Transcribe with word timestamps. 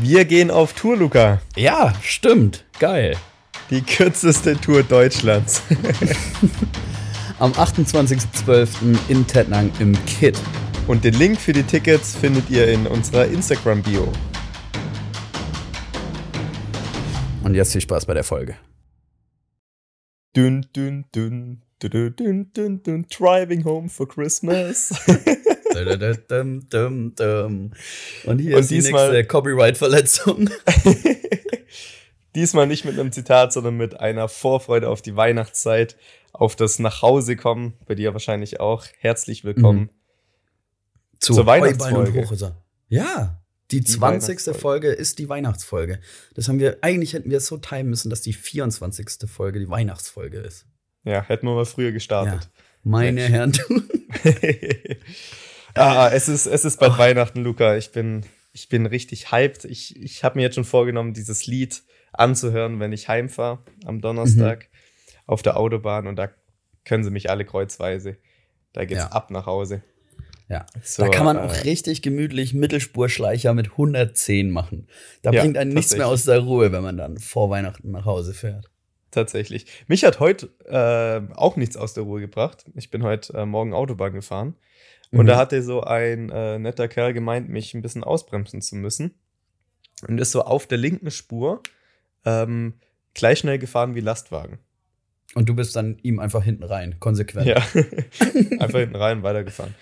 Wir 0.00 0.24
gehen 0.24 0.52
auf 0.52 0.74
Tour, 0.74 0.96
Luca. 0.96 1.40
Ja, 1.56 1.92
stimmt. 2.02 2.64
Geil. 2.78 3.16
Die 3.68 3.82
kürzeste 3.82 4.56
Tour 4.56 4.84
Deutschlands. 4.84 5.60
Am 7.40 7.50
28.12. 7.50 8.96
in 9.08 9.26
Tettnang 9.26 9.72
im 9.80 9.96
Kit. 10.06 10.40
Und 10.86 11.02
den 11.02 11.14
Link 11.14 11.40
für 11.40 11.52
die 11.52 11.64
Tickets 11.64 12.14
findet 12.14 12.48
ihr 12.48 12.68
in 12.68 12.86
unserer 12.86 13.26
Instagram-Bio. 13.26 14.12
Und 17.42 17.56
jetzt 17.56 17.72
viel 17.72 17.80
Spaß 17.80 18.06
bei 18.06 18.14
der 18.14 18.24
Folge. 18.24 18.54
Dün, 20.36 20.64
dün, 20.76 21.06
dün, 21.12 21.62
dün, 21.82 22.14
dün, 22.16 22.52
dün, 22.54 22.82
dün, 22.84 23.06
driving 23.08 23.64
home 23.64 23.88
for 23.88 24.06
Christmas. 24.06 24.92
Und 28.24 28.38
hier 28.38 28.56
Und 28.56 28.60
ist 28.60 28.70
die 28.70 28.76
diesmal- 28.76 29.10
nächste 29.12 29.24
Copyright-Verletzung. 29.26 30.50
Diesmal 32.34 32.66
nicht 32.66 32.84
mit 32.84 32.98
einem 32.98 33.10
Zitat, 33.10 33.52
sondern 33.52 33.76
mit 33.76 33.98
einer 33.98 34.28
Vorfreude 34.28 34.88
auf 34.88 35.02
die 35.02 35.16
Weihnachtszeit, 35.16 35.96
auf 36.32 36.56
das 36.56 36.78
Nachhausekommen, 36.78 37.72
bei 37.86 37.94
dir 37.94 38.12
wahrscheinlich 38.12 38.60
auch. 38.60 38.86
Herzlich 38.98 39.44
willkommen. 39.44 39.90
Zu 41.18 41.32
Zur 41.34 41.40
und 41.42 41.46
Weihnachtsfolge. 41.48 42.26
Ja, 42.88 43.40
die 43.70 43.82
20. 43.82 44.00
Weihnachtsfolge. 44.00 44.58
Folge 44.58 44.88
ist 44.92 45.18
die 45.18 45.28
Weihnachtsfolge. 45.28 46.00
Das 46.34 46.48
haben 46.48 46.58
wir, 46.60 46.78
eigentlich 46.82 47.12
hätten 47.12 47.30
wir 47.30 47.38
es 47.38 47.46
so 47.46 47.56
timen 47.58 47.90
müssen, 47.90 48.08
dass 48.08 48.20
die 48.22 48.32
24. 48.32 49.28
Folge 49.28 49.58
die 49.58 49.68
Weihnachtsfolge 49.68 50.38
ist. 50.38 50.66
Ja, 51.04 51.22
hätten 51.22 51.46
wir 51.46 51.54
mal 51.54 51.66
früher 51.66 51.92
gestartet. 51.92 52.50
Meine 52.84 53.28
Mensch. 53.28 53.32
Herren. 53.32 53.52
ah, 55.74 56.10
es 56.12 56.28
ist, 56.28 56.46
es 56.46 56.64
ist 56.64 56.78
bald 56.80 56.92
Oh. 56.94 56.98
Weihnachten, 56.98 57.40
Luca. 57.42 57.76
Ich 57.76 57.92
bin, 57.92 58.24
ich 58.52 58.68
bin 58.68 58.86
richtig 58.86 59.30
hyped. 59.32 59.64
Ich, 59.64 59.96
ich 59.96 60.24
habe 60.24 60.38
mir 60.38 60.42
jetzt 60.42 60.54
schon 60.54 60.64
vorgenommen, 60.64 61.14
dieses 61.14 61.46
Lied 61.46 61.82
anzuhören, 62.12 62.80
wenn 62.80 62.92
ich 62.92 63.08
heimfahre 63.08 63.60
am 63.84 64.00
Donnerstag 64.00 64.68
Mhm. 64.70 65.18
auf 65.26 65.42
der 65.42 65.56
Autobahn 65.56 66.06
und 66.06 66.16
da 66.16 66.30
können 66.84 67.04
sie 67.04 67.10
mich 67.10 67.30
alle 67.30 67.44
kreuzweise. 67.44 68.16
Da 68.72 68.84
geht's 68.84 69.00
Ja. 69.00 69.08
ab 69.08 69.30
nach 69.30 69.46
Hause. 69.46 69.82
Ja. 70.48 70.64
So, 70.82 71.02
da 71.02 71.10
kann 71.10 71.26
man 71.26 71.36
äh, 71.36 71.40
auch 71.40 71.64
richtig 71.64 72.00
gemütlich 72.00 72.54
Mittelspurschleicher 72.54 73.52
mit 73.52 73.72
110 73.72 74.50
machen. 74.50 74.88
Da 75.20 75.30
Ja, 75.30 75.42
bringt 75.42 75.58
einen 75.58 75.74
nichts 75.74 75.94
mehr 75.94 76.06
aus 76.08 76.24
der 76.24 76.38
Ruhe, 76.38 76.72
wenn 76.72 76.82
man 76.82 76.96
dann 76.96 77.18
vor 77.18 77.50
Weihnachten 77.50 77.90
nach 77.90 78.06
Hause 78.06 78.32
fährt. 78.32 78.70
Tatsächlich. 79.10 79.66
Mich 79.88 80.04
hat 80.04 80.20
heute 80.20 80.48
äh, 80.64 81.34
auch 81.34 81.56
nichts 81.56 81.76
aus 81.76 81.92
der 81.92 82.04
Ruhe 82.04 82.20
gebracht. 82.20 82.64
Ich 82.74 82.90
bin 82.90 83.02
heute 83.02 83.34
äh, 83.34 83.44
morgen 83.44 83.74
Autobahn 83.74 84.14
gefahren. 84.14 84.54
Und 85.10 85.22
Mhm. 85.24 85.26
da 85.28 85.36
hatte 85.36 85.62
so 85.62 85.82
ein 85.82 86.30
äh, 86.30 86.58
netter 86.58 86.88
Kerl 86.88 87.12
gemeint, 87.12 87.48
mich 87.48 87.74
ein 87.74 87.82
bisschen 87.82 88.04
ausbremsen 88.04 88.60
zu 88.60 88.76
müssen. 88.76 89.14
Und 90.06 90.20
ist 90.20 90.30
so 90.32 90.42
auf 90.42 90.66
der 90.66 90.78
linken 90.78 91.10
Spur 91.10 91.62
ähm, 92.24 92.74
gleich 93.14 93.40
schnell 93.40 93.58
gefahren 93.58 93.94
wie 93.94 94.00
Lastwagen. 94.00 94.58
Und 95.34 95.48
du 95.48 95.54
bist 95.54 95.74
dann 95.76 95.98
ihm 96.02 96.20
einfach 96.20 96.42
hinten 96.44 96.62
rein, 96.62 96.96
konsequent. 97.00 97.46
Ja. 97.46 97.56
Einfach 98.60 98.78
hinten 98.78 98.96
rein 98.96 99.22
weitergefahren. 99.22 99.74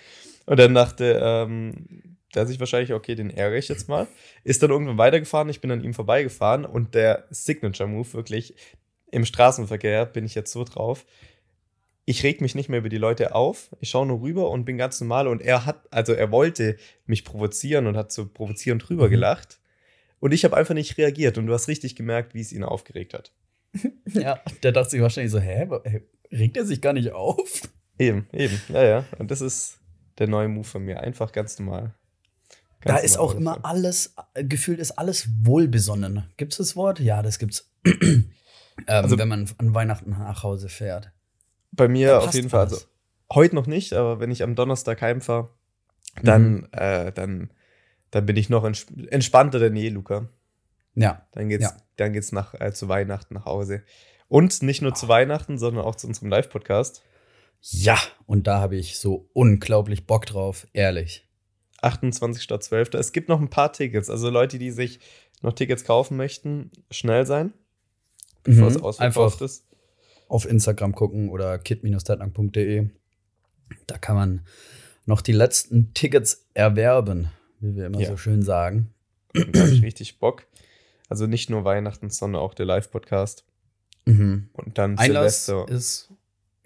Und 0.45 0.59
dann 0.59 0.73
dachte 0.73 1.19
ähm, 1.23 2.17
der 2.35 2.45
sich 2.45 2.59
wahrscheinlich, 2.59 2.93
okay, 2.93 3.15
den 3.15 3.29
ärgere 3.29 3.57
ich 3.57 3.67
jetzt 3.69 3.87
mal. 3.87 4.07
Ist 4.43 4.61
dann 4.61 4.71
irgendwann 4.71 4.97
weitergefahren, 4.97 5.49
ich 5.49 5.61
bin 5.61 5.71
an 5.71 5.83
ihm 5.83 5.93
vorbeigefahren 5.93 6.65
und 6.65 6.95
der 6.95 7.25
Signature-Move 7.29 8.13
wirklich 8.13 8.55
im 9.11 9.23
Straßenverkehr 9.23 10.05
bin 10.05 10.25
ich 10.25 10.35
jetzt 10.35 10.51
so 10.51 10.63
drauf. 10.65 11.05
Ich 12.09 12.23
reg 12.23 12.39
mich 12.39 12.55
nicht 12.55 12.69
mehr 12.69 12.79
über 12.79 12.87
die 12.87 12.97
Leute 12.97 13.35
auf, 13.35 13.69
ich 13.81 13.89
schaue 13.89 14.05
nur 14.07 14.21
rüber 14.21 14.49
und 14.49 14.63
bin 14.63 14.77
ganz 14.77 15.01
normal 15.01 15.27
und 15.27 15.41
er 15.41 15.65
hat, 15.65 15.81
also 15.91 16.13
er 16.13 16.31
wollte 16.31 16.77
mich 17.05 17.25
provozieren 17.25 17.85
und 17.85 17.97
hat 17.97 18.13
so 18.13 18.25
provozierend 18.29 18.87
drüber 18.87 19.07
Mhm. 19.07 19.11
gelacht 19.11 19.59
und 20.21 20.33
ich 20.33 20.45
habe 20.45 20.55
einfach 20.55 20.73
nicht 20.73 20.97
reagiert 20.97 21.37
und 21.37 21.47
du 21.47 21.53
hast 21.53 21.67
richtig 21.67 21.97
gemerkt, 21.97 22.33
wie 22.33 22.39
es 22.39 22.53
ihn 22.53 22.63
aufgeregt 22.63 23.13
hat. 23.13 23.33
Ja, 24.13 24.39
der 24.63 24.71
dachte 24.71 24.91
sich 24.91 25.01
wahrscheinlich 25.01 25.33
so, 25.33 25.39
hä, 25.41 25.67
regt 26.31 26.55
er 26.55 26.65
sich 26.65 26.79
gar 26.81 26.93
nicht 26.93 27.11
auf? 27.11 27.63
Eben, 27.99 28.27
eben, 28.31 28.61
ja, 28.69 28.83
ja. 28.83 29.05
Und 29.17 29.29
das 29.31 29.41
ist 29.41 29.79
der 30.19 30.27
neue 30.27 30.47
Move 30.47 30.63
von 30.67 30.83
mir, 30.83 31.01
einfach 31.01 31.31
ganz 31.31 31.57
normal. 31.59 31.93
Da 32.83 32.93
Ganz 32.93 33.03
ist 33.05 33.15
normal 33.17 33.27
auch 33.27 33.35
immer 33.37 33.51
Autofahren. 33.55 33.77
alles, 33.77 34.15
äh, 34.35 34.43
gefühlt 34.45 34.79
ist 34.79 34.91
alles 34.91 35.27
wohlbesonnen. 35.43 36.23
Gibt 36.37 36.53
es 36.53 36.57
das 36.59 36.75
Wort? 36.75 36.99
Ja, 36.99 37.21
das 37.23 37.37
gibt's. 37.39 37.69
ähm, 37.85 38.29
Also- 38.85 39.17
wenn 39.17 39.27
man 39.27 39.49
an 39.57 39.73
Weihnachten 39.73 40.11
nach 40.11 40.43
Hause 40.43 40.69
fährt. 40.69 41.11
Bei 41.71 41.87
mir 41.87 42.19
auf 42.21 42.33
jeden 42.33 42.49
Fall, 42.49 42.61
also 42.61 42.77
heute 43.33 43.55
noch 43.55 43.67
nicht, 43.67 43.93
aber 43.93 44.19
wenn 44.19 44.31
ich 44.31 44.43
am 44.43 44.55
Donnerstag 44.55 45.01
heimfahre, 45.01 45.49
dann, 46.23 46.53
Mhm. 46.55 46.67
äh, 46.71 47.11
dann, 47.11 47.51
dann 48.11 48.25
bin 48.25 48.37
ich 48.37 48.49
noch 48.49 48.63
ents 48.63 48.85
entspannter 49.09 49.59
denn 49.59 49.75
je, 49.75 49.89
Luca. 49.89 50.27
Ja. 50.95 51.27
Dann 51.33 51.49
geht's, 51.49 51.63
Ja. 51.65 51.77
dann 51.97 52.13
geht's 52.13 52.31
nach, 52.31 52.53
äh, 52.59 52.73
zu 52.73 52.87
Weihnachten 52.89 53.33
nach 53.35 53.45
Hause. 53.45 53.83
Und 54.29 54.63
nicht 54.63 54.81
nur 54.81 54.93
zu 54.95 55.07
Weihnachten, 55.07 55.57
sondern 55.57 55.85
auch 55.85 55.95
zu 55.95 56.07
unserem 56.07 56.29
Live-Podcast. 56.29 57.03
Ja, 57.61 57.97
und 58.25 58.47
da 58.47 58.59
habe 58.59 58.75
ich 58.75 58.97
so 58.99 59.29
unglaublich 59.33 60.05
Bock 60.07 60.25
drauf, 60.25 60.67
ehrlich. 60.73 61.27
28.12. 61.81 62.97
Es 62.97 63.11
gibt 63.11 63.29
noch 63.29 63.39
ein 63.39 63.49
paar 63.49 63.71
Tickets. 63.73 64.09
Also 64.09 64.29
Leute, 64.29 64.57
die 64.57 64.71
sich 64.71 64.99
noch 65.41 65.53
Tickets 65.53 65.83
kaufen 65.83 66.17
möchten, 66.17 66.71
schnell 66.89 67.25
sein, 67.25 67.53
bevor 68.43 68.69
Mhm. 68.69 68.75
es 68.75 68.81
ausverkauft 68.81 69.41
ist. 69.41 69.66
Auf 70.27 70.47
Instagram 70.47 70.93
gucken 70.93 71.29
oder 71.29 71.57
kit-tettnang.de. 71.59 72.87
Da 73.85 73.97
kann 73.97 74.15
man 74.15 74.41
noch 75.05 75.21
die 75.21 75.31
letzten 75.31 75.93
Tickets 75.93 76.45
erwerben, 76.53 77.29
wie 77.59 77.75
wir 77.75 77.85
immer 77.87 77.99
Ja. 77.99 78.09
so 78.09 78.17
schön 78.17 78.41
sagen. 78.43 78.89
Da 79.33 79.59
habe 79.61 79.71
ich 79.71 79.81
richtig 79.83 80.19
Bock. 80.19 80.45
Also 81.09 81.27
nicht 81.27 81.49
nur 81.49 81.63
Weihnachten, 81.63 82.09
sondern 82.09 82.41
auch 82.41 82.53
der 82.53 82.65
Live-Podcast. 82.65 83.45
Mhm. 84.05 84.49
Und 84.53 84.77
dann 84.77 84.97
Einlass 84.97 85.45
Silvester. 85.45 85.73
ist. 85.73 86.09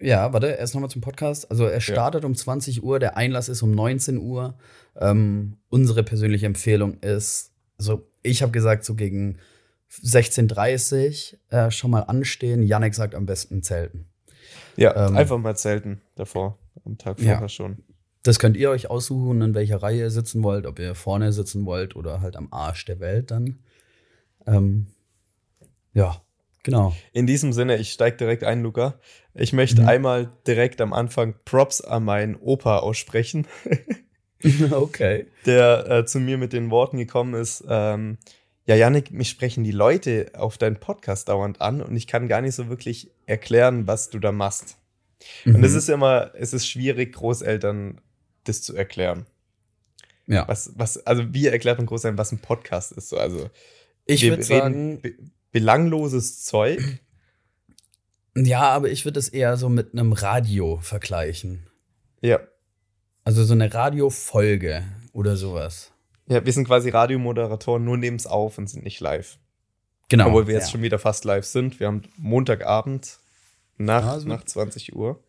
Ja, 0.00 0.32
warte, 0.32 0.48
erst 0.48 0.74
nochmal 0.74 0.90
zum 0.90 1.00
Podcast. 1.02 1.48
Also 1.50 1.64
er 1.66 1.80
startet 1.80 2.24
um 2.24 2.34
20 2.34 2.82
Uhr, 2.82 2.98
der 2.98 3.16
Einlass 3.16 3.48
ist 3.48 3.62
um 3.62 3.70
19 3.72 4.18
Uhr. 4.18 4.58
Ähm, 4.96 5.58
unsere 5.68 6.02
persönliche 6.02 6.46
Empfehlung 6.46 6.94
ist, 7.00 7.52
also 7.78 8.08
ich 8.22 8.42
habe 8.42 8.50
gesagt, 8.50 8.84
so 8.84 8.94
gegen 8.96 9.38
16.30 10.02 11.34
Uhr 11.52 11.58
äh, 11.58 11.70
schon 11.70 11.90
mal 11.90 12.00
anstehen. 12.02 12.62
Yannick 12.62 12.94
sagt 12.94 13.14
am 13.14 13.26
besten 13.26 13.62
zelten. 13.62 14.06
Ja, 14.76 15.08
Ähm, 15.08 15.16
einfach 15.16 15.38
mal 15.38 15.56
zelten 15.56 16.00
davor, 16.16 16.58
am 16.84 16.96
Tag 16.98 17.18
Ja. 17.20 17.32
vorher 17.34 17.48
schon. 17.48 17.78
Das 18.22 18.38
könnt 18.38 18.56
ihr 18.56 18.70
euch 18.70 18.88
aussuchen, 18.88 19.42
in 19.42 19.54
welcher 19.54 19.82
Reihe 19.82 19.98
ihr 19.98 20.10
sitzen 20.10 20.42
wollt, 20.42 20.66
ob 20.66 20.78
ihr 20.78 20.94
vorne 20.94 21.32
sitzen 21.32 21.66
wollt 21.66 21.96
oder 21.96 22.20
halt 22.20 22.36
am 22.36 22.48
Arsch 22.52 22.84
der 22.84 23.00
Welt 23.00 23.30
dann. 23.32 23.58
Ähm, 24.46 24.86
ja, 25.92 26.22
genau. 26.62 26.94
In 27.12 27.26
diesem 27.26 27.52
Sinne, 27.52 27.76
ich 27.78 27.92
steige 27.92 28.16
direkt 28.16 28.44
ein, 28.44 28.62
Luca. 28.62 28.94
Ich 29.34 29.52
möchte 29.52 29.82
Mhm. 29.82 29.88
einmal 29.88 30.32
direkt 30.46 30.80
am 30.80 30.92
Anfang 30.92 31.34
Props 31.44 31.80
an 31.80 32.04
meinen 32.04 32.36
Opa 32.36 32.78
aussprechen, 32.78 33.46
okay. 34.70 35.26
der 35.46 35.88
äh, 35.90 36.06
zu 36.06 36.18
mir 36.20 36.38
mit 36.38 36.52
den 36.52 36.70
Worten 36.70 36.96
gekommen 36.98 37.34
ist, 37.34 37.64
ähm, 37.68 38.18
ja, 38.66 38.76
Yannick, 38.76 39.10
mich 39.10 39.28
sprechen 39.28 39.64
die 39.64 39.72
Leute 39.72 40.30
auf 40.34 40.56
deinen 40.58 40.76
Podcast 40.76 41.28
dauernd 41.28 41.60
an 41.60 41.80
und 41.82 41.96
ich 41.96 42.06
kann 42.06 42.28
gar 42.28 42.40
nicht 42.40 42.54
so 42.54 42.68
wirklich 42.68 43.10
erklären, 43.26 43.86
was 43.86 44.10
du 44.10 44.18
da 44.18 44.30
machst. 44.32 44.76
Und 45.44 45.58
Mhm. 45.58 45.64
es 45.64 45.74
ist 45.74 45.88
immer, 45.88 46.30
es 46.34 46.52
ist 46.52 46.66
schwierig, 46.68 47.12
Großeltern 47.14 48.00
das 48.44 48.62
zu 48.62 48.74
erklären. 48.76 49.26
ja. 50.26 50.46
Was, 50.48 50.72
was, 50.76 51.04
also 51.06 51.32
wie 51.34 51.46
erklärt 51.46 51.78
man 51.78 51.86
Großeltern, 51.86 52.18
was 52.18 52.32
ein 52.32 52.38
Podcast 52.38 52.92
ist? 52.92 53.08
So, 53.08 53.18
also 53.18 53.50
Ich 54.06 54.22
würde 54.28 54.42
sagen, 54.42 55.00
be 55.00 55.14
belangloses 55.52 56.44
Zeug. 56.44 56.80
ja, 58.36 58.62
aber 58.62 58.90
ich 58.90 59.04
würde 59.04 59.18
es 59.20 59.28
eher 59.28 59.56
so 59.56 59.68
mit 59.68 59.92
einem 59.92 60.12
Radio 60.12 60.78
vergleichen. 60.80 61.66
Ja. 62.20 62.40
Also 63.24 63.44
so 63.44 63.52
eine 63.52 63.72
Radiofolge 63.72 64.82
oder 65.12 65.36
sowas. 65.36 65.91
Ja, 66.26 66.44
wir 66.44 66.52
sind 66.52 66.66
quasi 66.66 66.88
Radiomoderatoren, 66.90 67.84
nur 67.84 67.96
nehmen 67.96 68.16
es 68.16 68.26
auf 68.26 68.58
und 68.58 68.68
sind 68.68 68.84
nicht 68.84 69.00
live. 69.00 69.38
Genau. 70.08 70.26
Obwohl 70.28 70.46
wir 70.46 70.54
jetzt 70.54 70.66
ja. 70.66 70.72
schon 70.72 70.82
wieder 70.82 70.98
fast 70.98 71.24
live 71.24 71.44
sind. 71.44 71.80
Wir 71.80 71.86
haben 71.88 72.02
Montagabend 72.16 73.18
nach, 73.78 74.04
Ja, 74.04 74.18
so- 74.20 74.28
nach 74.28 74.44
20 74.44 74.94
Uhr. 74.94 75.22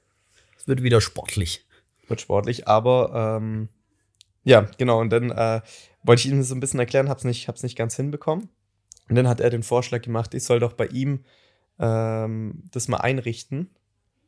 Es 0.58 0.68
wird 0.68 0.84
wieder 0.84 1.02
sportlich. 1.02 1.66
Wird 2.08 2.22
sportlich, 2.22 2.68
aber 2.68 3.40
ähm, 3.42 3.70
ja, 4.44 4.68
genau. 4.78 5.00
Und 5.00 5.10
dann 5.10 5.32
äh, 5.32 5.62
wollte 6.04 6.22
ich 6.28 6.32
ihm 6.34 6.44
so 6.44 6.54
ein 6.54 6.60
bisschen 6.60 6.80
erklären, 6.80 7.10
hab's 7.10 7.24
nicht, 7.24 7.48
hab's 7.48 7.64
nicht 7.64 7.78
ganz 7.78 7.96
hinbekommen. 7.96 8.50
Und 9.10 9.16
dann 9.16 9.28
hat 9.28 9.40
er 9.42 9.50
den 9.50 9.64
Vorschlag 9.64 10.02
gemacht, 10.02 10.34
ich 10.34 10.44
soll 10.44 10.60
doch 10.60 10.74
bei 10.74 10.88
ihm 10.88 11.24
ähm, 11.80 12.64
das 12.72 12.88
mal 12.88 12.98
einrichten, 12.98 13.70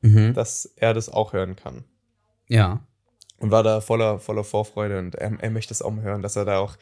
Mhm. 0.02 0.34
dass 0.34 0.66
er 0.76 0.94
das 0.94 1.10
auch 1.10 1.34
hören 1.34 1.56
kann. 1.56 1.84
Ja. 2.48 2.86
Und 3.38 3.52
war 3.52 3.64
da 3.64 3.82
voller, 3.82 4.20
voller 4.20 4.44
Vorfreude 4.44 4.98
und 5.00 5.16
er, 5.16 5.38
er 5.40 5.52
möchte 5.52 5.74
es 5.74 5.82
auch 5.82 5.92
mal 5.92 6.04
hören, 6.04 6.22
dass 6.22 6.36
er 6.38 6.46
da 6.46 6.60
auch 6.60 6.78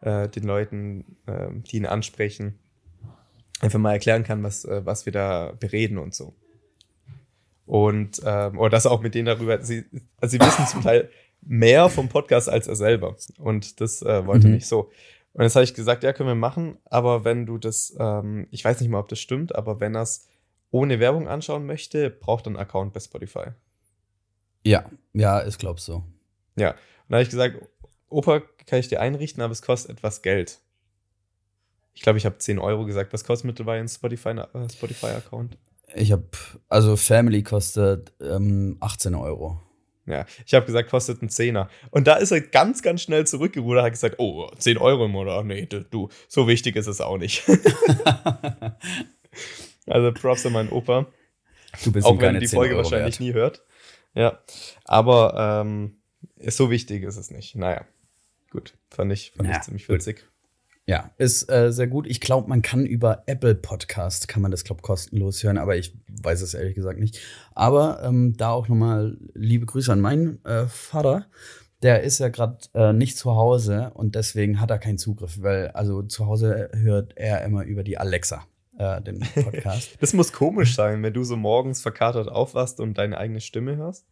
äh, 0.00 0.28
den 0.28 0.44
Leuten, 0.44 1.16
ähm, 1.26 1.62
die 1.64 1.76
ihn 1.76 1.86
ansprechen, 1.86 2.58
einfach 3.60 3.78
mal 3.78 3.92
erklären 3.92 4.24
kann, 4.24 4.42
was, 4.42 4.64
äh, 4.64 4.86
was 4.86 5.04
wir 5.04 5.12
da 5.12 5.52
bereden 5.60 5.98
und 5.98 6.14
so. 6.14 6.34
Und 7.66 8.22
ähm, 8.24 8.58
oder 8.58 8.70
dass 8.70 8.86
er 8.86 8.92
auch 8.92 9.02
mit 9.02 9.14
denen 9.14 9.26
darüber, 9.26 9.60
sie, 9.62 9.84
also 10.20 10.32
sie 10.32 10.40
wissen 10.40 10.66
zum 10.66 10.82
Teil 10.82 11.10
mehr 11.42 11.88
vom 11.90 12.08
Podcast 12.08 12.48
als 12.48 12.66
er 12.66 12.76
selber. 12.76 13.16
Und 13.38 13.80
das 13.80 14.00
äh, 14.02 14.26
wollte 14.26 14.46
Mhm. 14.48 14.54
nicht 14.54 14.66
so. 14.66 14.90
Und 15.34 15.42
jetzt 15.42 15.54
habe 15.54 15.64
ich 15.64 15.74
gesagt, 15.74 16.02
ja, 16.02 16.12
können 16.14 16.30
wir 16.30 16.34
machen, 16.34 16.78
aber 16.86 17.24
wenn 17.24 17.44
du 17.44 17.58
das, 17.58 17.94
ähm, 18.00 18.48
ich 18.50 18.64
weiß 18.64 18.80
nicht 18.80 18.88
mal, 18.88 18.98
ob 18.98 19.08
das 19.08 19.20
stimmt, 19.20 19.54
aber 19.54 19.78
wenn 19.78 19.94
er 19.94 20.02
es 20.02 20.26
ohne 20.70 20.98
Werbung 21.00 21.28
anschauen 21.28 21.66
möchte, 21.66 22.08
braucht 22.10 22.46
er 22.46 22.48
einen 22.48 22.56
Account 22.56 22.92
bei 22.94 23.00
Spotify. 23.00 23.48
Ja, 24.64 24.84
ja, 25.12 25.46
ich 25.46 25.58
glaube 25.58 25.80
so. 25.80 26.04
Ja, 26.56 26.70
und 26.70 26.76
dann 27.08 27.16
habe 27.16 27.22
ich 27.22 27.30
gesagt, 27.30 27.56
Opa 28.08 28.40
kann 28.66 28.80
ich 28.80 28.88
dir 28.88 29.00
einrichten, 29.00 29.42
aber 29.42 29.52
es 29.52 29.62
kostet 29.62 29.92
etwas 29.92 30.22
Geld. 30.22 30.58
Ich 31.94 32.02
glaube, 32.02 32.18
ich 32.18 32.26
habe 32.26 32.38
10 32.38 32.58
Euro 32.58 32.84
gesagt. 32.84 33.12
Was 33.12 33.24
kostet 33.24 33.46
mittlerweile 33.46 33.80
ein 33.80 33.88
Spotify-Account? 33.88 34.72
Spotify 34.72 35.20
ich 35.94 36.12
habe, 36.12 36.26
also 36.68 36.96
Family 36.96 37.42
kostet 37.42 38.12
ähm, 38.20 38.76
18 38.80 39.14
Euro. 39.14 39.60
Ja, 40.06 40.24
ich 40.46 40.54
habe 40.54 40.64
gesagt, 40.64 40.90
kostet 40.90 41.22
ein 41.22 41.28
Zehner. 41.28 41.68
Und 41.90 42.06
da 42.06 42.14
ist 42.14 42.30
er 42.30 42.40
ganz, 42.40 42.82
ganz 42.82 43.02
schnell 43.02 43.26
zurückgerudert, 43.26 43.84
hat 43.84 43.92
gesagt, 43.92 44.14
oh, 44.18 44.50
10 44.56 44.78
Euro 44.78 45.04
im 45.04 45.10
Monat. 45.10 45.44
Nee, 45.44 45.66
du, 45.66 46.08
so 46.28 46.48
wichtig 46.48 46.76
ist 46.76 46.86
es 46.86 47.02
auch 47.02 47.18
nicht. 47.18 47.42
also 49.86 50.12
Props 50.12 50.46
an 50.46 50.52
meinen 50.52 50.70
Opa. 50.70 51.06
Du 51.84 51.92
bist 51.92 52.06
auch 52.06 52.18
wenn 52.18 52.40
die 52.40 52.48
Folge 52.48 52.76
wahrscheinlich 52.76 53.20
wert. 53.20 53.20
nie 53.20 53.34
hört. 53.34 53.62
Ja, 54.14 54.38
aber 54.84 55.62
ähm, 55.62 55.98
so 56.46 56.70
wichtig 56.70 57.02
ist 57.04 57.16
es 57.16 57.30
nicht. 57.30 57.56
Naja, 57.56 57.84
gut, 58.50 58.76
fand 58.90 59.12
ich, 59.12 59.32
fand 59.36 59.48
ja, 59.48 59.56
ich 59.56 59.62
ziemlich 59.62 59.88
witzig. 59.88 60.26
Ja, 60.86 61.10
ist 61.18 61.50
äh, 61.50 61.70
sehr 61.70 61.86
gut. 61.86 62.06
Ich 62.06 62.18
glaube, 62.18 62.48
man 62.48 62.62
kann 62.62 62.86
über 62.86 63.24
Apple 63.26 63.54
Podcast, 63.54 64.26
kann 64.26 64.40
man 64.40 64.50
das, 64.50 64.64
glaube 64.64 64.80
kostenlos 64.80 65.42
hören, 65.44 65.58
aber 65.58 65.76
ich 65.76 65.94
weiß 66.22 66.40
es 66.40 66.54
ehrlich 66.54 66.74
gesagt 66.74 66.98
nicht. 66.98 67.20
Aber 67.54 68.02
ähm, 68.02 68.36
da 68.38 68.52
auch 68.52 68.68
nochmal 68.68 69.18
liebe 69.34 69.66
Grüße 69.66 69.92
an 69.92 70.00
meinen 70.00 70.42
äh, 70.46 70.66
Vater. 70.66 71.26
Der 71.82 72.02
ist 72.02 72.18
ja 72.18 72.28
gerade 72.28 72.58
äh, 72.74 72.92
nicht 72.92 73.18
zu 73.18 73.36
Hause 73.36 73.90
und 73.94 74.14
deswegen 74.14 74.60
hat 74.60 74.70
er 74.70 74.78
keinen 74.78 74.98
Zugriff, 74.98 75.42
weil 75.42 75.68
also 75.68 76.02
zu 76.02 76.26
Hause 76.26 76.70
hört 76.72 77.16
er 77.16 77.44
immer 77.44 77.64
über 77.64 77.84
die 77.84 77.98
Alexa 77.98 78.46
äh, 78.78 79.02
den 79.02 79.20
Podcast. 79.20 79.96
das 80.00 80.14
muss 80.14 80.32
komisch 80.32 80.74
sein, 80.74 81.02
wenn 81.02 81.12
du 81.12 81.24
so 81.24 81.36
morgens 81.36 81.82
verkatert 81.82 82.28
aufwachst 82.28 82.80
und 82.80 82.96
deine 82.96 83.18
eigene 83.18 83.40
Stimme 83.40 83.76
hörst. 83.76 84.06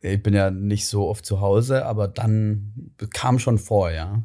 Ich 0.00 0.22
bin 0.22 0.34
ja 0.34 0.50
nicht 0.50 0.86
so 0.86 1.08
oft 1.08 1.24
zu 1.24 1.40
Hause, 1.40 1.84
aber 1.84 2.08
dann 2.08 2.92
kam 3.12 3.38
schon 3.38 3.58
vor, 3.58 3.90
ja. 3.90 4.24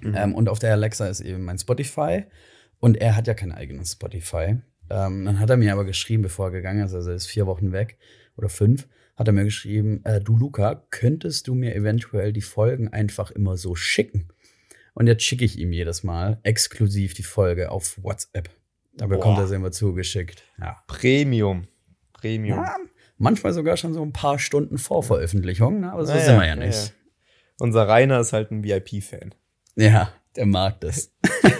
Mhm. 0.00 0.14
Ähm, 0.16 0.34
und 0.34 0.48
auf 0.48 0.58
der 0.58 0.72
Alexa 0.72 1.06
ist 1.06 1.20
eben 1.20 1.44
mein 1.44 1.58
Spotify. 1.58 2.24
Und 2.80 2.96
er 2.96 3.16
hat 3.16 3.26
ja 3.26 3.34
kein 3.34 3.52
eigenes 3.52 3.92
Spotify. 3.92 4.58
Ähm, 4.90 5.24
dann 5.24 5.40
hat 5.40 5.48
er 5.48 5.56
mir 5.56 5.72
aber 5.72 5.84
geschrieben, 5.84 6.22
bevor 6.22 6.48
er 6.48 6.52
gegangen 6.52 6.84
ist, 6.84 6.94
also 6.94 7.10
er 7.10 7.16
ist 7.16 7.26
vier 7.26 7.46
Wochen 7.46 7.72
weg 7.72 7.96
oder 8.36 8.48
fünf, 8.48 8.88
hat 9.16 9.28
er 9.28 9.32
mir 9.32 9.44
geschrieben, 9.44 10.04
äh, 10.04 10.20
du 10.20 10.36
Luca, 10.36 10.84
könntest 10.90 11.46
du 11.46 11.54
mir 11.54 11.74
eventuell 11.74 12.32
die 12.32 12.42
Folgen 12.42 12.88
einfach 12.88 13.30
immer 13.30 13.56
so 13.56 13.74
schicken? 13.74 14.28
Und 14.92 15.06
jetzt 15.06 15.22
schicke 15.22 15.44
ich 15.44 15.58
ihm 15.58 15.72
jedes 15.72 16.02
Mal 16.02 16.38
exklusiv 16.42 17.14
die 17.14 17.22
Folge 17.22 17.70
auf 17.70 18.02
WhatsApp. 18.02 18.50
Da 18.96 19.06
bekommt 19.06 19.38
er 19.38 19.46
sie 19.46 19.56
immer 19.56 19.72
zugeschickt. 19.72 20.42
Ja. 20.58 20.76
Premium. 20.86 21.66
Premium. 22.12 22.58
Ja, 22.58 22.76
manchmal 23.18 23.52
sogar 23.52 23.76
schon 23.76 23.92
so 23.92 24.02
ein 24.02 24.12
paar 24.12 24.38
Stunden 24.38 24.78
vor 24.78 25.02
Veröffentlichung, 25.02 25.80
ne? 25.80 25.92
aber 25.92 26.06
so 26.06 26.12
naja, 26.12 26.24
sind 26.24 26.40
wir 26.40 26.46
ja 26.46 26.56
nicht. 26.56 26.86
Ja. 26.88 26.92
Unser 27.58 27.88
Rainer 27.88 28.20
ist 28.20 28.32
halt 28.32 28.50
ein 28.50 28.64
VIP-Fan. 28.64 29.34
Ja, 29.76 30.12
der 30.36 30.46
mag 30.46 30.80
das. 30.80 31.12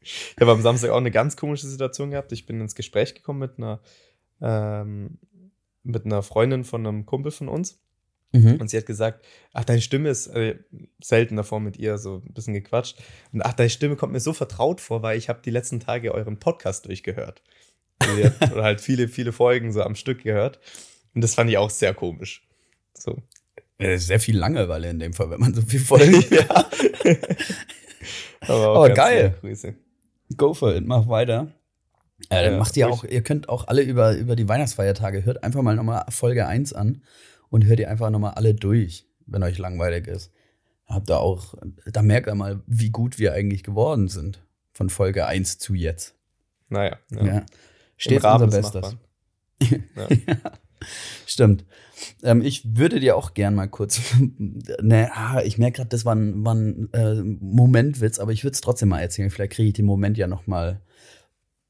ich 0.00 0.36
habe 0.40 0.52
am 0.52 0.62
Samstag 0.62 0.90
auch 0.90 0.98
eine 0.98 1.10
ganz 1.10 1.36
komische 1.36 1.66
Situation 1.66 2.10
gehabt. 2.10 2.32
Ich 2.32 2.46
bin 2.46 2.60
ins 2.60 2.74
Gespräch 2.74 3.14
gekommen 3.14 3.38
mit 3.40 3.58
einer, 3.58 3.80
ähm, 4.40 5.18
mit 5.82 6.04
einer 6.04 6.22
Freundin 6.22 6.64
von 6.64 6.86
einem 6.86 7.06
Kumpel 7.06 7.32
von 7.32 7.48
uns. 7.48 7.80
Mhm. 8.34 8.56
Und 8.60 8.68
sie 8.68 8.76
hat 8.76 8.86
gesagt, 8.86 9.24
ach, 9.52 9.64
deine 9.64 9.80
Stimme 9.80 10.08
ist 10.08 10.26
äh, 10.26 10.56
selten 11.00 11.36
davor 11.36 11.60
mit 11.60 11.76
ihr 11.76 11.98
so 11.98 12.20
ein 12.26 12.34
bisschen 12.34 12.52
gequatscht. 12.52 12.98
Und 13.32 13.42
ach, 13.42 13.52
deine 13.52 13.70
Stimme 13.70 13.94
kommt 13.94 14.12
mir 14.12 14.18
so 14.18 14.32
vertraut 14.32 14.80
vor, 14.80 15.02
weil 15.02 15.16
ich 15.16 15.28
habe 15.28 15.40
die 15.44 15.50
letzten 15.50 15.78
Tage 15.78 16.12
euren 16.12 16.40
Podcast 16.40 16.86
durchgehört. 16.86 17.42
Also 18.00 18.16
sie 18.16 18.24
hat 18.24 18.40
halt 18.56 18.80
viele, 18.80 19.06
viele 19.06 19.30
Folgen 19.32 19.72
so 19.72 19.82
am 19.82 19.94
Stück 19.94 20.24
gehört. 20.24 20.58
Und 21.14 21.22
das 21.22 21.36
fand 21.36 21.48
ich 21.48 21.58
auch 21.58 21.70
sehr 21.70 21.94
komisch. 21.94 22.44
So. 22.92 23.22
Sehr 23.78 24.18
viel 24.18 24.36
Langeweile 24.36 24.90
in 24.90 24.98
dem 24.98 25.12
Fall, 25.12 25.30
wenn 25.30 25.40
man 25.40 25.54
so 25.54 25.62
viel 25.62 25.80
Folgen. 25.80 26.24
ja. 26.30 26.48
Aber, 28.40 28.76
Aber 28.76 28.90
geil. 28.90 29.36
Grüße. 29.40 29.74
Go 30.36 30.54
for 30.54 30.74
it, 30.74 30.84
mach 30.84 31.06
weiter. 31.06 31.52
Ja, 32.32 32.42
dann 32.42 32.54
ja, 32.54 32.58
macht 32.58 32.76
ihr 32.76 32.88
auch, 32.88 33.04
ihr 33.04 33.22
könnt 33.22 33.48
auch 33.48 33.68
alle 33.68 33.82
über, 33.82 34.16
über 34.16 34.34
die 34.34 34.48
Weihnachtsfeiertage, 34.48 35.24
hört 35.24 35.44
einfach 35.44 35.62
mal 35.62 35.76
nochmal 35.76 36.04
Folge 36.08 36.46
1 36.46 36.72
an 36.72 37.02
und 37.54 37.66
hört 37.66 37.78
ihr 37.78 37.88
einfach 37.88 38.10
nochmal 38.10 38.34
alle 38.34 38.52
durch, 38.52 39.06
wenn 39.26 39.44
euch 39.44 39.58
langweilig 39.58 40.08
ist. 40.08 40.32
Habt 40.86 41.08
ihr 41.08 41.20
auch, 41.20 41.54
da 41.86 42.02
merkt 42.02 42.26
ihr 42.26 42.34
mal, 42.34 42.60
wie 42.66 42.90
gut 42.90 43.20
wir 43.20 43.32
eigentlich 43.32 43.62
geworden 43.62 44.08
sind. 44.08 44.42
Von 44.72 44.90
Folge 44.90 45.26
1 45.26 45.58
zu 45.58 45.72
jetzt. 45.72 46.16
Naja. 46.68 46.98
Ja. 47.10 47.24
ja. 47.24 47.46
Steht 47.96 48.24
unser 48.24 48.48
Bestes. 48.48 48.96
ja. 49.70 50.08
Stimmt. 51.26 51.64
Ähm, 52.24 52.42
ich 52.42 52.76
würde 52.76 52.98
dir 52.98 53.16
auch 53.16 53.34
gern 53.34 53.54
mal 53.54 53.68
kurz, 53.68 54.00
ne, 54.38 55.12
ah, 55.14 55.40
ich 55.44 55.56
merke 55.56 55.76
gerade, 55.76 55.90
das 55.90 56.04
war 56.04 56.16
ein, 56.16 56.44
war 56.44 56.56
ein 56.56 56.92
äh, 56.92 57.22
Momentwitz, 57.22 58.18
aber 58.18 58.32
ich 58.32 58.42
würde 58.42 58.54
es 58.54 58.62
trotzdem 58.62 58.88
mal 58.88 59.00
erzählen. 59.00 59.30
Vielleicht 59.30 59.52
kriege 59.52 59.68
ich 59.68 59.74
den 59.74 59.86
Moment 59.86 60.18
ja 60.18 60.26
noch 60.26 60.48
mal 60.48 60.80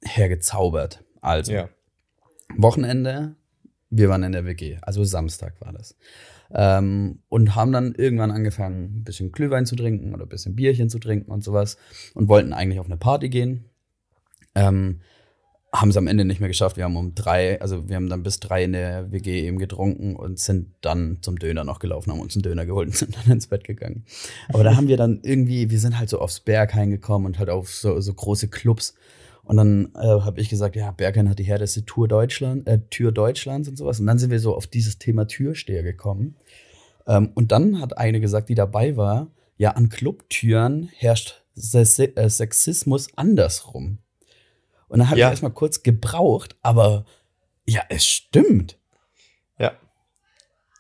hergezaubert. 0.03 1.05
Also, 1.21 1.53
ja. 1.53 1.69
Wochenende, 2.57 3.37
wir 3.97 4.09
waren 4.09 4.23
in 4.23 4.33
der 4.33 4.45
WG, 4.45 4.79
also 4.83 5.05
Samstag 5.05 5.61
war 5.61 5.73
das. 5.73 5.97
Ähm, 6.53 7.21
und 7.29 7.55
haben 7.55 7.73
dann 7.73 7.95
irgendwann 7.95 8.31
angefangen, 8.31 8.99
ein 8.99 9.05
bisschen 9.05 9.33
Glühwein 9.33 9.67
zu 9.67 9.77
trinken 9.77 10.15
oder 10.15 10.25
ein 10.25 10.29
bisschen 10.29 10.55
Bierchen 10.55 10.89
zu 10.89 10.99
trinken 10.99 11.31
und 11.31 11.43
sowas 11.43 11.77
und 12.15 12.29
wollten 12.29 12.53
eigentlich 12.53 12.81
auf 12.81 12.87
eine 12.87 12.97
Party 12.97 13.29
gehen. 13.29 13.65
Ähm, 14.55 15.01
haben 15.73 15.91
es 15.91 15.97
am 15.97 16.07
Ende 16.07 16.25
nicht 16.25 16.39
mehr 16.39 16.49
geschafft. 16.49 16.77
Wir 16.77 16.85
haben 16.85 16.97
um 16.97 17.15
drei, 17.17 17.61
also 17.61 17.89
wir 17.89 17.97
haben 17.97 18.09
dann 18.09 18.23
bis 18.23 18.39
drei 18.39 18.63
in 18.65 18.73
der 18.73 19.11
WG 19.11 19.45
eben 19.45 19.59
getrunken 19.59 20.15
und 20.15 20.39
sind 20.39 20.69
dann 20.81 21.19
zum 21.21 21.37
Döner 21.39 21.65
noch 21.65 21.81
gelaufen, 21.81 22.13
haben 22.13 22.21
uns 22.21 22.37
einen 22.37 22.45
Döner 22.45 22.65
geholt 22.65 22.89
und 22.89 22.97
sind 22.97 23.17
dann 23.17 23.33
ins 23.33 23.49
Bett 23.49 23.65
gegangen. 23.65 24.05
Aber 24.49 24.63
da 24.63 24.77
haben 24.77 24.87
wir 24.87 24.97
dann 24.97 25.21
irgendwie, 25.23 25.71
wir 25.71 25.81
sind 25.81 25.99
halt 25.99 26.09
so 26.09 26.21
aufs 26.21 26.41
Berghain 26.41 26.91
gekommen 26.91 27.27
und 27.27 27.39
halt 27.39 27.51
auf 27.51 27.71
so, 27.71 28.01
so 28.01 28.15
große 28.15 28.49
Clubs. 28.49 28.95
Und 29.45 29.57
dann 29.59 29.93
äh, 29.95 30.01
habe 30.01 30.41
ich 30.41 30.49
gesagt, 30.49 30.75
ja, 30.75 30.91
Berghain 30.91 31.29
hat 31.29 31.39
die 31.39 31.45
härteste 31.45 31.85
Tour 31.85 32.09
Deutschland, 32.09 32.67
äh, 32.67 32.81
Tür 32.91 33.13
Deutschlands 33.13 33.69
und 33.69 33.77
sowas. 33.77 34.01
Und 34.01 34.07
dann 34.07 34.19
sind 34.19 34.31
wir 34.31 34.41
so 34.41 34.57
auf 34.57 34.67
dieses 34.67 34.99
Thema 34.99 35.27
Türsteher 35.27 35.83
gekommen. 35.83 36.37
Ähm, 37.07 37.31
und 37.35 37.53
dann 37.53 37.81
hat 37.81 37.99
eine 37.99 38.21
gesagt, 38.21 38.49
die 38.49 38.55
dabei 38.55 38.97
war, 38.97 39.29
ja, 39.57 39.73
an 39.73 39.91
Clubtüren 39.91 40.89
herrscht 40.95 41.43
äh, 41.57 41.85
Sexismus 41.85 43.09
andersrum. 43.17 43.99
Und 44.89 44.99
dann 44.99 45.11
habe 45.11 45.21
ja. 45.21 45.29
ich 45.29 45.33
erstmal 45.33 45.53
kurz 45.53 45.83
gebraucht, 45.83 46.57
aber 46.63 47.05
ja, 47.67 47.83
es 47.89 48.07
stimmt. 48.07 48.79
Ja. 49.59 49.73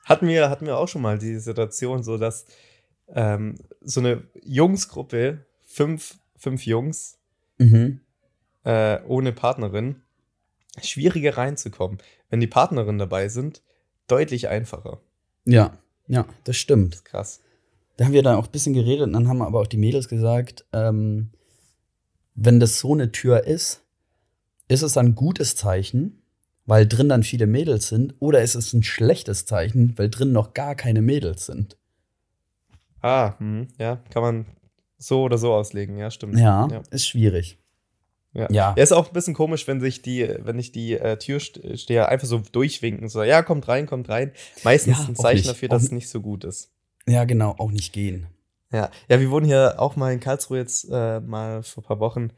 Hatten 0.04 0.26
wir, 0.26 0.50
hatten 0.50 0.66
wir 0.66 0.78
auch 0.78 0.88
schon 0.88 1.02
mal 1.02 1.18
die 1.18 1.38
Situation, 1.38 2.02
so 2.02 2.18
dass 2.18 2.46
ähm, 3.08 3.56
so 3.80 4.00
eine 4.00 4.24
Jungsgruppe, 4.42 5.44
fünf, 5.64 6.18
fünf 6.36 6.66
Jungs, 6.66 7.18
mhm. 7.58 8.00
Äh, 8.64 9.00
ohne 9.06 9.32
Partnerin, 9.32 10.02
schwieriger 10.82 11.36
reinzukommen. 11.36 11.98
Wenn 12.30 12.40
die 12.40 12.46
Partnerin 12.46 12.98
dabei 12.98 13.28
sind, 13.28 13.62
deutlich 14.08 14.48
einfacher. 14.48 15.00
Ja, 15.44 15.78
ja, 16.08 16.26
das 16.44 16.56
stimmt. 16.56 16.94
Das 16.94 17.04
krass. 17.04 17.40
Da 17.96 18.06
haben 18.06 18.12
wir 18.12 18.22
dann 18.22 18.36
auch 18.36 18.46
ein 18.46 18.52
bisschen 18.52 18.74
geredet 18.74 19.06
und 19.06 19.12
dann 19.12 19.28
haben 19.28 19.42
aber 19.42 19.60
auch 19.60 19.66
die 19.66 19.76
Mädels 19.76 20.08
gesagt, 20.08 20.66
ähm, 20.72 21.30
wenn 22.34 22.58
das 22.58 22.80
so 22.80 22.92
eine 22.92 23.12
Tür 23.12 23.44
ist, 23.44 23.82
ist 24.66 24.82
es 24.82 24.96
ein 24.96 25.14
gutes 25.14 25.54
Zeichen, 25.54 26.22
weil 26.66 26.86
drin 26.86 27.08
dann 27.08 27.22
viele 27.22 27.46
Mädels 27.46 27.88
sind, 27.88 28.14
oder 28.18 28.42
ist 28.42 28.54
es 28.54 28.72
ein 28.72 28.82
schlechtes 28.82 29.46
Zeichen, 29.46 29.96
weil 29.96 30.10
drin 30.10 30.32
noch 30.32 30.54
gar 30.54 30.74
keine 30.74 31.02
Mädels 31.02 31.46
sind? 31.46 31.76
Ah, 33.00 33.38
hm, 33.38 33.68
ja, 33.78 33.96
kann 34.10 34.22
man 34.22 34.46
so 34.98 35.22
oder 35.22 35.38
so 35.38 35.52
auslegen, 35.52 35.98
ja, 35.98 36.10
stimmt. 36.10 36.38
Ja, 36.38 36.66
ja. 36.68 36.82
ist 36.90 37.06
schwierig. 37.06 37.58
Ja. 38.34 38.48
ja. 38.50 38.72
ist 38.72 38.92
auch 38.92 39.06
ein 39.06 39.12
bisschen 39.12 39.34
komisch, 39.34 39.66
wenn 39.68 39.80
sich 39.80 40.02
die, 40.02 40.28
wenn 40.40 40.58
ich 40.58 40.72
die 40.72 40.94
äh, 40.94 41.16
Türsteher 41.16 42.08
einfach 42.08 42.26
so 42.26 42.42
durchwinken, 42.50 43.08
so, 43.08 43.22
ja, 43.22 43.42
kommt 43.42 43.68
rein, 43.68 43.86
kommt 43.86 44.08
rein. 44.08 44.32
Meistens 44.64 44.98
ja, 44.98 45.08
ein 45.08 45.16
Zeichen 45.16 45.38
nicht. 45.38 45.48
dafür, 45.48 45.68
dass 45.68 45.82
auch 45.82 45.86
es 45.86 45.92
nicht 45.92 46.08
so 46.08 46.20
gut 46.20 46.44
ist. 46.44 46.72
Ja, 47.06 47.24
genau, 47.24 47.54
auch 47.58 47.70
nicht 47.70 47.92
gehen. 47.92 48.26
Ja, 48.72 48.90
ja, 49.08 49.20
wir 49.20 49.30
wurden 49.30 49.46
hier 49.46 49.76
auch 49.78 49.94
mal 49.94 50.12
in 50.12 50.18
Karlsruhe 50.18 50.58
jetzt 50.58 50.88
äh, 50.90 51.20
mal 51.20 51.62
vor 51.62 51.84
ein 51.84 51.86
paar 51.86 52.00
Wochen 52.00 52.30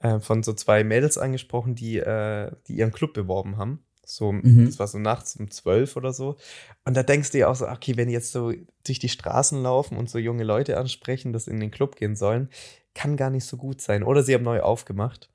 äh, 0.00 0.18
von 0.18 0.42
so 0.42 0.52
zwei 0.52 0.82
Mädels 0.82 1.16
angesprochen, 1.16 1.76
die, 1.76 1.98
äh, 1.98 2.50
die 2.66 2.78
ihren 2.78 2.92
Club 2.92 3.14
beworben 3.14 3.56
haben. 3.56 3.84
So, 4.04 4.32
mhm. 4.32 4.66
das 4.66 4.78
war 4.78 4.86
so 4.86 4.98
nachts 4.98 5.36
um 5.36 5.50
zwölf 5.50 5.96
oder 5.96 6.12
so. 6.12 6.36
Und 6.84 6.96
da 6.96 7.02
denkst 7.02 7.30
du 7.30 7.38
dir 7.38 7.50
auch 7.50 7.54
so, 7.54 7.68
okay, 7.68 7.96
wenn 7.96 8.08
jetzt 8.08 8.32
so 8.32 8.52
durch 8.84 8.98
die 8.98 9.08
Straßen 9.08 9.62
laufen 9.62 9.96
und 9.96 10.08
so 10.10 10.18
junge 10.18 10.44
Leute 10.44 10.78
ansprechen, 10.78 11.32
dass 11.32 11.48
in 11.48 11.60
den 11.60 11.70
Club 11.70 11.96
gehen 11.96 12.16
sollen, 12.16 12.48
kann 12.94 13.16
gar 13.16 13.30
nicht 13.30 13.44
so 13.44 13.56
gut 13.56 13.80
sein. 13.80 14.02
Oder 14.02 14.22
sie 14.22 14.34
haben 14.34 14.44
neu 14.44 14.60
aufgemacht. 14.60 15.30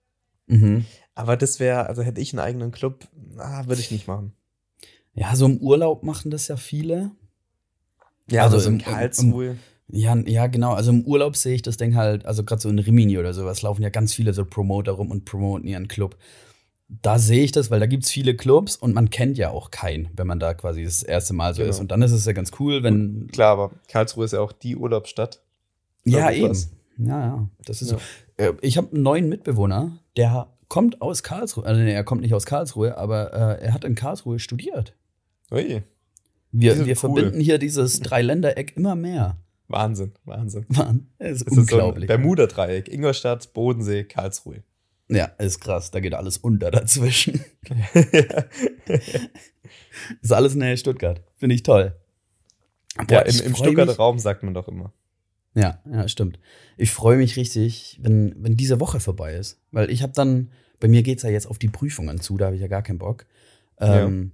Mhm. 0.51 0.86
Aber 1.15 1.38
das 1.38 1.60
wäre, 1.60 1.88
also 1.88 2.01
hätte 2.03 2.22
ich 2.22 2.34
einen 2.34 2.39
eigenen 2.39 2.72
Club, 2.72 3.08
ah, 3.38 3.65
würde 3.67 3.81
ich 3.81 3.91
nicht 3.91 4.08
machen. 4.08 4.34
Ja, 5.13 5.36
so 5.36 5.46
im 5.46 5.58
Urlaub 5.58 6.03
machen 6.03 6.31
das 6.31 6.48
ja 6.48 6.55
viele. 6.58 7.12
Ja, 8.29 8.43
also, 8.43 8.58
also 8.58 8.70
in 8.70 8.77
Karlsruhe. 8.79 9.58
Ja, 9.89 10.15
ja, 10.15 10.48
genau. 10.48 10.72
Also 10.74 10.91
im 10.91 11.03
Urlaub 11.03 11.36
sehe 11.36 11.53
ich 11.55 11.62
das 11.63 11.75
Ding 11.75 11.96
halt, 11.96 12.25
also 12.25 12.43
gerade 12.46 12.62
so 12.62 12.70
in 12.70 12.79
Rimini 12.79 13.17
oder 13.17 13.34
sowas, 13.34 13.62
laufen 13.62 13.81
ja 13.84 13.89
ganz 13.89 14.13
viele 14.13 14.34
so 14.34 14.46
Promoter 14.46 14.93
rum 14.93 15.12
und 15.12 15.25
promoten 15.25 15.67
ihren 15.67 15.89
Club. 15.89 16.15
Da 16.88 17.20
sehe 17.20 17.43
ich 17.43 17.51
das, 17.51 17.72
weil 17.72 17.79
da 17.81 17.86
gibt 17.88 18.03
es 18.05 18.12
viele 18.12 18.36
Clubs 18.36 18.75
und 18.77 18.93
man 18.93 19.10
kennt 19.10 19.38
ja 19.38 19.50
auch 19.50 19.70
keinen, 19.72 20.10
wenn 20.15 20.27
man 20.27 20.39
da 20.39 20.53
quasi 20.53 20.84
das 20.84 21.03
erste 21.03 21.34
Mal 21.34 21.53
so 21.53 21.62
Genau. 21.62 21.70
ist. 21.72 21.79
Und 21.79 21.91
dann 21.91 22.01
ist 22.01 22.12
es 22.12 22.25
ja 22.25 22.31
ganz 22.34 22.51
cool, 22.60 22.84
wenn. 22.84 23.27
Klar, 23.31 23.51
aber 23.51 23.72
Karlsruhe 23.89 24.25
ist 24.25 24.31
ja 24.31 24.39
auch 24.41 24.51
die 24.53 24.75
Urlaubsstadt. 24.77 25.41
ja, 26.05 26.31
eben. 26.31 26.58
Ja, 26.98 27.20
ja. 27.25 27.50
Das 27.65 27.81
ist 27.81 27.91
Ja. 27.91 27.98
so. 27.98 28.03
Äh, 28.41 28.53
Ich 28.62 28.77
habe 28.77 28.91
einen 28.93 29.03
neuen 29.03 29.29
Mitbewohner, 29.29 29.98
der 30.17 30.48
kommt 30.67 31.01
aus 31.01 31.24
Karlsruhe. 31.24 31.65
Also, 31.65 31.81
nee, 31.81 31.93
er 31.93 32.03
kommt 32.03 32.21
nicht 32.21 32.33
aus 32.33 32.45
Karlsruhe, 32.45 32.98
aber 32.98 33.33
äh, 33.33 33.63
er 33.65 33.74
hat 33.74 33.83
in 33.83 33.95
Karlsruhe 33.95 34.39
studiert. 34.39 34.93
Ui, 35.51 35.81
Wir, 36.51 36.77
wir 36.77 36.86
cool. 36.88 36.95
verbinden 36.95 37.39
hier 37.39 37.57
dieses 37.57 38.00
Dreiländereck 38.00 38.75
immer 38.77 38.95
mehr. 38.95 39.38
Wahnsinn, 39.67 40.12
Wahnsinn. 40.25 40.65
Mann, 40.69 41.07
es 41.17 41.38
ist 41.38 41.48
Das 41.48 41.51
ist 41.51 41.55
so 41.55 41.62
unglaublich. 41.77 42.07
Bermuda-Dreieck. 42.07 42.89
Ingolstadt, 42.89 43.53
Bodensee, 43.53 44.03
Karlsruhe. 44.03 44.63
ja, 45.10 45.25
ist 45.38 45.60
krass. 45.62 45.91
Da 45.91 46.00
geht 46.01 46.13
alles 46.13 46.38
unter 46.38 46.71
dazwischen. 46.71 47.41
ist 50.21 50.31
alles 50.33 50.55
nähe 50.55 50.77
Stuttgart. 50.77 51.21
Finde 51.38 51.55
ich 51.55 51.63
toll. 51.63 51.93
ja, 52.98 53.03
Boah, 53.05 53.21
im, 53.24 53.29
ich 53.29 53.45
im 53.45 53.51
freu 53.55 53.63
Stuttgarter 53.65 53.91
mich- 53.91 54.00
Raum 54.00 54.19
sagt 54.19 54.43
man 54.43 54.53
doch 54.53 54.67
immer. 54.67 54.93
Ja, 55.53 55.79
ja, 55.91 56.08
stimmt. 56.08 56.39
Ich 56.77 56.91
freue 56.91 57.17
mich 57.17 57.36
richtig, 57.36 58.00
wenn, 58.01 58.36
wenn 58.38 58.55
diese 58.55 58.79
Woche 58.79 59.00
vorbei 59.00 59.36
ist. 59.36 59.60
Weil 59.72 59.89
ich 59.89 60.01
habe 60.01 60.13
dann, 60.13 60.51
bei 60.79 60.88
mir 60.88 61.03
geht's 61.03 61.24
ja 61.24 61.29
jetzt 61.29 61.48
auf 61.48 61.60
die 61.60 61.67
Prüfungen 61.67 62.22
zu, 62.22 62.38
da 62.38 62.46
habe 62.46 62.55
ich 62.55 62.62
ja 62.62 62.67
gar 62.67 62.84
keinen 62.84 63.00
Bock. 63.00 63.25
Ähm, 63.79 64.31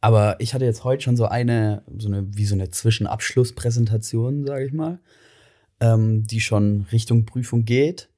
Aber 0.00 0.38
ich 0.38 0.52
hatte 0.52 0.64
jetzt 0.66 0.84
heute 0.84 1.02
schon 1.02 1.16
so 1.16 1.26
eine, 1.26 1.82
so 1.96 2.08
eine, 2.08 2.26
wie 2.36 2.44
so 2.44 2.54
eine 2.54 2.70
Zwischenabschlusspräsentation, 2.70 4.44
sage 4.44 4.66
ich 4.66 4.72
mal, 4.72 5.00
ähm, 5.80 6.26
die 6.26 6.40
schon 6.40 6.86
Richtung 6.92 7.24
Prüfung 7.24 7.64
geht. 7.64 8.10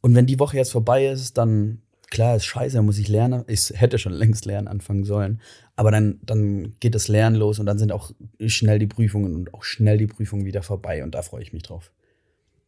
Und 0.00 0.14
wenn 0.14 0.26
die 0.26 0.38
Woche 0.38 0.56
jetzt 0.56 0.72
vorbei 0.72 1.06
ist, 1.06 1.36
dann, 1.36 1.82
klar, 2.10 2.36
ist 2.36 2.46
scheiße, 2.46 2.80
muss 2.80 2.98
ich 2.98 3.08
lernen. 3.08 3.44
Ich 3.46 3.72
hätte 3.74 3.98
schon 3.98 4.12
längst 4.12 4.46
lernen 4.46 4.68
anfangen 4.68 5.04
sollen. 5.04 5.40
Aber 5.80 5.90
dann, 5.90 6.20
dann 6.22 6.74
geht 6.78 6.94
das 6.94 7.08
Lernen 7.08 7.36
los 7.36 7.58
und 7.58 7.64
dann 7.64 7.78
sind 7.78 7.90
auch 7.90 8.10
schnell 8.46 8.78
die 8.78 8.86
Prüfungen 8.86 9.34
und 9.34 9.54
auch 9.54 9.62
schnell 9.64 9.96
die 9.96 10.06
Prüfungen 10.06 10.44
wieder 10.44 10.62
vorbei. 10.62 11.02
Und 11.02 11.14
da 11.14 11.22
freue 11.22 11.40
ich 11.40 11.54
mich 11.54 11.62
drauf. 11.62 11.90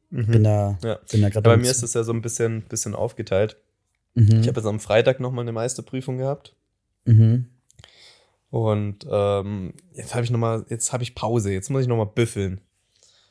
Mhm. 0.08 0.26
Bin 0.28 0.44
da, 0.44 0.78
Ja. 0.82 0.98
bin 1.10 1.20
da 1.20 1.26
Ja, 1.26 1.28
gerade 1.28 1.42
bei 1.42 1.52
am 1.52 1.60
mir 1.60 1.70
ist 1.70 1.82
es 1.82 1.92
ja 1.92 2.04
so 2.04 2.12
ein 2.14 2.22
bisschen, 2.22 2.62
bisschen 2.62 2.94
aufgeteilt. 2.94 3.58
Mhm. 4.14 4.40
Ich 4.40 4.48
habe 4.48 4.58
jetzt 4.60 4.66
am 4.66 4.80
Freitag 4.80 5.20
nochmal 5.20 5.42
eine 5.44 5.52
Meisterprüfung 5.52 6.16
gehabt. 6.16 6.56
mhm. 7.04 7.48
Und 8.48 9.06
ähm, 9.10 9.74
jetzt 9.94 10.14
habe 10.14 10.24
ich 10.24 10.30
noch 10.30 10.38
mal, 10.38 10.64
jetzt 10.70 10.94
habe 10.94 11.02
ich 11.02 11.14
Pause. 11.14 11.52
Jetzt 11.52 11.68
muss 11.68 11.82
ich 11.82 11.88
nochmal 11.88 12.06
büffeln. 12.14 12.62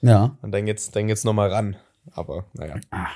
Ja. 0.02 0.38
Und 0.44 0.52
dann 0.52 0.68
geht's, 0.68 0.92
dann 0.92 1.08
geht's 1.08 1.24
nochmal 1.24 1.50
ran. 1.50 1.76
Aber 2.12 2.46
naja. 2.54 2.76
Ah. 2.92 3.08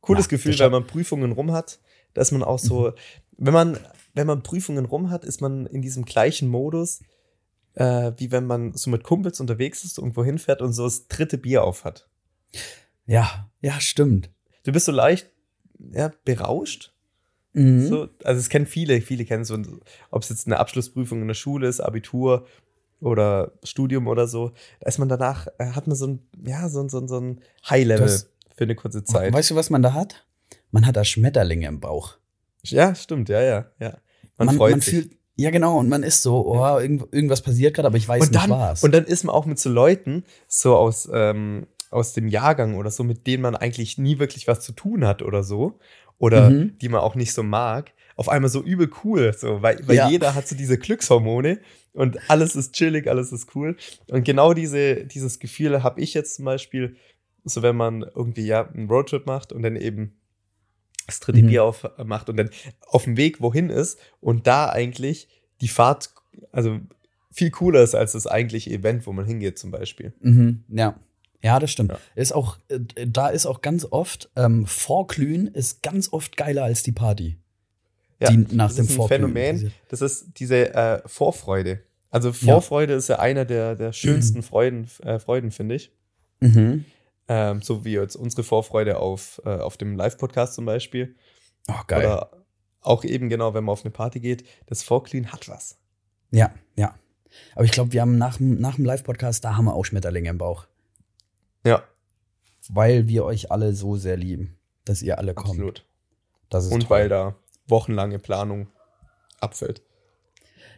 Cooles 0.00 0.26
Ja, 0.26 0.30
Gefühl, 0.30 0.56
wenn 0.60 0.70
man 0.70 0.86
Prüfungen 0.86 1.32
rum 1.32 1.50
hat, 1.50 1.80
dass 2.14 2.30
man 2.30 2.44
auch 2.44 2.60
so, 2.60 2.92
wenn 3.36 3.52
man, 3.52 3.78
wenn 4.18 4.26
man 4.26 4.42
Prüfungen 4.42 4.84
rum 4.84 5.10
hat, 5.10 5.24
ist 5.24 5.40
man 5.40 5.66
in 5.66 5.80
diesem 5.80 6.04
gleichen 6.04 6.48
Modus, 6.48 7.00
äh, 7.74 8.12
wie 8.16 8.30
wenn 8.30 8.44
man 8.46 8.74
so 8.74 8.90
mit 8.90 9.04
Kumpels 9.04 9.40
unterwegs 9.40 9.84
ist, 9.84 9.96
irgendwo 9.98 10.24
hinfährt 10.24 10.60
und 10.60 10.72
so 10.72 10.84
das 10.84 11.08
dritte 11.08 11.38
Bier 11.38 11.64
auf 11.64 11.84
hat. 11.84 12.08
Ja, 13.06 13.48
ja, 13.62 13.80
stimmt. 13.80 14.30
Du 14.64 14.72
bist 14.72 14.86
so 14.86 14.92
leicht 14.92 15.30
ja, 15.92 16.12
berauscht. 16.24 16.92
Mhm. 17.54 17.86
So, 17.86 18.08
also 18.24 18.38
es 18.40 18.48
kennen 18.48 18.66
viele, 18.66 19.00
viele 19.00 19.24
kennen 19.24 19.44
so, 19.44 19.56
ob 20.10 20.22
es 20.22 20.28
jetzt 20.28 20.46
eine 20.46 20.58
Abschlussprüfung 20.58 21.22
in 21.22 21.28
der 21.28 21.34
Schule 21.34 21.68
ist, 21.68 21.80
Abitur 21.80 22.46
oder 23.00 23.52
Studium 23.62 24.08
oder 24.08 24.26
so, 24.26 24.50
da 24.80 24.88
ist 24.88 24.98
man 24.98 25.08
danach, 25.08 25.46
äh, 25.58 25.66
hat 25.70 25.86
man 25.86 25.96
so 25.96 26.08
ein, 26.08 26.28
ja, 26.44 26.68
so, 26.68 26.80
ein- 26.82 26.88
so, 26.88 26.98
ein- 26.98 27.08
so 27.08 27.20
ein 27.20 27.40
High-Level 27.70 28.08
für 28.56 28.64
eine 28.64 28.74
kurze 28.74 29.04
Zeit. 29.04 29.32
Weißt 29.32 29.52
du, 29.52 29.54
was 29.54 29.70
man 29.70 29.82
da 29.82 29.92
hat? 29.94 30.26
Man 30.72 30.84
hat 30.84 30.96
da 30.96 31.04
Schmetterlinge 31.04 31.68
im 31.68 31.78
Bauch. 31.80 32.18
Ja, 32.64 32.94
stimmt, 32.96 33.28
ja, 33.28 33.40
ja, 33.40 33.70
ja. 33.78 33.96
Man, 34.38 34.46
Man, 34.46 34.56
freut 34.56 34.70
man 34.72 34.80
sich. 34.80 34.94
fühlt, 34.94 35.10
ja 35.36 35.50
genau, 35.50 35.78
und 35.78 35.88
man 35.88 36.02
ist 36.02 36.22
so, 36.22 36.46
oh, 36.46 36.78
irgend, 36.78 37.12
irgendwas 37.12 37.42
passiert 37.42 37.74
gerade, 37.74 37.86
aber 37.88 37.96
ich 37.96 38.08
weiß 38.08 38.22
und 38.26 38.34
dann, 38.34 38.50
nicht 38.50 38.58
was. 38.58 38.82
Und 38.82 38.92
dann 38.94 39.04
ist 39.04 39.24
man 39.24 39.34
auch 39.34 39.46
mit 39.46 39.58
so 39.58 39.68
Leuten, 39.70 40.24
so 40.46 40.76
aus, 40.76 41.08
ähm, 41.12 41.66
aus 41.90 42.12
dem 42.12 42.28
Jahrgang 42.28 42.74
oder 42.76 42.90
so, 42.90 43.04
mit 43.04 43.26
denen 43.26 43.42
man 43.42 43.54
eigentlich 43.56 43.98
nie 43.98 44.18
wirklich 44.18 44.46
was 44.48 44.60
zu 44.60 44.72
tun 44.72 45.06
hat 45.06 45.22
oder 45.22 45.42
so. 45.42 45.78
Oder 46.18 46.50
Mhm. 46.50 46.78
die 46.78 46.88
man 46.88 47.00
auch 47.00 47.14
nicht 47.14 47.32
so 47.32 47.42
mag. 47.44 47.92
Auf 48.16 48.28
einmal 48.28 48.50
so 48.50 48.60
übel 48.62 48.90
cool, 49.04 49.32
so, 49.36 49.62
weil, 49.62 49.78
weil 49.86 49.94
Ja. 49.96 50.08
jeder 50.08 50.34
hat 50.34 50.48
so 50.48 50.56
diese 50.56 50.76
Glückshormone 50.76 51.60
und 51.92 52.18
alles 52.28 52.56
ist 52.56 52.74
chillig, 52.74 53.06
alles 53.08 53.30
ist 53.30 53.54
cool. 53.54 53.76
Und 54.10 54.24
genau 54.24 54.52
diese, 54.54 55.04
dieses 55.06 55.38
Gefühl 55.38 55.84
habe 55.84 56.00
ich 56.00 56.14
jetzt 56.14 56.34
zum 56.34 56.44
Beispiel, 56.44 56.96
so 57.44 57.62
wenn 57.62 57.76
man 57.76 58.02
irgendwie 58.02 58.44
ja 58.46 58.68
einen 58.68 58.88
Roadtrip 58.90 59.26
macht 59.26 59.52
und 59.52 59.62
dann 59.62 59.76
eben 59.76 60.18
das 61.08 61.18
dritte 61.20 61.42
Mhm. 61.42 61.46
Bier 61.48 61.64
aufmacht 61.64 62.28
und 62.28 62.36
dann 62.36 62.50
auf 62.86 63.04
dem 63.04 63.16
Weg 63.16 63.40
wohin 63.40 63.70
ist 63.70 63.98
und 64.20 64.46
da 64.46 64.68
eigentlich 64.68 65.26
die 65.60 65.68
Fahrt, 65.68 66.10
also 66.52 66.78
viel 67.32 67.50
cooler 67.50 67.82
ist 67.82 67.94
als 67.94 68.12
das 68.12 68.26
eigentliche 68.26 68.70
Event, 68.70 69.06
wo 69.06 69.12
man 69.12 69.24
hingeht 69.26 69.58
zum 69.58 69.72
Beispiel. 69.72 70.12
mhm, 70.20 70.62
ja. 70.68 70.94
Ja, 71.40 71.60
das 71.60 71.70
stimmt. 71.70 71.92
Ja. 71.92 71.98
Ist 72.16 72.32
auch, 72.34 72.58
äh, 72.68 72.80
da 73.06 73.28
ist 73.28 73.46
auch 73.46 73.60
ganz 73.60 73.86
oft, 73.88 74.28
ähm, 74.34 74.66
Vorglühen 74.66 75.46
ist 75.46 75.84
ganz 75.84 76.12
oft 76.12 76.36
geiler 76.36 76.64
als 76.64 76.82
die 76.82 76.90
Party. 76.90 77.38
Ja, 78.20 78.30
die 78.30 78.38
nach 78.56 78.66
das 78.66 78.74
dem 78.74 78.84
ist 78.86 78.90
ein 78.90 78.96
Vorglühen 78.96 79.32
Phänomen, 79.32 79.72
das 79.88 80.00
ist 80.02 80.30
diese 80.40 80.74
äh, 80.74 81.00
Vorfreude. 81.06 81.80
Also 82.10 82.32
Vorfreude 82.32 82.94
ist 82.94 83.08
ja 83.08 83.20
einer 83.20 83.44
der, 83.44 83.76
der 83.76 83.92
schönsten 83.92 84.42
Freuden, 84.42 84.88
äh, 85.04 85.20
Freuden 85.20 85.52
finde 85.52 85.76
ich. 85.76 85.92
Mhm. 86.40 86.84
Ähm, 87.28 87.60
so 87.62 87.84
wie 87.84 87.92
jetzt 87.92 88.16
unsere 88.16 88.42
Vorfreude 88.42 88.98
auf, 88.98 89.40
äh, 89.44 89.50
auf 89.58 89.76
dem 89.76 89.96
Live-Podcast 89.96 90.54
zum 90.54 90.64
Beispiel. 90.64 91.14
Oh, 91.68 91.74
geil. 91.86 92.06
Oder 92.06 92.30
auch 92.80 93.04
eben 93.04 93.28
genau, 93.28 93.52
wenn 93.54 93.64
man 93.64 93.74
auf 93.74 93.84
eine 93.84 93.90
Party 93.90 94.20
geht. 94.20 94.44
Das 94.66 94.82
Vorglühen 94.82 95.30
hat 95.32 95.48
was. 95.48 95.76
Ja, 96.30 96.52
ja. 96.76 96.94
Aber 97.54 97.64
ich 97.64 97.70
glaube, 97.72 97.92
wir 97.92 98.00
haben 98.00 98.16
nach, 98.16 98.38
dem- 98.38 98.58
nach 98.60 98.76
dem 98.76 98.84
Live-Podcast, 98.86 99.44
da 99.44 99.56
haben 99.56 99.66
wir 99.66 99.74
auch 99.74 99.84
Schmetterlinge 99.84 100.30
im 100.30 100.38
Bauch. 100.38 100.66
Ja, 101.66 101.82
Weil 102.70 103.08
wir 103.08 103.24
euch 103.24 103.50
alle 103.50 103.74
so 103.74 103.96
sehr 103.96 104.16
lieben, 104.16 104.56
dass 104.84 105.02
ihr 105.02 105.18
alle 105.18 105.34
kommt. 105.34 105.50
absolut. 105.50 105.84
Das 106.50 106.64
ist 106.66 106.72
Und 106.72 106.80
toll. 106.82 106.90
weil 106.90 107.08
da 107.10 107.36
wochenlange 107.66 108.18
Planung 108.18 108.68
abfällt. 109.40 109.82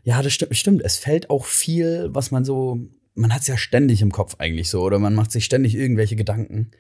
Ja, 0.03 0.23
das 0.23 0.33
stimmt, 0.33 0.57
stimmt. 0.57 0.83
Es 0.83 0.97
fällt 0.99 1.31
auch 1.31 1.45
viel, 1.45 2.09
was 2.13 2.31
man 2.33 2.45
so, 2.45 2.79
man 3.21 3.35
hat 3.35 3.43
es 3.43 3.47
ja 3.47 3.57
ständig 3.57 4.03
im 4.03 4.11
Kopf 4.13 4.37
eigentlich 4.39 4.71
so, 4.71 4.83
oder 4.83 4.99
man 4.99 5.15
macht 5.15 5.31
sich 5.31 5.45
ständig 5.45 5.75
irgendwelche 5.75 6.17
Gedanken. 6.17 6.71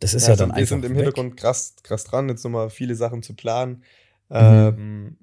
Das 0.00 0.14
ist 0.14 0.24
ja, 0.24 0.30
also 0.34 0.42
dann 0.44 0.50
wir 0.50 0.56
einfach 0.56 0.68
sind 0.68 0.84
im 0.84 0.92
weg. 0.92 1.04
Hintergrund 1.04 1.36
krass, 1.36 1.74
krass 1.82 2.04
dran, 2.04 2.28
jetzt 2.28 2.44
nochmal 2.44 2.70
viele 2.70 2.94
Sachen 2.94 3.22
zu 3.22 3.34
planen. 3.34 3.82
Mhm. 4.28 4.36
Ähm, 4.36 5.16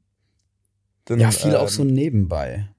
dann, 1.05 1.19
Ja, 1.19 1.31
viel 1.31 1.55
auch 1.55 1.63
ähm, 1.63 1.67
so 1.69 1.83
nebenbei. 1.83 2.69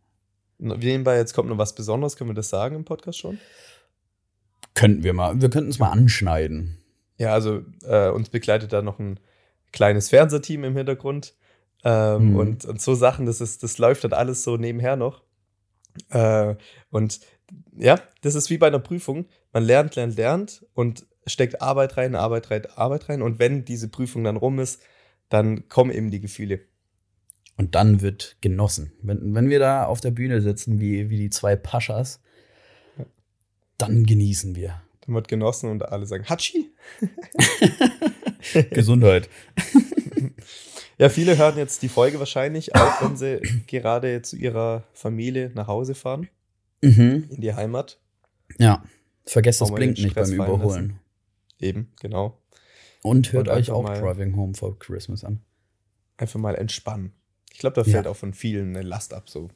Nebenbei, 0.58 1.16
jetzt 1.16 1.34
kommt 1.34 1.48
noch 1.48 1.58
was 1.58 1.74
Besonderes, 1.74 2.16
können 2.16 2.30
wir 2.30 2.34
das 2.34 2.48
sagen 2.48 2.76
im 2.76 2.84
Podcast 2.84 3.18
schon? 3.18 3.38
Könnten 4.74 5.04
wir 5.04 5.12
mal, 5.12 5.40
wir 5.40 5.50
könnten 5.50 5.70
es 5.70 5.78
mal 5.78 5.90
anschneiden. 5.90 6.78
Ja, 7.18 7.32
also 7.32 7.62
äh, 7.82 8.08
uns 8.08 8.28
begleitet 8.28 8.72
da 8.72 8.82
noch 8.82 8.98
ein 8.98 9.20
kleines 9.72 10.08
Fernsehteam 10.08 10.64
im 10.64 10.76
Hintergrund. 10.76 11.34
Ähm, 11.84 12.30
Mhm. 12.30 12.36
und, 12.36 12.64
und 12.64 12.80
so 12.80 12.94
Sachen, 12.94 13.26
das, 13.26 13.40
ist, 13.40 13.62
das 13.62 13.78
läuft 13.78 14.04
dann 14.04 14.14
alles 14.14 14.42
so 14.42 14.56
nebenher 14.56 14.96
noch. 14.96 15.22
Äh, 16.10 16.56
und 16.90 17.20
ja, 17.76 18.00
das 18.22 18.34
ist 18.34 18.50
wie 18.50 18.58
bei 18.58 18.68
einer 18.68 18.78
Prüfung. 18.78 19.26
Man 19.52 19.64
lernt, 19.64 19.96
lernt, 19.96 20.16
lernt 20.16 20.66
und 20.74 21.06
steckt 21.26 21.62
Arbeit 21.62 21.96
rein, 21.96 22.14
Arbeit 22.14 22.50
rein, 22.50 22.66
Arbeit 22.74 23.08
rein. 23.08 23.22
Und 23.22 23.38
wenn 23.38 23.64
diese 23.64 23.88
Prüfung 23.88 24.24
dann 24.24 24.36
rum 24.36 24.58
ist, 24.58 24.82
dann 25.28 25.68
kommen 25.68 25.90
eben 25.90 26.10
die 26.10 26.20
Gefühle. 26.20 26.60
Und 27.56 27.74
dann 27.74 28.00
wird 28.00 28.36
genossen. 28.40 28.92
Wenn, 29.02 29.34
wenn 29.34 29.48
wir 29.48 29.58
da 29.58 29.86
auf 29.86 30.00
der 30.00 30.10
Bühne 30.10 30.40
sitzen, 30.40 30.80
wie, 30.80 31.08
wie 31.10 31.18
die 31.18 31.30
zwei 31.30 31.56
Paschas, 31.56 32.20
dann 33.78 34.04
genießen 34.04 34.56
wir. 34.56 34.80
Dann 35.02 35.14
wird 35.14 35.28
genossen 35.28 35.70
und 35.70 35.84
alle 35.84 36.06
sagen, 36.06 36.24
Hatschi. 36.28 36.70
Gesundheit. 38.70 39.28
Ja, 40.96 41.08
viele 41.08 41.36
hören 41.36 41.58
jetzt 41.58 41.82
die 41.82 41.88
Folge 41.88 42.20
wahrscheinlich, 42.20 42.74
auch 42.76 43.02
wenn 43.02 43.16
sie 43.16 43.40
gerade 43.66 44.22
zu 44.22 44.36
ihrer 44.36 44.84
Familie 44.92 45.50
nach 45.54 45.66
Hause 45.66 45.96
fahren, 45.96 46.28
Mhm. 46.84 47.26
in 47.30 47.40
die 47.40 47.54
Heimat. 47.54 47.98
Ja. 48.58 48.82
Vergesst 49.26 49.60
das 49.60 49.72
Blinken 49.72 50.04
nicht 50.04 50.14
beim 50.14 50.30
Überholen. 50.32 50.98
Eben, 51.58 51.92
genau. 52.00 52.38
Und 53.02 53.32
hört 53.32 53.48
Und 53.48 53.54
euch 53.54 53.70
auch 53.70 53.84
Driving 53.84 54.36
Home 54.36 54.54
for 54.54 54.78
Christmas 54.78 55.24
an. 55.24 55.40
Einfach 56.16 56.38
mal 56.40 56.54
entspannen. 56.54 57.12
Ich 57.52 57.58
glaube, 57.58 57.74
da 57.76 57.82
Ja. 57.82 57.92
fällt 57.92 58.06
auch 58.06 58.16
von 58.16 58.34
vielen 58.34 58.76
eine 58.76 58.82
Last 58.86 59.14
ab, 59.14 59.28
so 59.30 59.48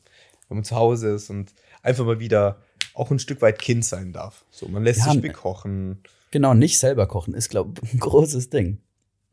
wenn 0.49 0.56
man 0.58 0.64
zu 0.64 0.76
Hause 0.76 1.11
ist 1.11 1.28
und 1.30 1.54
einfach 1.82 2.04
mal 2.04 2.18
wieder 2.20 2.62
auch 2.94 3.11
ein 3.11 3.18
Stück 3.18 3.42
weit 3.42 3.58
Kind 3.58 3.85
sein 3.85 4.12
darf. 4.12 4.44
So, 4.50 4.66
man 4.68 4.82
lässt 4.82 5.00
Ja, 5.06 5.12
sich 5.12 5.20
bekochen. 5.23 6.02
Genau, 6.30 6.54
nicht 6.54 6.78
selber 6.78 7.06
kochen 7.06 7.35
ist, 7.35 7.49
glaube 7.50 7.75
ich, 7.82 7.92
ein 7.94 7.99
großes 8.00 8.50
Ding. 8.50 8.78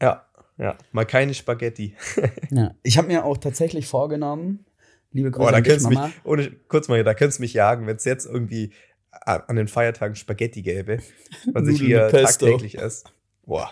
Ja, 0.02 0.26
ja. 0.58 0.78
Mal 0.92 1.06
keine 1.06 1.34
Spaghetti. 1.34 1.96
Ja. 2.52 2.76
Ich 2.84 2.98
habe 2.98 3.08
mir 3.08 3.24
auch 3.26 3.38
tatsächlich 3.38 3.88
vorgenommen, 3.88 4.66
liebe 5.16 5.32
Grüße 5.32 5.46
Boah, 5.46 5.52
da 5.52 5.58
an 5.58 5.64
dich, 5.64 5.70
könntest 5.72 5.86
du 5.86 5.90
mich, 5.90 5.98
Mama. 5.98 6.14
ohne, 6.24 6.52
kurz 6.68 6.88
mal, 6.88 7.04
da 7.04 7.14
könntest 7.14 7.40
du 7.40 7.44
mich 7.44 7.54
jagen, 7.54 7.88
wenn 7.88 7.96
es 7.96 8.06
jetzt 8.06 8.26
irgendwie 8.26 8.72
an 9.12 9.56
den 9.56 9.70
Feiertagen 9.70 10.16
Spaghetti 10.16 10.62
gäbe, 10.62 11.00
was 11.54 11.68
ich 11.70 11.80
hier 11.80 12.10
tagtäglich 12.10 12.78
esse. 12.78 13.06
Boah. 13.46 13.72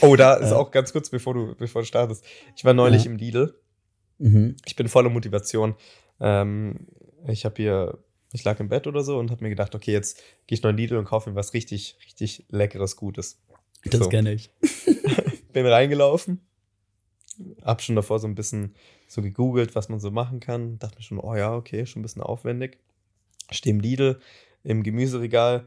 Oh, 0.00 0.16
da 0.16 0.34
ist 0.34 0.52
auch 0.52 0.70
ganz 0.70 0.92
kurz, 0.92 1.10
bevor 1.10 1.34
du, 1.34 1.54
bevor 1.56 1.82
du 1.82 1.86
startest. 1.86 2.24
Ich 2.56 2.64
war 2.64 2.72
neulich 2.72 3.04
ja. 3.04 3.10
im 3.10 3.16
Lidl. 3.16 3.58
Mhm. 4.18 4.56
Ich 4.64 4.76
bin 4.76 4.88
voller 4.88 5.10
Motivation. 5.10 5.74
Ähm, 6.20 6.86
ich 7.26 7.44
habe 7.44 7.56
hier, 7.56 7.98
ich 8.32 8.44
lag 8.44 8.60
im 8.60 8.68
Bett 8.68 8.86
oder 8.86 9.02
so 9.02 9.18
und 9.18 9.30
habe 9.30 9.42
mir 9.42 9.50
gedacht, 9.50 9.74
okay, 9.74 9.92
jetzt 9.92 10.18
gehe 10.46 10.56
ich 10.56 10.62
noch 10.62 10.70
in 10.70 10.76
Lidl 10.76 10.96
und 10.96 11.04
kaufe 11.04 11.28
mir 11.28 11.36
was 11.36 11.52
richtig, 11.52 11.98
richtig 12.06 12.46
leckeres, 12.48 12.96
Gutes. 12.96 13.42
Das 13.84 14.00
so. 14.00 14.08
kenne 14.08 14.32
ich. 14.32 14.50
bin 15.52 15.66
reingelaufen, 15.66 16.40
hab 17.62 17.82
schon 17.82 17.96
davor 17.96 18.18
so 18.18 18.26
ein 18.26 18.34
bisschen 18.34 18.74
so 19.06 19.22
gegoogelt, 19.22 19.74
was 19.74 19.88
man 19.88 20.00
so 20.00 20.10
machen 20.10 20.40
kann. 20.40 20.78
Dachte 20.78 20.96
mir 20.96 21.02
schon, 21.02 21.18
oh 21.18 21.34
ja, 21.34 21.54
okay, 21.54 21.86
schon 21.86 22.00
ein 22.00 22.02
bisschen 22.02 22.22
aufwendig. 22.22 22.78
Stehe 23.50 23.74
im 23.74 23.80
Lidl, 23.80 24.20
im 24.62 24.82
Gemüseregal, 24.82 25.66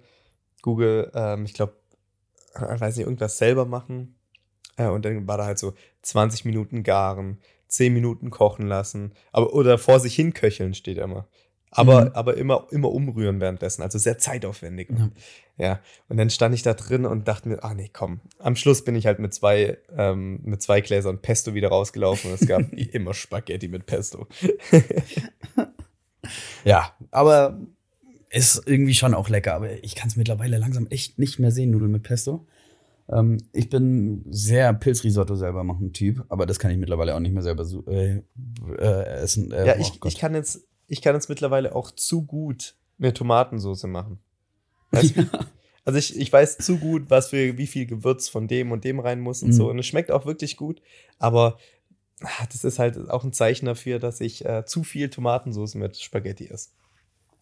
Google, 0.61 1.11
ähm, 1.13 1.45
ich 1.45 1.53
glaube, 1.53 1.73
äh, 2.55 2.79
weiß 2.79 2.97
nicht, 2.97 3.05
irgendwas 3.05 3.37
selber 3.37 3.65
machen. 3.65 4.15
Äh, 4.77 4.87
und 4.87 5.05
dann 5.05 5.27
war 5.27 5.37
da 5.37 5.45
halt 5.45 5.59
so 5.59 5.73
20 6.01 6.45
Minuten 6.45 6.83
garen, 6.83 7.39
10 7.67 7.93
Minuten 7.93 8.29
kochen 8.29 8.67
lassen, 8.67 9.13
aber 9.31 9.53
oder 9.53 9.77
vor 9.77 9.99
sich 9.99 10.15
hin 10.15 10.33
köcheln 10.33 10.73
steht 10.73 10.97
immer. 10.97 11.27
Aber, 11.71 12.05
mhm. 12.05 12.11
aber 12.13 12.37
immer, 12.37 12.67
immer 12.71 12.91
umrühren 12.91 13.39
währenddessen, 13.39 13.81
also 13.81 13.97
sehr 13.97 14.17
zeitaufwendig. 14.17 14.89
Ja. 14.89 15.09
ja. 15.57 15.79
Und 16.07 16.17
dann 16.17 16.29
stand 16.29 16.55
ich 16.55 16.63
da 16.63 16.73
drin 16.73 17.05
und 17.05 17.27
dachte 17.27 17.49
mir, 17.49 17.63
ah 17.63 17.73
nee, 17.73 17.89
komm. 17.91 18.21
Am 18.39 18.55
Schluss 18.55 18.83
bin 18.83 18.95
ich 18.95 19.05
halt 19.05 19.19
mit 19.19 19.33
zwei, 19.33 19.77
ähm, 19.95 20.39
mit 20.43 20.61
zwei 20.61 20.81
Gläsern 20.81 21.21
Pesto 21.21 21.53
wieder 21.53 21.69
rausgelaufen 21.69 22.31
und 22.31 22.41
es 22.41 22.47
gab 22.47 22.61
immer 22.73 23.13
Spaghetti 23.13 23.67
mit 23.67 23.85
Pesto. 23.85 24.27
ja, 26.63 26.93
aber 27.11 27.59
ist 28.29 28.63
irgendwie 28.65 28.93
schon 28.93 29.13
auch 29.13 29.29
lecker, 29.29 29.53
aber 29.55 29.83
ich 29.83 29.95
kann 29.95 30.09
es 30.09 30.15
mittlerweile 30.15 30.57
langsam 30.57 30.87
echt 30.87 31.19
nicht 31.19 31.39
mehr 31.39 31.51
sehen, 31.51 31.71
Nudeln 31.71 31.91
mit 31.91 32.03
Pesto. 32.03 32.45
Ähm, 33.09 33.37
ich 33.53 33.69
bin 33.69 34.25
sehr 34.29 34.73
Pilzrisotto 34.73 35.35
selber 35.35 35.63
machen 35.63 35.93
Typ, 35.93 36.25
aber 36.29 36.45
das 36.45 36.59
kann 36.59 36.71
ich 36.71 36.77
mittlerweile 36.77 37.15
auch 37.15 37.19
nicht 37.19 37.33
mehr 37.33 37.43
selber 37.43 37.65
äh, 37.87 38.21
äh, 38.77 39.03
essen. 39.21 39.51
Äh, 39.51 39.67
ja, 39.67 39.75
ich, 39.77 39.93
oh 40.01 40.07
ich, 40.07 40.17
kann 40.17 40.35
jetzt, 40.35 40.67
ich 40.87 41.01
kann 41.01 41.15
jetzt 41.15 41.29
mittlerweile 41.29 41.75
auch 41.75 41.91
zu 41.91 42.23
gut 42.23 42.75
eine 42.99 43.13
Tomatensauce 43.13 43.83
machen. 43.83 44.19
Weißt 44.91 45.15
ja. 45.15 45.25
Also 45.85 45.99
ich, 45.99 46.17
ich 46.17 46.33
weiß 46.33 46.57
zu 46.57 46.79
gut, 46.79 47.09
was 47.09 47.29
für 47.29 47.57
wie 47.57 47.67
viel 47.67 47.85
Gewürz 47.85 48.27
von 48.27 48.49
dem 48.49 48.73
und 48.73 48.83
dem 48.83 48.99
rein 48.99 49.21
muss 49.21 49.41
und 49.41 49.49
mhm. 49.49 49.53
so. 49.53 49.69
Und 49.69 49.79
es 49.79 49.85
schmeckt 49.85 50.11
auch 50.11 50.25
wirklich 50.25 50.57
gut, 50.57 50.81
aber 51.17 51.57
ah, 52.21 52.45
das 52.51 52.65
ist 52.65 52.77
halt 52.77 53.09
auch 53.09 53.23
ein 53.23 53.31
Zeichen 53.31 53.67
dafür, 53.67 53.99
dass 53.99 54.19
ich 54.19 54.43
äh, 54.43 54.65
zu 54.65 54.83
viel 54.83 55.09
Tomatensauce 55.09 55.75
mit 55.75 55.95
Spaghetti 55.95 56.47
esse. 56.47 56.71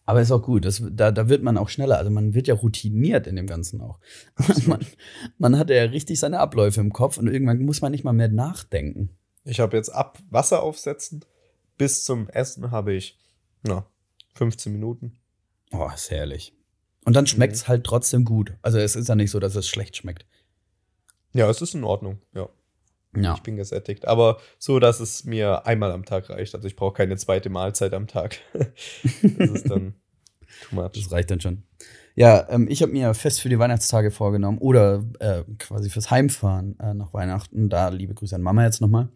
Aber 0.04 0.20
ist 0.20 0.30
auch 0.30 0.42
gut, 0.42 0.64
das, 0.64 0.80
da, 0.92 1.10
da 1.10 1.28
wird 1.28 1.42
man 1.42 1.58
auch 1.58 1.68
schneller. 1.68 1.98
Also 1.98 2.12
man 2.12 2.34
wird 2.34 2.46
ja 2.46 2.54
routiniert 2.54 3.26
in 3.26 3.34
dem 3.34 3.48
Ganzen 3.48 3.80
auch. 3.80 3.98
Man, 4.66 4.78
man 5.38 5.58
hat 5.58 5.68
ja 5.68 5.82
richtig 5.82 6.20
seine 6.20 6.38
Abläufe 6.38 6.80
im 6.80 6.92
Kopf 6.92 7.18
und 7.18 7.26
irgendwann 7.26 7.64
muss 7.64 7.80
man 7.80 7.90
nicht 7.90 8.04
mal 8.04 8.12
mehr 8.12 8.28
nachdenken. 8.28 9.10
Ich 9.42 9.58
habe 9.58 9.76
jetzt 9.76 9.88
ab 9.88 10.20
Wasser 10.30 10.62
aufsetzen 10.62 11.24
bis 11.78 12.04
zum 12.04 12.28
Essen 12.28 12.70
habe 12.70 12.94
ich 12.94 13.18
na, 13.66 13.86
15 14.34 14.72
Minuten. 14.72 15.18
Oh, 15.72 15.88
ist 15.94 16.10
herrlich. 16.10 16.52
Und 17.04 17.14
dann 17.14 17.26
schmeckt 17.26 17.54
es 17.54 17.64
mhm. 17.64 17.68
halt 17.68 17.84
trotzdem 17.84 18.24
gut. 18.24 18.54
Also 18.62 18.78
es 18.78 18.96
ist 18.96 19.08
ja 19.08 19.14
nicht 19.14 19.30
so, 19.30 19.40
dass 19.40 19.54
es 19.54 19.68
schlecht 19.68 19.96
schmeckt. 19.96 20.26
Ja, 21.32 21.48
es 21.50 21.60
ist 21.60 21.74
in 21.74 21.84
Ordnung, 21.84 22.20
ja. 22.34 22.48
Ja. 23.16 23.34
Ich 23.34 23.42
bin 23.42 23.56
gesättigt. 23.56 24.06
Aber 24.06 24.38
so, 24.58 24.78
dass 24.78 25.00
es 25.00 25.24
mir 25.24 25.66
einmal 25.66 25.90
am 25.92 26.04
Tag 26.04 26.28
reicht. 26.28 26.54
Also 26.54 26.66
ich 26.66 26.76
brauche 26.76 26.94
keine 26.94 27.16
zweite 27.16 27.48
Mahlzeit 27.48 27.94
am 27.94 28.06
Tag. 28.06 28.38
das 28.52 29.50
ist 29.50 29.70
dann 29.70 29.94
too 30.68 30.74
much. 30.74 30.92
Das 30.92 31.10
reicht 31.10 31.30
dann 31.30 31.40
schon. 31.40 31.62
Ja, 32.14 32.48
ähm, 32.50 32.66
ich 32.68 32.82
habe 32.82 32.92
mir 32.92 33.14
fest 33.14 33.40
für 33.40 33.48
die 33.48 33.58
Weihnachtstage 33.58 34.10
vorgenommen 34.10 34.58
oder 34.58 35.04
äh, 35.18 35.42
quasi 35.58 35.90
fürs 35.90 36.10
Heimfahren 36.10 36.78
äh, 36.78 36.94
nach 36.94 37.12
Weihnachten. 37.12 37.68
Da 37.68 37.88
liebe 37.88 38.14
Grüße 38.14 38.34
an 38.34 38.42
Mama 38.42 38.64
jetzt 38.64 38.80
nochmal. 38.80 39.08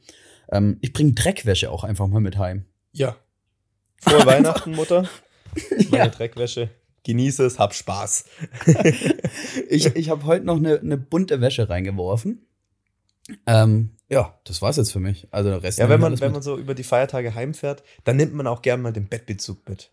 Ähm, 0.50 0.78
ich 0.80 0.92
bringe 0.92 1.12
Dreckwäsche 1.12 1.70
auch 1.70 1.84
einfach 1.84 2.06
mal 2.06 2.20
mit 2.20 2.38
heim. 2.38 2.66
Ja. 2.92 3.16
Frohe 4.00 4.26
Weihnachten, 4.26 4.72
Mutter. 4.72 5.08
Meine 5.90 6.04
ja. 6.04 6.08
Dreckwäsche. 6.08 6.70
Genieße 7.04 7.44
es, 7.44 7.58
hab 7.58 7.74
Spaß. 7.74 8.24
ich 9.68 9.86
ich 9.96 10.10
habe 10.10 10.24
heute 10.26 10.44
noch 10.44 10.56
eine, 10.56 10.78
eine 10.78 10.98
bunte 10.98 11.40
Wäsche 11.40 11.68
reingeworfen. 11.68 12.46
Ähm, 13.46 13.90
ja, 14.08 14.38
das 14.44 14.60
war's 14.60 14.76
jetzt 14.76 14.92
für 14.92 15.00
mich. 15.00 15.28
Also 15.30 15.54
Rest 15.56 15.78
ja, 15.78 15.88
wenn 15.88 16.00
man, 16.00 16.20
wenn 16.20 16.32
man 16.32 16.42
so 16.42 16.58
über 16.58 16.74
die 16.74 16.82
Feiertage 16.82 17.34
heimfährt, 17.34 17.82
dann 18.04 18.16
nimmt 18.16 18.34
man 18.34 18.46
auch 18.46 18.60
gerne 18.60 18.82
mal 18.82 18.92
den 18.92 19.08
Bettbezug 19.08 19.68
mit. 19.68 19.90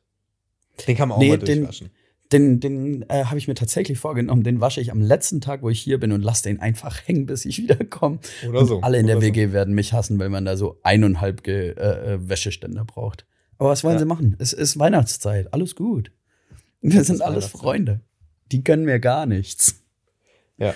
Den 0.88 0.98
kann 0.98 1.10
man 1.10 1.18
auch 1.18 1.22
nee, 1.22 1.30
mal 1.30 1.38
durchwaschen. 1.38 1.92
Den, 2.32 2.60
den, 2.60 3.00
den 3.00 3.10
äh, 3.10 3.26
habe 3.26 3.38
ich 3.38 3.48
mir 3.48 3.54
tatsächlich 3.54 4.00
vorgenommen. 4.00 4.44
Den 4.44 4.60
wasche 4.60 4.82
ich 4.82 4.92
am 4.92 5.02
letzten 5.02 5.40
Tag, 5.40 5.62
wo 5.62 5.70
ich 5.70 5.80
hier 5.80 5.98
bin 5.98 6.12
und 6.12 6.22
lasse 6.22 6.44
den 6.44 6.60
einfach 6.60 7.08
hängen, 7.08 7.26
bis 7.26 7.46
ich 7.46 7.60
wiederkomme. 7.60 8.20
Oder 8.50 8.66
so. 8.66 8.78
Und 8.78 8.84
alle 8.84 8.98
in 8.98 9.08
der 9.08 9.22
WG 9.22 9.48
so. 9.48 9.54
werden 9.54 9.74
mich 9.74 9.94
hassen, 9.94 10.20
weil 10.20 10.30
man 10.30 10.44
da 10.44 10.58
so 10.58 10.80
eineinhalb 10.84 11.48
äh, 11.48 11.70
äh, 11.70 12.20
Wäscheständer 12.28 12.84
braucht. 12.84 13.26
Aber 13.58 13.70
was 13.70 13.84
wollen 13.84 13.96
ja. 13.96 14.00
sie 14.00 14.06
machen? 14.06 14.36
Es 14.40 14.54
ist 14.54 14.78
Weihnachtszeit. 14.78 15.54
Alles 15.54 15.76
gut. 15.76 16.12
Wir 16.82 17.04
sind 17.04 17.22
alles 17.22 17.48
Freunde. 17.48 18.02
Die 18.52 18.64
können 18.64 18.86
mir 18.86 19.00
gar 19.00 19.26
nichts. 19.26 19.84
Ja. 20.58 20.76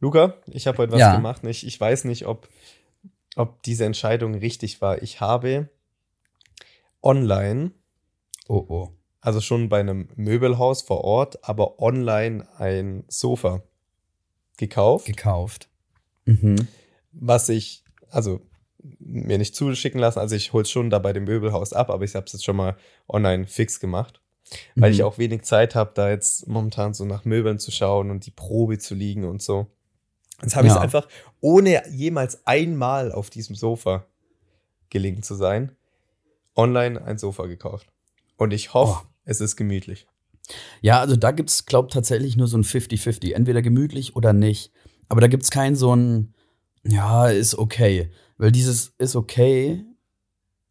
Luca, 0.00 0.34
ich 0.46 0.66
habe 0.66 0.78
heute 0.78 0.92
was 0.92 1.00
ja. 1.00 1.16
gemacht. 1.16 1.44
Ich, 1.44 1.66
ich 1.66 1.78
weiß 1.78 2.04
nicht, 2.04 2.26
ob, 2.26 2.48
ob 3.36 3.62
diese 3.62 3.84
Entscheidung 3.84 4.34
richtig 4.34 4.80
war. 4.80 5.02
Ich 5.02 5.20
habe 5.20 5.68
online, 7.02 7.72
oh 8.48 8.64
oh, 8.68 8.92
also 9.20 9.40
schon 9.40 9.68
bei 9.68 9.80
einem 9.80 10.08
Möbelhaus 10.16 10.82
vor 10.82 11.04
Ort, 11.04 11.44
aber 11.46 11.80
online 11.80 12.48
ein 12.58 13.04
Sofa 13.08 13.62
gekauft. 14.56 15.06
Gekauft. 15.06 15.68
Mhm. 16.24 16.68
Was 17.12 17.48
ich, 17.48 17.84
also 18.08 18.40
mir 18.98 19.38
nicht 19.38 19.54
zuschicken 19.54 20.00
lassen. 20.00 20.18
Also 20.18 20.36
ich 20.36 20.52
hole 20.52 20.62
es 20.62 20.70
schon 20.70 20.90
da 20.90 20.98
bei 20.98 21.12
dem 21.12 21.24
Möbelhaus 21.24 21.72
ab, 21.72 21.90
aber 21.90 22.04
ich 22.04 22.14
habe 22.14 22.26
es 22.26 22.32
jetzt 22.32 22.44
schon 22.44 22.56
mal 22.56 22.76
online 23.08 23.46
fix 23.46 23.80
gemacht. 23.80 24.20
Weil 24.74 24.90
mhm. 24.90 24.94
ich 24.94 25.02
auch 25.04 25.18
wenig 25.18 25.42
Zeit 25.42 25.74
habe, 25.74 25.92
da 25.94 26.10
jetzt 26.10 26.48
momentan 26.48 26.92
so 26.92 27.04
nach 27.04 27.24
Möbeln 27.24 27.58
zu 27.58 27.70
schauen 27.70 28.10
und 28.10 28.26
die 28.26 28.32
Probe 28.32 28.78
zu 28.78 28.94
liegen 28.94 29.24
und 29.24 29.42
so. 29.42 29.68
Jetzt 30.42 30.56
habe 30.56 30.66
ich 30.66 30.72
es 30.72 30.78
einfach, 30.78 31.06
ohne 31.40 31.82
jemals 31.90 32.46
einmal 32.46 33.12
auf 33.12 33.30
diesem 33.30 33.54
Sofa 33.54 34.06
gelegen 34.88 35.22
zu 35.22 35.34
sein, 35.34 35.76
online 36.56 37.02
ein 37.02 37.18
Sofa 37.18 37.46
gekauft. 37.46 37.86
Und 38.36 38.52
ich 38.52 38.74
hoffe, 38.74 39.02
oh. 39.04 39.08
es 39.24 39.40
ist 39.40 39.56
gemütlich. 39.56 40.06
Ja, 40.80 41.00
also 41.00 41.14
da 41.14 41.30
gibt 41.30 41.50
es, 41.50 41.66
glaube 41.66 41.88
ich, 41.88 41.94
tatsächlich 41.94 42.36
nur 42.36 42.48
so 42.48 42.56
ein 42.56 42.64
50-50. 42.64 43.34
Entweder 43.34 43.62
gemütlich 43.62 44.16
oder 44.16 44.32
nicht. 44.32 44.72
Aber 45.08 45.20
da 45.20 45.26
gibt 45.26 45.42
es 45.42 45.50
kein 45.50 45.76
so 45.76 45.94
ein, 45.94 46.34
ja, 46.82 47.28
ist 47.28 47.54
okay. 47.56 48.10
Weil 48.40 48.52
dieses 48.52 48.94
ist 48.96 49.16
okay, 49.16 49.84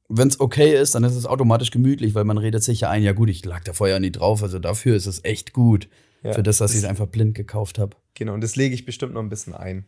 wenn 0.08 0.28
es 0.28 0.40
okay 0.40 0.76
ist, 0.76 0.96
dann 0.96 1.04
ist 1.04 1.16
es 1.16 1.28
automatisch 1.28 1.70
gemütlich, 1.70 2.16
weil 2.16 2.24
man 2.24 2.40
redet 2.40 2.64
sich 2.64 2.82
ja 2.82 2.90
ein, 2.90 3.04
ja 3.04 3.12
gut, 3.12 3.30
ich 3.30 3.46
lag 3.46 3.64
da 3.64 3.74
vorher 3.74 4.00
nie 4.00 4.12
drauf, 4.12 4.42
also 4.42 4.58
dafür 4.58 4.96
ist 4.96 5.06
es 5.06 5.24
echt 5.24 5.54
gut. 5.54 5.88
Ja, 6.24 6.34
für 6.34 6.42
das, 6.42 6.58
dass 6.58 6.72
ich 6.72 6.80
es 6.80 6.84
einfach 6.84 7.06
blind 7.06 7.36
gekauft 7.36 7.78
habe. 7.78 7.96
Genau, 8.16 8.34
und 8.34 8.42
das 8.42 8.56
lege 8.56 8.74
ich 8.74 8.86
bestimmt 8.86 9.14
noch 9.14 9.22
ein 9.22 9.30
bisschen 9.30 9.54
ein. 9.54 9.86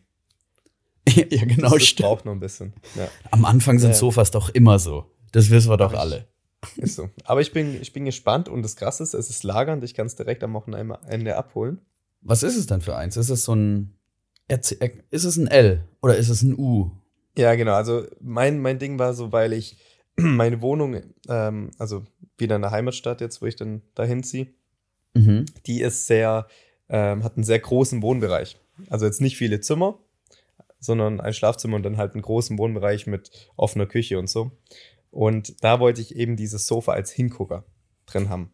ja, 1.08 1.44
genau, 1.44 1.62
das, 1.62 1.72
das 1.72 1.86
stimmt. 1.86 2.06
braucht 2.06 2.24
noch 2.24 2.32
ein 2.32 2.38
bisschen. 2.38 2.72
Ja. 2.94 3.08
Am 3.32 3.44
Anfang 3.44 3.80
sind 3.80 3.90
äh, 3.90 3.94
Sofas 3.94 4.30
doch 4.30 4.48
immer 4.50 4.78
so. 4.78 5.06
Das 5.32 5.50
wissen 5.50 5.68
wir 5.68 5.76
doch 5.76 5.92
alle. 5.92 6.28
Ist 6.76 6.94
so. 6.94 7.10
Aber 7.24 7.40
ich 7.40 7.52
bin, 7.52 7.82
ich 7.82 7.92
bin 7.92 8.04
gespannt 8.04 8.48
und 8.48 8.62
das 8.62 8.76
Krasse 8.76 9.02
ist, 9.02 9.12
es 9.12 9.28
ist 9.28 9.42
lagernd. 9.42 9.82
Ich 9.82 9.94
kann 9.94 10.06
es 10.06 10.14
direkt 10.14 10.44
am 10.44 10.54
Wochenende 10.54 11.36
abholen. 11.36 11.80
Was 12.20 12.44
ist 12.44 12.56
es 12.56 12.66
denn 12.66 12.80
für 12.80 12.94
eins? 12.94 13.16
Ist 13.16 13.28
es 13.28 13.42
so 13.42 13.56
ein. 13.56 13.96
Ist 14.46 15.24
es 15.24 15.36
ein 15.36 15.48
L 15.48 15.82
oder 16.00 16.16
ist 16.16 16.28
es 16.28 16.42
ein 16.42 16.56
U? 16.56 16.92
Ja, 17.36 17.54
genau. 17.54 17.74
Also 17.74 18.06
mein, 18.20 18.58
mein 18.60 18.78
Ding 18.78 18.98
war 18.98 19.14
so, 19.14 19.32
weil 19.32 19.52
ich 19.52 19.78
meine 20.16 20.60
Wohnung, 20.60 21.00
ähm, 21.28 21.70
also 21.78 22.04
wieder 22.38 22.56
in 22.56 22.62
der 22.62 22.70
Heimatstadt 22.70 23.20
jetzt, 23.20 23.40
wo 23.42 23.46
ich 23.46 23.56
dann 23.56 23.82
dahin 23.94 24.22
ziehe, 24.22 24.48
Mhm. 25.14 25.46
Die 25.66 25.80
ist 25.80 26.06
sehr, 26.06 26.46
ähm, 26.88 27.24
hat 27.24 27.36
einen 27.36 27.44
sehr 27.44 27.58
großen 27.58 28.02
Wohnbereich. 28.02 28.56
Also 28.88 29.06
jetzt 29.06 29.20
nicht 29.20 29.36
viele 29.36 29.60
Zimmer, 29.60 29.98
sondern 30.78 31.20
ein 31.20 31.34
Schlafzimmer 31.34 31.76
und 31.76 31.82
dann 31.82 31.96
halt 31.96 32.14
einen 32.14 32.22
großen 32.22 32.58
Wohnbereich 32.58 33.06
mit 33.06 33.30
offener 33.56 33.86
Küche 33.86 34.18
und 34.18 34.28
so. 34.28 34.52
Und 35.10 35.62
da 35.62 35.78
wollte 35.80 36.00
ich 36.00 36.16
eben 36.16 36.36
dieses 36.36 36.66
Sofa 36.66 36.92
als 36.92 37.10
Hingucker 37.10 37.64
drin 38.06 38.28
haben. 38.28 38.52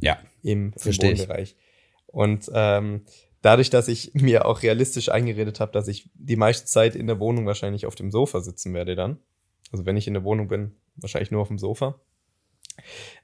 Ja. 0.00 0.18
Im, 0.42 0.72
im 0.84 1.02
Wohnbereich. 1.02 1.56
Und 2.06 2.50
ähm, 2.54 3.04
dadurch, 3.44 3.70
dass 3.70 3.88
ich 3.88 4.14
mir 4.14 4.46
auch 4.46 4.62
realistisch 4.62 5.10
eingeredet 5.10 5.60
habe, 5.60 5.72
dass 5.72 5.88
ich 5.88 6.10
die 6.14 6.36
meiste 6.36 6.66
Zeit 6.66 6.96
in 6.96 7.06
der 7.06 7.20
Wohnung 7.20 7.46
wahrscheinlich 7.46 7.86
auf 7.86 7.94
dem 7.94 8.10
Sofa 8.10 8.40
sitzen 8.40 8.74
werde 8.74 8.96
dann. 8.96 9.18
Also 9.70 9.86
wenn 9.86 9.96
ich 9.96 10.06
in 10.06 10.14
der 10.14 10.24
Wohnung 10.24 10.48
bin, 10.48 10.74
wahrscheinlich 10.96 11.30
nur 11.30 11.42
auf 11.42 11.48
dem 11.48 11.58
Sofa. 11.58 12.00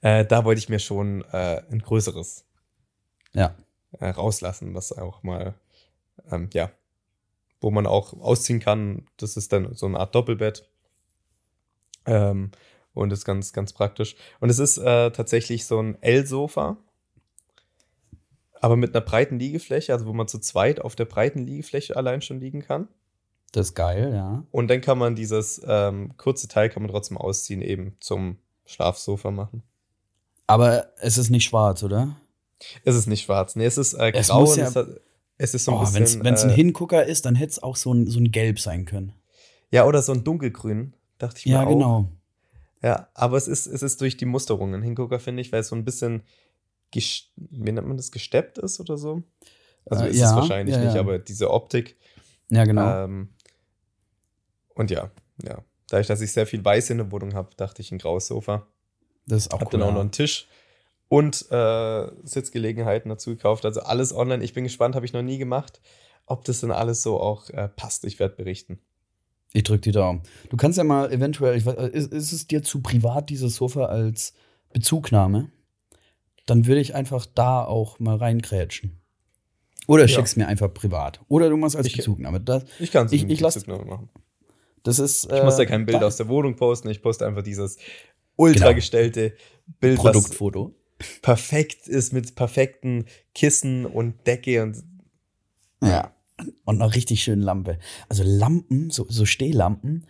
Äh, 0.00 0.24
da 0.26 0.44
wollte 0.44 0.58
ich 0.58 0.68
mir 0.68 0.78
schon 0.78 1.24
äh, 1.32 1.62
ein 1.70 1.80
größeres 1.80 2.44
ja. 3.32 3.54
äh, 3.98 4.08
rauslassen, 4.08 4.74
was 4.74 4.92
auch 4.92 5.22
mal, 5.22 5.54
ähm, 6.30 6.50
ja, 6.52 6.70
wo 7.60 7.70
man 7.70 7.86
auch 7.86 8.12
ausziehen 8.12 8.60
kann. 8.60 9.06
Das 9.16 9.36
ist 9.36 9.52
dann 9.52 9.74
so 9.74 9.86
eine 9.86 9.98
Art 9.98 10.14
Doppelbett. 10.14 10.68
Ähm, 12.06 12.50
und 12.92 13.12
ist 13.12 13.24
ganz, 13.24 13.52
ganz 13.52 13.72
praktisch. 13.72 14.16
Und 14.40 14.50
es 14.50 14.58
ist 14.58 14.78
äh, 14.78 15.10
tatsächlich 15.12 15.66
so 15.66 15.80
ein 15.80 16.00
L-Sofa. 16.02 16.76
Aber 18.60 18.76
mit 18.76 18.94
einer 18.94 19.04
breiten 19.04 19.38
Liegefläche, 19.38 19.92
also 19.92 20.06
wo 20.06 20.12
man 20.12 20.28
zu 20.28 20.38
zweit 20.38 20.80
auf 20.80 20.94
der 20.96 21.06
breiten 21.06 21.40
Liegefläche 21.46 21.96
allein 21.96 22.22
schon 22.22 22.40
liegen 22.40 22.62
kann. 22.62 22.88
Das 23.52 23.68
ist 23.68 23.74
geil, 23.74 24.12
ja. 24.14 24.44
Und 24.52 24.68
dann 24.68 24.80
kann 24.80 24.98
man 24.98 25.16
dieses 25.16 25.60
ähm, 25.66 26.16
kurze 26.16 26.46
Teil 26.46 26.68
kann 26.68 26.82
man 26.82 26.90
trotzdem 26.90 27.16
ausziehen, 27.18 27.62
eben 27.62 27.96
zum 28.00 28.36
Schlafsofa 28.64 29.30
machen. 29.32 29.62
Aber 30.46 30.86
es 30.98 31.18
ist 31.18 31.30
nicht 31.30 31.44
schwarz, 31.44 31.82
oder? 31.82 32.16
Es 32.84 32.94
ist 32.94 33.06
nicht 33.06 33.22
schwarz. 33.22 33.56
Nee, 33.56 33.64
es 33.64 33.78
ist 33.78 33.94
äh, 33.94 34.12
Es 34.14 34.28
grau 34.28 34.44
ja- 34.54 34.66
es, 34.68 34.76
hat, 34.76 34.86
es 35.38 35.54
ist 35.54 35.64
so 35.64 35.72
ein 35.72 35.78
Oh, 35.78 35.80
bisschen. 35.80 36.22
Wenn 36.24 36.34
es 36.34 36.44
ein 36.44 36.50
äh, 36.50 36.54
Hingucker 36.54 37.04
ist, 37.06 37.24
dann 37.24 37.34
hätte 37.34 37.50
es 37.52 37.62
auch 37.62 37.76
so 37.76 37.92
ein, 37.92 38.06
so 38.06 38.20
ein 38.20 38.30
Gelb 38.30 38.60
sein 38.60 38.84
können. 38.84 39.12
Ja, 39.72 39.86
oder 39.86 40.02
so 40.02 40.12
ein 40.12 40.22
dunkelgrün, 40.24 40.94
dachte 41.18 41.38
ich 41.38 41.46
mir 41.46 41.52
Ja, 41.52 41.64
genau. 41.64 42.10
Ja, 42.82 43.08
aber 43.14 43.36
es 43.36 43.46
ist, 43.48 43.66
es 43.66 43.82
ist 43.82 44.00
durch 44.00 44.16
die 44.16 44.24
Musterung 44.26 44.74
ein 44.74 44.82
Hingucker, 44.82 45.18
finde 45.20 45.42
ich, 45.42 45.50
weil 45.52 45.60
es 45.60 45.68
so 45.68 45.76
ein 45.76 45.84
bisschen, 45.84 46.22
wie 46.94 47.72
nennt 47.72 47.86
man 47.86 47.96
das, 47.96 48.10
gesteppt 48.10 48.58
ist 48.58 48.80
oder 48.80 48.98
so. 48.98 49.22
Also 49.86 50.04
Äh, 50.04 50.10
ist 50.10 50.18
ja, 50.18 50.30
es 50.30 50.36
wahrscheinlich 50.36 50.74
ja, 50.76 50.84
nicht, 50.84 50.94
ja. 50.94 51.00
aber 51.00 51.18
diese 51.18 51.50
Optik. 51.50 51.96
Ja, 52.50 52.64
genau. 52.64 53.04
Ähm, 53.04 53.30
und 54.74 54.90
ja, 54.90 55.10
ja. 55.42 55.62
Dadurch, 55.88 56.06
dass 56.06 56.20
ich 56.20 56.32
sehr 56.32 56.46
viel 56.46 56.64
Weiß 56.64 56.90
in 56.90 56.98
der 56.98 57.10
Wohnung 57.10 57.34
habe, 57.34 57.50
dachte 57.56 57.82
ich 57.82 57.90
ein 57.90 57.98
graues 57.98 58.26
Sofa. 58.28 58.66
das 59.26 59.46
ist 59.46 59.52
auch 59.52 59.60
Hab 59.60 59.72
cool. 59.72 59.80
dann 59.80 59.88
auch 59.88 59.92
noch 59.92 60.00
einen 60.00 60.12
Tisch 60.12 60.46
und 61.08 61.50
äh, 61.50 62.06
Sitzgelegenheiten 62.22 63.08
dazu 63.08 63.30
gekauft. 63.30 63.64
Also 63.64 63.80
alles 63.80 64.14
online. 64.14 64.44
Ich 64.44 64.52
bin 64.52 64.64
gespannt, 64.64 64.94
habe 64.94 65.04
ich 65.06 65.12
noch 65.12 65.22
nie 65.22 65.38
gemacht, 65.38 65.80
ob 66.26 66.44
das 66.44 66.60
dann 66.60 66.70
alles 66.70 67.02
so 67.02 67.20
auch 67.20 67.50
äh, 67.50 67.68
passt. 67.68 68.04
Ich 68.04 68.20
werde 68.20 68.36
berichten. 68.36 68.78
Ich 69.52 69.64
drück 69.64 69.82
die 69.82 69.90
Daumen. 69.90 70.22
Du 70.48 70.56
kannst 70.56 70.78
ja 70.78 70.84
mal 70.84 71.12
eventuell, 71.12 71.56
ich 71.56 71.66
weiß, 71.66 71.74
äh, 71.76 71.88
ist, 71.88 72.12
ist 72.12 72.32
es 72.32 72.46
dir 72.46 72.62
zu 72.62 72.80
privat, 72.82 73.30
dieses 73.30 73.56
Sofa 73.56 73.86
als 73.86 74.34
Bezugnahme? 74.72 75.50
Dann 76.50 76.66
würde 76.66 76.80
ich 76.80 76.94
einfach 76.94 77.26
da 77.26 77.64
auch 77.64 77.98
mal 78.00 78.16
reinkrätschen. 78.16 79.00
Oder 79.86 80.02
Ja. 80.02 80.08
schickst 80.08 80.36
mir 80.36 80.46
einfach 80.48 80.72
privat. 80.74 81.20
Oder 81.28 81.48
du 81.48 81.56
machst 81.56 81.76
als 81.76 81.86
Ich- 81.86 81.96
Bezugnahme. 81.96 82.40
Das, 82.40 82.64
Ich 82.78 82.90
kann 82.90 83.06
es 83.06 83.12
Ich- 83.12 83.22
nicht 83.24 83.40
ich 83.40 83.66
machen. 83.66 84.08
das 84.82 84.98
ist. 84.98 85.24
Ich 85.32 85.42
muss 85.42 85.58
ja 85.58 85.64
äh, 85.64 85.66
kein 85.66 85.86
Bild 85.86 86.02
da- 86.02 86.06
aus 86.06 86.16
der 86.16 86.28
Wohnung 86.28 86.56
posten, 86.56 86.88
ich 86.90 87.02
poste 87.02 87.26
einfach 87.26 87.42
dieses 87.42 87.76
ultra 88.36 88.64
Genau. 88.66 88.74
gestellte 88.76 89.34
Bild, 89.80 89.98
Produktfoto. 89.98 90.74
perfekt 91.22 91.86
ist 91.88 92.12
mit 92.12 92.34
perfekten 92.34 93.04
Kissen 93.34 93.86
und 93.86 94.26
Decke 94.26 94.62
und 94.62 94.82
Ja. 95.82 96.12
Und 96.64 96.78
noch 96.78 96.94
richtig 96.94 97.22
schön 97.22 97.40
Lampe. 97.40 97.78
Also 98.08 98.22
Lampen, 98.24 98.90
so, 98.90 99.06
so 99.08 99.24
Stehlampen. 99.26 100.06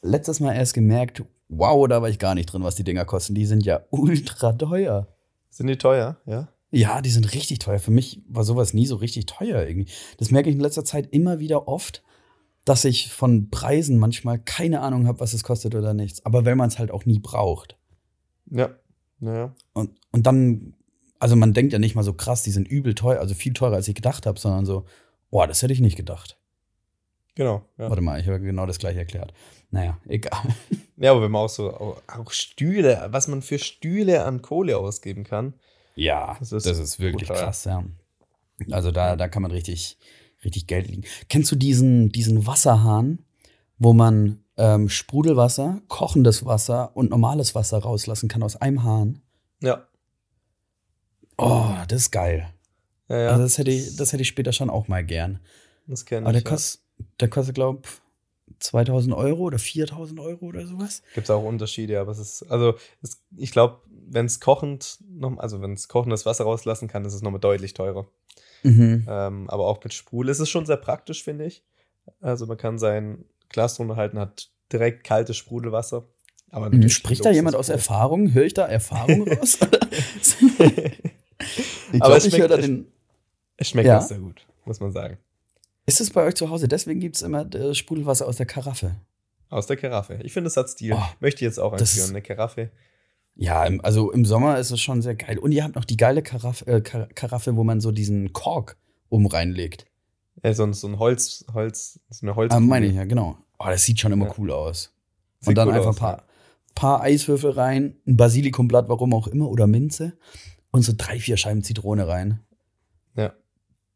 Letztes 0.00 0.40
Mal 0.40 0.54
erst 0.54 0.74
gemerkt, 0.74 1.22
wow, 1.48 1.86
da 1.88 2.00
war 2.02 2.08
ich 2.08 2.18
gar 2.18 2.34
nicht 2.34 2.46
drin, 2.46 2.62
was 2.62 2.76
die 2.76 2.84
Dinger 2.84 3.04
kosten. 3.04 3.34
Die 3.34 3.46
sind 3.46 3.64
ja 3.64 3.84
ultra 3.90 4.52
teuer. 4.52 5.08
Sind 5.52 5.66
die 5.66 5.76
teuer, 5.76 6.16
ja? 6.26 6.48
Ja, 6.70 7.02
die 7.02 7.10
sind 7.10 7.34
richtig 7.34 7.58
teuer. 7.58 7.78
Für 7.78 7.90
mich 7.90 8.22
war 8.26 8.44
sowas 8.44 8.72
nie 8.72 8.86
so 8.86 8.96
richtig 8.96 9.26
teuer 9.26 9.66
irgendwie. 9.66 9.92
Das 10.16 10.30
merke 10.30 10.48
ich 10.48 10.56
in 10.56 10.62
letzter 10.62 10.86
Zeit 10.86 11.08
immer 11.12 11.38
wieder 11.38 11.68
oft, 11.68 12.02
dass 12.64 12.86
ich 12.86 13.12
von 13.12 13.50
Preisen 13.50 13.98
manchmal 13.98 14.38
keine 14.38 14.80
Ahnung 14.80 15.06
habe, 15.06 15.20
was 15.20 15.34
es 15.34 15.44
kostet 15.44 15.74
oder 15.74 15.92
nichts. 15.92 16.24
Aber 16.24 16.46
wenn 16.46 16.56
man 16.56 16.68
es 16.68 16.78
halt 16.78 16.90
auch 16.90 17.04
nie 17.04 17.18
braucht. 17.18 17.76
Ja. 18.50 18.70
Naja. 19.20 19.54
Und, 19.74 19.90
und 20.12 20.26
dann, 20.26 20.74
also 21.18 21.36
man 21.36 21.52
denkt 21.52 21.74
ja 21.74 21.78
nicht 21.78 21.94
mal 21.94 22.04
so 22.04 22.14
krass, 22.14 22.42
die 22.42 22.50
sind 22.50 22.66
übel 22.66 22.94
teuer, 22.94 23.20
also 23.20 23.34
viel 23.34 23.52
teurer, 23.52 23.74
als 23.74 23.88
ich 23.88 23.94
gedacht 23.94 24.24
habe, 24.24 24.40
sondern 24.40 24.64
so, 24.64 24.86
boah, 25.30 25.46
das 25.46 25.62
hätte 25.62 25.74
ich 25.74 25.80
nicht 25.80 25.96
gedacht. 25.96 26.38
Genau. 27.34 27.66
Ja. 27.76 27.90
Warte 27.90 28.02
mal, 28.02 28.18
ich 28.18 28.26
habe 28.26 28.40
genau 28.40 28.64
das 28.64 28.78
gleiche 28.78 28.98
erklärt. 28.98 29.34
Naja, 29.72 29.98
egal. 30.06 30.40
ja, 30.98 31.10
aber 31.10 31.22
wenn 31.22 31.30
man 31.32 31.42
auch 31.42 31.48
so 31.48 31.72
auch, 31.74 32.00
auch 32.06 32.30
Stühle, 32.30 33.08
was 33.10 33.26
man 33.26 33.42
für 33.42 33.58
Stühle 33.58 34.24
an 34.24 34.40
Kohle 34.42 34.78
ausgeben 34.78 35.24
kann. 35.24 35.54
Ja, 35.96 36.36
Das 36.38 36.50
das 36.50 36.66
ist 36.66 36.78
ist, 36.78 37.00
wirklich 37.00 37.26
brutal. 37.28 37.44
krass, 37.46 37.64
ja. 37.64 37.82
Also 38.70 38.92
da, 38.92 39.16
da 39.16 39.28
kann 39.28 39.42
man 39.42 39.50
richtig, 39.50 39.98
richtig 40.44 40.66
Geld 40.68 40.86
liegen. 40.88 41.02
Kennst 41.28 41.50
du 41.50 41.56
diesen, 41.56 42.10
diesen 42.10 42.46
Wasserhahn, 42.46 43.24
wo 43.78 43.92
man 43.92 44.44
ähm, 44.56 44.88
Sprudelwasser, 44.88 45.80
kochendes 45.88 46.44
Wasser 46.44 46.94
und 46.96 47.10
normales 47.10 47.54
Wasser 47.54 47.78
rauslassen 47.78 48.28
kann 48.28 48.42
aus 48.42 48.56
einem 48.56 48.84
Hahn? 48.84 49.22
Ja. 49.60 49.86
Oh, 51.38 51.72
das 51.88 52.02
ist 52.02 52.10
geil. 52.10 52.48
Ja, 53.08 53.18
ja. 53.18 53.28
Also 53.30 53.42
das 53.42 53.58
hätte, 53.58 53.70
ich, 53.70 53.96
das 53.96 54.12
hätte 54.12 54.22
ich 54.22 54.28
später 54.28 54.52
schon 54.52 54.70
auch 54.70 54.86
mal 54.88 55.02
gern. 55.04 55.40
das 55.86 56.04
kenne 56.04 56.26
Aber 56.26 56.36
ich. 56.36 56.44
der, 56.44 56.50
ja. 56.50 56.56
kost, 56.56 56.82
der 57.20 57.28
kostet, 57.28 57.54
glaube 57.54 57.80
ich, 57.84 57.90
2000 58.58 59.14
Euro 59.14 59.42
oder 59.42 59.58
4000 59.58 60.20
Euro 60.20 60.46
oder 60.46 60.66
sowas. 60.66 61.02
Gibt 61.14 61.26
es 61.26 61.30
auch 61.30 61.42
Unterschiede, 61.44 62.00
aber 62.00 62.12
es 62.12 62.18
ist, 62.18 62.42
also 62.50 62.74
es, 63.02 63.22
ich 63.36 63.50
glaube, 63.52 63.80
wenn 63.90 64.26
es 64.26 64.40
kochend, 64.40 64.98
noch, 65.08 65.38
also 65.38 65.60
wenn 65.62 65.72
es 65.72 65.88
kochendes 65.88 66.26
Wasser 66.26 66.44
rauslassen 66.44 66.88
kann, 66.88 67.04
ist 67.04 67.14
es 67.14 67.22
nochmal 67.22 67.40
deutlich 67.40 67.74
teurer. 67.74 68.06
Mhm. 68.62 69.06
Ähm, 69.08 69.50
aber 69.50 69.66
auch 69.66 69.82
mit 69.82 69.92
Sprudel 69.94 70.30
ist 70.30 70.38
es 70.40 70.48
schon 70.50 70.66
sehr 70.66 70.76
praktisch, 70.76 71.22
finde 71.24 71.46
ich. 71.46 71.62
Also 72.20 72.46
man 72.46 72.56
kann 72.56 72.78
sein 72.78 73.24
Glas 73.48 73.76
drunter 73.76 73.96
halten, 73.96 74.18
hat 74.18 74.50
direkt 74.72 75.04
kaltes 75.04 75.36
Sprudelwasser. 75.36 76.06
Aber 76.50 76.68
Mhm. 76.70 76.88
Spricht 76.88 77.24
da 77.24 77.30
jemand 77.30 77.56
aus. 77.56 77.68
Erfahrung? 77.70 78.32
Höre 78.34 78.44
ich 78.44 78.54
da 78.54 78.66
Erfahrung 78.66 79.26
raus? 79.28 79.58
ich 79.60 80.36
Aber 81.94 81.98
glaube, 81.98 82.16
es 82.16 82.26
ich 82.26 82.38
höre 82.38 82.48
da 82.48 82.56
schmeckt- 82.56 82.68
den. 82.68 82.86
Es 83.56 83.68
schmeckt 83.68 83.86
Ja. 83.86 84.00
sehr 84.00 84.18
gut, 84.18 84.46
muss 84.64 84.80
man 84.80 84.92
sagen. 84.92 85.18
Ist 85.86 86.00
es 86.00 86.10
bei 86.10 86.24
euch 86.24 86.34
zu 86.34 86.48
Hause? 86.50 86.68
Deswegen 86.68 87.00
gibt 87.00 87.16
es 87.16 87.22
immer 87.22 87.52
äh, 87.54 87.74
Sprudelwasser 87.74 88.26
aus 88.26 88.36
der 88.36 88.46
Karaffe. 88.46 88.96
Aus 89.48 89.66
der 89.66 89.76
Karaffe. 89.76 90.18
Ich 90.22 90.32
finde, 90.32 90.48
es 90.48 90.56
hat 90.56 90.68
Stil. 90.70 90.94
Oh, 90.94 91.02
Möchte 91.20 91.38
ich 91.38 91.46
jetzt 91.46 91.58
auch 91.58 91.76
das 91.76 91.92
einführen, 91.92 92.10
eine 92.10 92.22
Karaffe. 92.22 92.70
Ja, 93.34 93.64
im, 93.64 93.82
also 93.84 94.10
im 94.12 94.24
Sommer 94.24 94.58
ist 94.58 94.70
es 94.70 94.80
schon 94.80 95.02
sehr 95.02 95.14
geil. 95.14 95.38
Und 95.38 95.52
ihr 95.52 95.64
habt 95.64 95.74
noch 95.74 95.84
die 95.84 95.96
geile 95.96 96.22
Karaffe, 96.22 96.66
äh, 96.66 96.80
Kar 96.80 97.06
Karaffe 97.14 97.56
wo 97.56 97.64
man 97.64 97.80
so 97.80 97.90
diesen 97.90 98.32
Kork 98.32 98.76
um 99.08 99.26
reinlegt. 99.26 99.86
Ja, 100.42 100.54
so, 100.54 100.64
ein- 100.64 100.72
so 100.72 100.86
ein 100.86 100.98
Holz, 100.98 101.44
Holz, 101.52 102.00
so 102.10 102.26
eine 102.26 102.36
Holz. 102.36 102.52
Ah, 102.54 102.60
meine 102.60 102.86
ich 102.86 102.94
ja, 102.94 103.04
genau. 103.04 103.36
Oh, 103.58 103.66
das 103.66 103.84
sieht 103.84 104.00
schon 104.00 104.12
immer 104.12 104.26
Ja. 104.26 104.34
cool 104.38 104.50
aus. 104.50 104.92
Sieht 105.40 105.48
und 105.48 105.54
dann 105.56 105.68
cool 105.68 105.74
einfach 105.74 105.88
aus, 105.90 105.96
ein 105.96 106.00
paar, 106.00 106.24
paar 106.74 107.00
Eiswürfel 107.02 107.50
rein, 107.50 107.96
ein 108.06 108.16
Basilikumblatt, 108.16 108.88
warum 108.88 109.12
auch 109.14 109.26
immer, 109.26 109.48
oder 109.48 109.66
Minze. 109.66 110.16
Und 110.70 110.82
so 110.82 110.92
drei, 110.96 111.18
vier 111.20 111.36
Scheiben 111.36 111.62
Zitrone 111.62 112.08
rein. 112.08 112.40
Ja. 113.14 113.34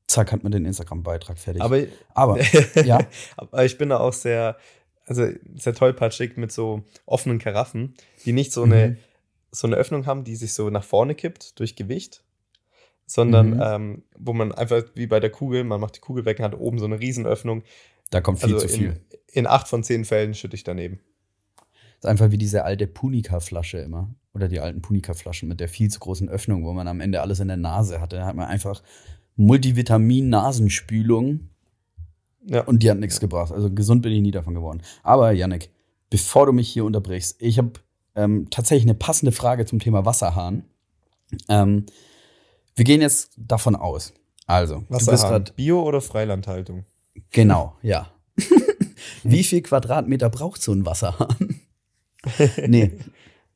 Zack, 0.09 0.33
hat 0.33 0.42
man 0.42 0.53
den 0.53 0.64
Instagram-Beitrag 0.66 1.38
fertig. 1.38 1.62
Aber, 1.62 1.83
Aber 2.14 2.38
ja. 2.85 3.01
aber 3.37 3.64
ich 3.64 3.77
bin 3.79 3.88
da 3.88 3.99
auch 3.99 4.12
sehr, 4.12 4.57
also 5.07 5.29
sehr 5.57 5.75
tollpatschig 5.75 6.37
mit 6.37 6.53
so 6.53 6.83
offenen 7.07 7.38
Karaffen, 7.38 7.95
die 8.25 8.33
nicht 8.33 8.53
so 8.53 8.62
eine, 8.62 8.88
Mhm. 8.88 8.97
so 9.51 9.66
eine 9.66 9.77
Öffnung 9.77 10.07
haben, 10.07 10.25
die 10.25 10.37
sich 10.37 10.53
so 10.55 10.71
nach 10.71 10.85
vorne 10.85 11.14
kippt 11.14 11.59
durch 11.59 11.75
Gewicht, 11.77 12.23
sondern 13.07 13.51
Mhm. 13.55 13.62
ähm, 13.62 14.03
wo 14.19 14.33
man 14.33 14.53
einfach 14.53 14.83
wie 14.95 15.07
bei 15.07 15.21
der 15.21 15.31
Kugel, 15.31 15.64
man 15.64 15.81
macht 15.81 15.97
die 15.97 16.01
Kugel 16.01 16.25
weg 16.25 16.38
und 16.38 16.45
hat 16.45 16.55
oben 16.59 16.79
so 16.79 16.85
eine 16.87 17.01
Riesenöffnung. 17.01 17.62
da 18.11 18.21
kommt 18.21 18.40
viel 18.40 18.55
Also 18.55 18.66
zu 18.66 18.73
viel. 18.73 18.88
in, 19.29 19.40
in 19.40 19.47
acht 19.49 19.66
von 19.69 19.83
zehn 19.83 20.05
Fällen 20.05 20.35
schütte 20.35 20.55
ich 20.55 20.62
daneben. 20.64 21.01
Das 22.01 22.05
ist 22.05 22.11
einfach 22.11 22.31
wie 22.31 22.38
diese 22.38 22.64
alte 22.64 22.87
Punika-Flasche 22.87 23.79
immer. 23.79 24.14
Oder 24.35 24.49
die 24.49 24.61
alten 24.61 24.83
Punika-Flaschen 24.83 25.49
mit 25.49 25.61
der 25.61 25.69
viel 25.69 25.90
zu 25.90 25.99
großen 25.99 26.29
Öffnung, 26.29 26.64
wo 26.64 26.73
man 26.75 26.87
am 26.88 27.01
Ende 27.01 27.23
alles 27.23 27.40
in 27.40 27.49
der 27.49 27.57
Nase 27.57 28.01
hatte. 28.03 28.16
Da 28.16 28.27
hat 28.27 28.37
man 28.37 28.47
einfach 28.49 28.83
Multivitamin-Nasenspülung 29.37 31.40
Ja. 32.46 32.64
und 32.64 32.83
die 32.83 32.90
hat 32.90 32.99
nichts 32.99 33.20
gebracht. 33.20 33.53
Also 33.53 33.70
gesund 33.72 34.03
bin 34.03 34.12
ich 34.12 34.20
nie 34.20 34.31
davon 34.31 34.55
geworden. 34.55 34.83
Aber 35.03 35.33
Yannick, 35.33 35.70
bevor 36.11 36.46
du 36.46 36.53
mich 36.53 36.68
hier 36.68 36.85
unterbrichst, 36.85 37.37
ich 37.40 37.59
habe 37.59 37.72
ähm, 38.14 38.49
tatsächlich 38.51 38.85
eine 38.87 38.94
passende 38.94 39.33
Frage 39.33 39.66
zum 39.66 39.79
Thema 39.79 40.05
Wasserhahn. 40.05 40.64
Ähm, 41.49 41.87
wir 42.75 42.85
gehen 42.85 43.01
jetzt 43.01 43.33
davon 43.37 43.75
aus. 43.77 44.12
Also, 44.46 44.77
du 44.77 44.83
bist 44.96 45.07
Wasserhahn. 45.09 45.31
gerade 45.33 45.53
Bio- 45.55 45.83
oder 45.83 46.01
Freilandhaltung? 46.01 46.85
Genau, 47.33 47.75
ja. 47.83 48.11
Wie 49.25 49.42
viel 49.42 49.62
Quadratmeter 49.62 50.31
braucht 50.31 50.62
so 50.62 50.72
ein 50.72 50.87
Wasserhahn? 50.87 51.61
nee. 52.66 52.92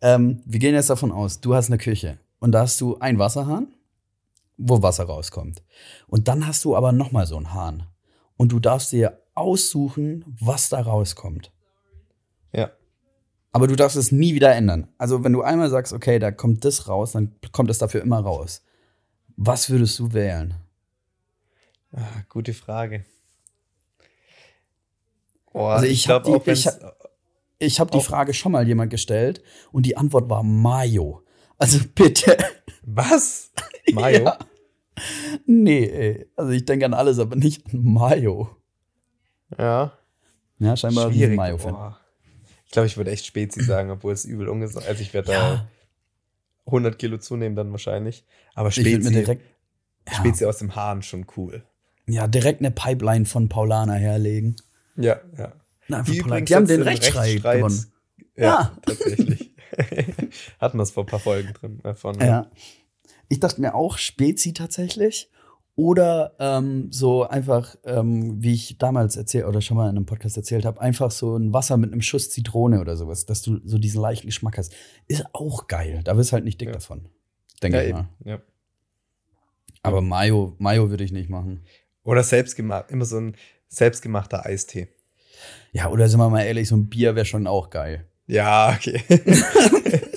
Ähm, 0.00 0.40
wir 0.46 0.58
gehen 0.58 0.74
jetzt 0.74 0.90
davon 0.90 1.12
aus, 1.12 1.40
du 1.40 1.54
hast 1.54 1.68
eine 1.68 1.78
Küche 1.78 2.18
und 2.38 2.52
da 2.52 2.62
hast 2.62 2.80
du 2.80 2.98
einen 2.98 3.18
Wasserhahn, 3.18 3.68
wo 4.62 4.82
Wasser 4.82 5.04
rauskommt. 5.04 5.62
Und 6.06 6.28
dann 6.28 6.46
hast 6.46 6.64
du 6.64 6.76
aber 6.76 6.92
nochmal 6.92 7.26
so 7.26 7.36
einen 7.36 7.52
Hahn. 7.54 7.86
Und 8.36 8.52
du 8.52 8.58
darfst 8.60 8.92
dir 8.92 9.22
aussuchen, 9.34 10.24
was 10.40 10.68
da 10.68 10.80
rauskommt. 10.80 11.50
Ja. 12.52 12.70
Aber 13.52 13.66
du 13.66 13.74
darfst 13.76 13.96
es 13.96 14.12
nie 14.12 14.34
wieder 14.34 14.54
ändern. 14.54 14.88
Also, 14.98 15.24
wenn 15.24 15.32
du 15.32 15.42
einmal 15.42 15.70
sagst, 15.70 15.92
okay, 15.92 16.18
da 16.18 16.30
kommt 16.30 16.64
das 16.64 16.88
raus, 16.88 17.12
dann 17.12 17.34
kommt 17.52 17.70
es 17.70 17.78
dafür 17.78 18.02
immer 18.02 18.20
raus. 18.20 18.62
Was 19.36 19.70
würdest 19.70 19.98
du 19.98 20.12
wählen? 20.12 20.54
Ah, 21.92 22.22
gute 22.28 22.54
Frage. 22.54 23.04
Oh, 25.52 25.64
Also 25.66 25.86
ich 25.86 26.08
hab 26.08 26.24
glaub 26.24 26.44
die- 26.44 26.50
ich 26.52 26.68
Ich 27.58 27.80
habe 27.80 27.90
die 27.90 28.00
Frage 28.00 28.32
schon 28.32 28.52
mal 28.52 28.66
jemand 28.66 28.90
gestellt 28.90 29.42
und 29.72 29.84
die 29.84 29.96
Antwort 29.96 30.30
war 30.30 30.42
Mayo. 30.42 31.22
Also 31.58 31.78
bitte. 31.94 32.36
Was? 32.82 33.50
Mayo? 33.92 34.24
Ja. 34.24 34.38
Nee, 35.46 35.84
ey. 35.86 36.26
Also 36.36 36.52
ich 36.52 36.64
denke 36.64 36.84
an 36.86 36.94
alles, 36.94 37.18
aber 37.18 37.36
nicht 37.36 37.66
an 37.72 37.82
Mayo. 37.84 38.48
Ja. 39.58 39.92
Ja, 40.58 40.76
scheinbar 40.76 41.06
ein 41.06 41.12
Schwierig. 41.12 41.36
Mayo-Fan. 41.36 41.94
Ich 42.66 42.72
glaube, 42.72 42.86
ich 42.86 42.96
würde 42.96 43.10
echt 43.10 43.26
Spezi 43.26 43.62
sagen, 43.64 43.90
obwohl 43.90 44.12
es 44.12 44.24
übel 44.24 44.48
ungesund 44.48 44.86
Also 44.86 45.02
ich 45.02 45.12
werde 45.14 45.32
Ja. 45.32 45.40
da 45.54 45.68
100 46.66 46.98
Kilo 46.98 47.18
zunehmen 47.18 47.56
dann 47.56 47.70
wahrscheinlich. 47.72 48.24
Aber 48.54 48.68
Ich 48.68 48.74
Spezi, 48.76 49.10
mir 49.10 49.10
direkt. 49.10 49.42
ja. 50.08 50.14
Spezie 50.14 50.46
aus 50.46 50.58
dem 50.58 50.76
Hahn 50.76 51.02
schon 51.02 51.26
cool. 51.36 51.64
Ja, 52.06 52.26
direkt 52.28 52.60
eine 52.60 52.70
Pipeline 52.70 53.24
von 53.24 53.48
Paulana 53.48 53.94
herlegen. 53.94 54.56
Ja, 54.96 55.20
ja. 55.38 55.52
Na, 55.88 56.02
die, 56.02 56.22
die 56.44 56.54
haben 56.54 56.66
den 56.66 56.82
Rechtsstreit, 56.82 57.42
gewonnen. 57.42 57.86
Ja, 58.36 58.44
ja. 58.44 58.76
tatsächlich. 58.86 59.50
Hatten 60.60 60.78
wir 60.78 60.82
es 60.82 60.90
vor 60.92 61.04
ein 61.04 61.06
paar 61.06 61.18
Folgen 61.20 61.52
drin. 61.54 61.80
Äh, 61.84 61.94
von, 61.94 62.18
ja. 62.20 62.50
Ich 63.30 63.40
dachte 63.40 63.60
mir 63.60 63.74
auch 63.74 63.96
Spezi 63.96 64.52
tatsächlich. 64.52 65.30
Oder 65.76 66.34
ähm, 66.38 66.88
so 66.90 67.26
einfach, 67.26 67.76
ähm, 67.84 68.42
wie 68.42 68.52
ich 68.52 68.76
damals 68.76 69.16
erzählt 69.16 69.46
oder 69.46 69.62
schon 69.62 69.78
mal 69.78 69.88
in 69.88 69.96
einem 69.96 70.04
Podcast 70.04 70.36
erzählt 70.36 70.66
habe, 70.66 70.78
einfach 70.80 71.10
so 71.10 71.36
ein 71.36 71.54
Wasser 71.54 71.78
mit 71.78 71.92
einem 71.92 72.02
Schuss 72.02 72.28
Zitrone 72.28 72.80
oder 72.80 72.96
sowas, 72.96 73.24
dass 73.24 73.40
du 73.40 73.60
so 73.64 73.78
diesen 73.78 74.02
leichten 74.02 74.26
Geschmack 74.26 74.58
hast. 74.58 74.74
Ist 75.06 75.24
auch 75.32 75.68
geil. 75.68 76.02
Da 76.04 76.18
wirst 76.18 76.32
du 76.32 76.34
halt 76.34 76.44
nicht 76.44 76.60
dick 76.60 76.68
ja. 76.68 76.74
davon. 76.74 77.08
Denke 77.62 77.78
ja, 77.78 77.84
ich 77.84 77.92
mal. 77.94 78.08
Ja. 78.24 78.42
Aber 79.82 80.02
Mayo, 80.02 80.54
Mayo 80.58 80.90
würde 80.90 81.04
ich 81.04 81.12
nicht 81.12 81.30
machen. 81.30 81.64
Oder 82.02 82.24
selbstgemacht, 82.24 82.90
immer 82.90 83.04
so 83.04 83.18
ein 83.18 83.36
selbstgemachter 83.68 84.44
Eistee. 84.44 84.88
Ja, 85.72 85.88
oder 85.88 86.08
sind 86.08 86.18
wir 86.18 86.28
mal 86.28 86.42
ehrlich, 86.42 86.68
so 86.68 86.76
ein 86.76 86.88
Bier 86.88 87.14
wäre 87.14 87.24
schon 87.24 87.46
auch 87.46 87.70
geil. 87.70 88.06
Ja, 88.26 88.76
okay. 88.76 89.02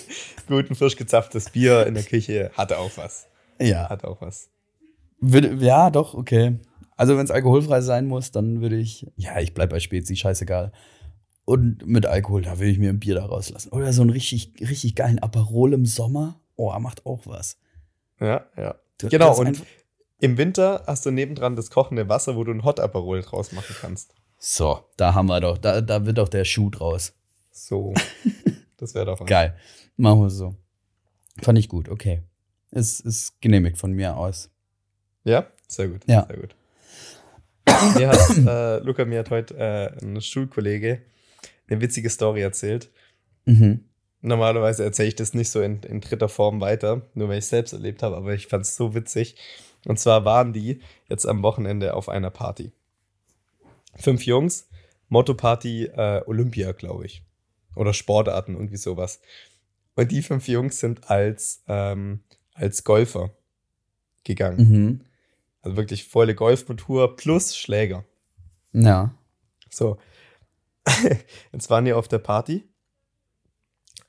Gut, 0.47 0.69
ein 0.69 0.75
frisch 0.75 0.95
gezapftes 0.95 1.49
Bier 1.49 1.86
in 1.86 1.93
der 1.93 2.03
Küche 2.03 2.51
hatte 2.56 2.77
auch 2.77 2.91
was. 2.95 3.27
Ja. 3.60 3.89
Hat 3.89 4.03
auch 4.03 4.21
was. 4.21 4.49
Würde, 5.19 5.53
ja, 5.63 5.89
doch, 5.89 6.13
okay. 6.13 6.60
Also, 6.97 7.17
wenn 7.17 7.25
es 7.25 7.32
alkoholfrei 7.32 7.82
sein 7.82 8.06
muss, 8.06 8.32
dann 8.32 8.62
würde 8.62 8.77
ich, 8.77 9.08
ja, 9.15 9.39
ich 9.39 9.53
bleib 9.53 9.69
bei 9.69 9.79
Spezi, 9.79 10.15
scheißegal. 10.15 10.71
Und 11.45 11.86
mit 11.86 12.06
Alkohol, 12.06 12.41
da 12.41 12.60
würde 12.60 12.71
ich 12.71 12.79
mir 12.79 12.89
ein 12.89 12.99
Bier 12.99 13.15
da 13.15 13.25
rauslassen. 13.25 13.69
Oder 13.71 13.91
so 13.93 14.01
einen 14.01 14.12
richtig, 14.12 14.53
richtig 14.62 14.95
geilen 14.95 15.19
Aperol 15.19 15.73
im 15.73 15.86
Sommer. 15.86 16.39
Oh, 16.56 16.77
macht 16.79 17.06
auch 17.06 17.21
was. 17.25 17.58
Ja, 18.19 18.45
ja. 18.56 18.75
Du, 18.97 19.10
genau, 19.10 19.38
und 19.38 19.63
im 20.19 20.38
Winter 20.38 20.84
hast 20.88 21.06
du 21.06 21.12
nebendran 21.12 21.56
das 21.56 21.69
kochende 21.69 22.08
Wasser, 22.08 22.36
wo 22.36 22.43
du 22.43 22.51
ein 22.51 22.63
Hot 22.63 22.79
Aperol 22.79 23.21
draus 23.21 23.51
machen 23.51 23.75
kannst. 23.82 24.13
So, 24.38 24.79
da 24.97 25.13
haben 25.13 25.27
wir 25.27 25.41
doch, 25.41 25.58
da, 25.58 25.82
da 25.82 26.06
wird 26.06 26.17
doch 26.17 26.29
der 26.29 26.45
Schuh 26.45 26.69
draus. 26.69 27.13
So. 27.51 27.93
Das 28.84 28.93
wäre 28.96 29.17
was. 29.17 29.26
Geil. 29.26 29.56
Machen 29.96 30.22
wir 30.24 30.30
so. 30.30 30.56
Fand 31.41 31.58
ich 31.58 31.69
gut, 31.69 31.88
okay. 31.88 32.22
Es 32.72 33.00
ist 33.00 33.39
genehmigt 33.39 33.78
von 33.78 33.93
mir 33.93 34.17
aus. 34.17 34.50
Ja, 35.24 35.48
sehr 35.67 35.88
gut. 35.88 36.02
Ja. 36.06 36.28
Sehr 36.28 36.38
gut. 36.38 36.56
mir 37.98 38.10
hat, 38.10 38.38
äh, 38.38 38.80
Luca, 38.84 39.06
mir 39.06 39.19
hat 39.19 39.30
heute 39.30 39.56
äh, 39.58 40.06
ein 40.06 40.19
Schulkollege 40.22 41.02
eine 41.69 41.80
witzige 41.80 42.10
Story 42.10 42.41
erzählt. 42.41 42.91
Mhm. 43.46 43.86
Normalerweise 44.19 44.84
erzähle 44.84 45.08
ich 45.08 45.15
das 45.15 45.34
nicht 45.34 45.50
so 45.50 45.62
in, 45.62 45.82
in 45.84 46.02
dritter 46.02 46.28
Form 46.28 46.60
weiter, 46.60 47.04
nur 47.13 47.30
wenn 47.30 47.38
ich 47.38 47.46
es 47.46 47.50
selbst 47.50 47.72
erlebt 47.72 48.04
habe, 48.04 48.17
aber 48.17 48.34
ich 48.34 48.48
fand 48.48 48.65
es 48.65 48.76
so 48.76 48.93
witzig. 48.96 49.36
Und 49.86 49.98
zwar 49.98 50.26
waren 50.26 50.52
die 50.52 50.82
jetzt 51.08 51.26
am 51.26 51.41
Wochenende 51.41 51.93
auf 51.93 52.10
einer 52.10 52.32
Party. 52.32 52.74
Fünf 53.96 54.26
Jungs, 54.26 54.67
Motto-Party 55.08 55.86
äh, 55.86 56.22
Olympia, 56.26 56.74
glaube 56.74 57.06
ich. 57.06 57.24
Oder 57.75 57.93
Sportarten, 57.93 58.53
irgendwie 58.53 58.77
sowas. 58.77 59.19
Und 59.95 60.12
die 60.12 60.21
fünf 60.21 60.47
Jungs 60.47 60.79
sind 60.79 61.09
als, 61.09 61.63
ähm, 61.67 62.21
als 62.53 62.83
Golfer 62.83 63.31
gegangen. 64.23 64.69
Mhm. 64.69 65.01
Also 65.62 65.77
wirklich 65.77 66.07
volle 66.07 66.36
Golfmotor 66.36 67.15
plus 67.15 67.55
Schläger. 67.55 68.05
Ja. 68.73 69.13
So. 69.69 69.97
Jetzt 71.53 71.69
waren 71.69 71.86
die 71.86 71.93
auf 71.93 72.07
der 72.07 72.19
Party 72.19 72.67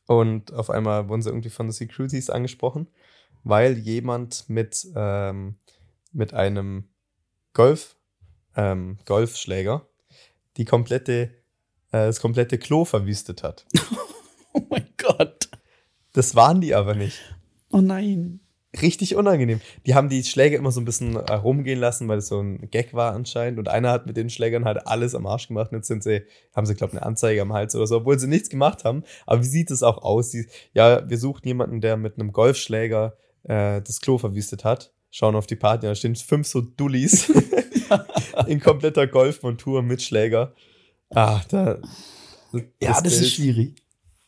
und 0.07 0.53
auf 0.53 0.71
einmal 0.71 1.09
wurden 1.09 1.23
sie 1.23 1.31
irgendwie 1.31 1.51
von 1.51 1.67
den 1.67 1.73
Securities 1.73 2.31
angesprochen, 2.31 2.89
weil 3.45 3.79
jemand 3.79 4.49
mit, 4.49 4.87
ähm, 4.97 5.57
mit 6.13 6.35
einem 6.35 6.89
Golf, 7.53 7.97
ähm, 8.57 8.99
Golfschläger 9.07 9.87
die 10.57 10.65
komplette, 10.65 11.35
äh, 11.95 12.07
das 12.07 12.21
komplette 12.21 12.59
Klo 12.59 12.85
verwüstet 12.85 13.45
hat. 13.45 13.65
oh 14.53 14.63
mein 14.69 14.89
Gott. 14.97 15.49
Das 16.13 16.35
waren 16.35 16.61
die 16.61 16.75
aber 16.75 16.95
nicht. 16.95 17.19
Oh 17.71 17.81
nein. 17.81 18.41
Richtig 18.83 19.15
unangenehm. 19.15 19.61
Die 19.87 19.95
haben 19.95 20.09
die 20.09 20.25
Schläger 20.25 20.59
immer 20.59 20.73
so 20.73 20.81
ein 20.81 20.85
bisschen 20.85 21.17
rumgehen 21.17 21.79
lassen, 21.79 22.09
weil 22.09 22.19
es 22.19 22.27
so 22.27 22.41
ein 22.41 22.69
Gag 22.73 22.93
war 22.93 23.15
anscheinend. 23.15 23.61
Und 23.61 23.69
einer 23.69 23.93
hat 23.93 24.07
mit 24.07 24.17
den 24.17 24.31
Schlägern 24.31 24.65
halt 24.65 24.89
alles 24.89 25.15
am 25.15 25.27
Arsch 25.27 25.47
gemacht. 25.47 25.71
Und 25.71 25.79
jetzt 25.79 25.87
sind 25.87 26.03
sie, 26.03 26.23
haben 26.53 26.67
sie, 26.67 26.75
glaube 26.75 26.93
ich, 26.93 26.99
eine 26.99 27.07
Anzeige 27.07 27.41
am 27.43 27.53
Hals 27.53 27.77
oder 27.77 27.87
so, 27.87 27.99
obwohl 27.99 28.19
sie 28.19 28.27
nichts 28.27 28.49
gemacht 28.51 28.85
haben. 28.85 29.05
Aber 29.27 29.43
wie 29.43 29.49
sieht 29.49 29.71
es 29.71 29.85
auch 29.85 29.99
aus? 29.99 30.31
Die, 30.31 30.49
ja, 30.73 31.09
wir 31.09 31.19
suchen 31.19 31.47
jemanden, 31.47 31.81
der 31.81 31.97
mit 31.97 32.19
einem 32.19 32.33
Golfschläger 32.33 33.17
äh, 33.45 33.81
das 33.81 34.01
Klo 34.01 34.19
verwüstet 34.19 34.65
hat. 34.65 34.93
Schauen 35.11 35.37
auf 35.37 35.47
die 35.47 35.55
Party, 35.55 35.87
da 35.87 35.95
stehen 35.95 36.17
fünf 36.17 36.49
so 36.49 36.61
Dullis 36.61 37.31
in 38.49 38.59
kompletter 38.59 39.07
Golfmontur 39.07 39.83
mit 39.83 40.03
Schläger. 40.03 40.53
Ah, 41.15 41.41
da. 41.49 41.79
Das 42.53 42.63
ja, 42.81 43.01
das 43.01 43.21
ist 43.21 43.33
schwierig. 43.33 43.75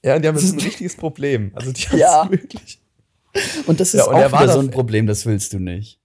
Ja, 0.03 0.16
und 0.16 0.22
die 0.22 0.29
haben 0.29 0.37
jetzt 0.37 0.53
ein 0.53 0.61
richtiges 0.61 0.96
Problem. 0.96 1.53
Also 1.55 1.72
die 1.72 1.83
haben 1.88 1.99
ja. 1.99 2.31
wirklich. 2.31 2.81
Und 3.66 3.81
das 3.81 3.94
ist 3.94 4.01
ja, 4.01 4.07
und 4.07 4.14
auch 4.14 4.40
wieder 4.40 4.53
so 4.53 4.61
ein 4.61 4.70
Problem, 4.70 5.07
das 5.07 5.27
willst 5.27 5.53
du 5.53 5.59
nicht. 5.59 6.01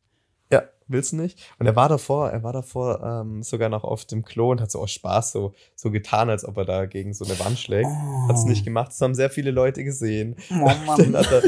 Ja, 0.51 0.63
willst 0.87 1.13
du 1.13 1.17
nicht? 1.17 1.39
Und 1.59 1.65
er 1.65 1.75
war 1.75 1.87
davor, 1.87 2.29
er 2.29 2.43
war 2.43 2.51
davor 2.51 3.01
ähm, 3.03 3.41
sogar 3.43 3.69
noch 3.69 3.83
auf 3.83 4.05
dem 4.05 4.25
Klo 4.25 4.51
und 4.51 4.59
hat 4.59 4.71
so 4.71 4.79
aus 4.79 4.91
Spaß 4.91 5.31
so, 5.31 5.53
so 5.75 5.91
getan, 5.91 6.29
als 6.29 6.45
ob 6.45 6.57
er 6.57 6.65
da 6.65 6.85
gegen 6.85 7.13
so 7.13 7.25
eine 7.25 7.39
Wand 7.39 7.57
schlägt. 7.57 7.87
Oh. 7.89 8.27
Hat 8.27 8.35
es 8.35 8.43
nicht 8.43 8.65
gemacht. 8.65 8.89
Das 8.89 8.99
haben 9.01 9.15
sehr 9.15 9.29
viele 9.29 9.51
Leute 9.51 9.83
gesehen. 9.83 10.35
Oh, 10.51 10.69
Dann 10.97 11.15
hat 11.15 11.31
er 11.31 11.43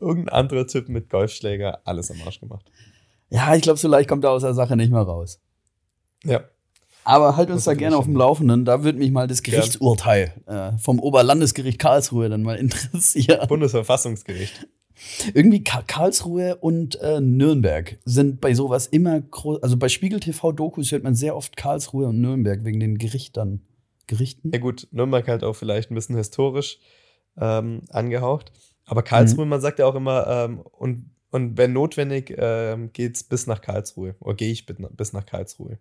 irgendein 0.00 0.34
anderer 0.34 0.66
Typ 0.66 0.88
mit 0.88 1.08
Golfschläger 1.08 1.80
alles 1.84 2.10
am 2.10 2.20
Arsch 2.24 2.40
gemacht. 2.40 2.70
Ja, 3.30 3.54
ich 3.54 3.62
glaube, 3.62 3.78
so 3.78 3.88
leicht 3.88 4.08
kommt 4.08 4.24
er 4.24 4.30
aus 4.30 4.42
der 4.42 4.54
Sache 4.54 4.76
nicht 4.76 4.92
mehr 4.92 5.02
raus. 5.02 5.40
Ja. 6.24 6.42
Aber 7.04 7.36
halt 7.36 7.50
uns 7.50 7.64
da 7.64 7.74
gerne 7.74 7.96
auf 7.96 8.04
dem 8.04 8.16
Laufenden. 8.16 8.64
Da 8.64 8.84
würde 8.84 8.98
mich 8.98 9.10
mal 9.10 9.26
das 9.26 9.42
Gerichtsurteil 9.42 10.32
äh, 10.46 10.78
vom 10.78 11.00
Oberlandesgericht 11.00 11.78
Karlsruhe 11.78 12.28
dann 12.28 12.42
mal 12.42 12.56
interessieren. 12.58 13.46
Bundesverfassungsgericht. 13.48 14.66
Irgendwie 15.34 15.64
Karlsruhe 15.64 16.56
und 16.56 17.00
äh, 17.00 17.20
Nürnberg 17.20 17.98
sind 18.04 18.40
bei 18.40 18.54
sowas 18.54 18.86
immer 18.86 19.20
groß. 19.20 19.62
Also 19.62 19.76
bei 19.76 19.88
Spiegel 19.88 20.20
TV 20.20 20.52
Dokus 20.52 20.92
hört 20.92 21.02
man 21.02 21.14
sehr 21.14 21.34
oft 21.34 21.56
Karlsruhe 21.56 22.06
und 22.08 22.20
Nürnberg 22.20 22.64
wegen 22.64 22.78
den 22.78 22.98
Gerichtern. 22.98 23.62
Gerichten? 24.06 24.50
Ja, 24.52 24.58
gut, 24.58 24.88
Nürnberg 24.90 25.26
halt 25.28 25.44
auch 25.44 25.54
vielleicht 25.54 25.90
ein 25.90 25.94
bisschen 25.94 26.16
historisch 26.16 26.78
ähm, 27.36 27.82
angehaucht. 27.90 28.52
Aber 28.84 29.02
Karlsruhe, 29.02 29.44
mhm. 29.44 29.50
man 29.50 29.60
sagt 29.60 29.78
ja 29.78 29.86
auch 29.86 29.94
immer, 29.94 30.26
ähm, 30.26 30.60
und, 30.60 31.10
und 31.30 31.56
wenn 31.56 31.72
notwendig, 31.72 32.34
ähm, 32.36 32.90
es 32.96 33.24
bis 33.24 33.46
nach 33.46 33.60
Karlsruhe. 33.60 34.16
Oder 34.20 34.34
gehe 34.34 34.52
ich 34.52 34.66
bis 34.66 35.12
nach 35.12 35.24
Karlsruhe. 35.24 35.78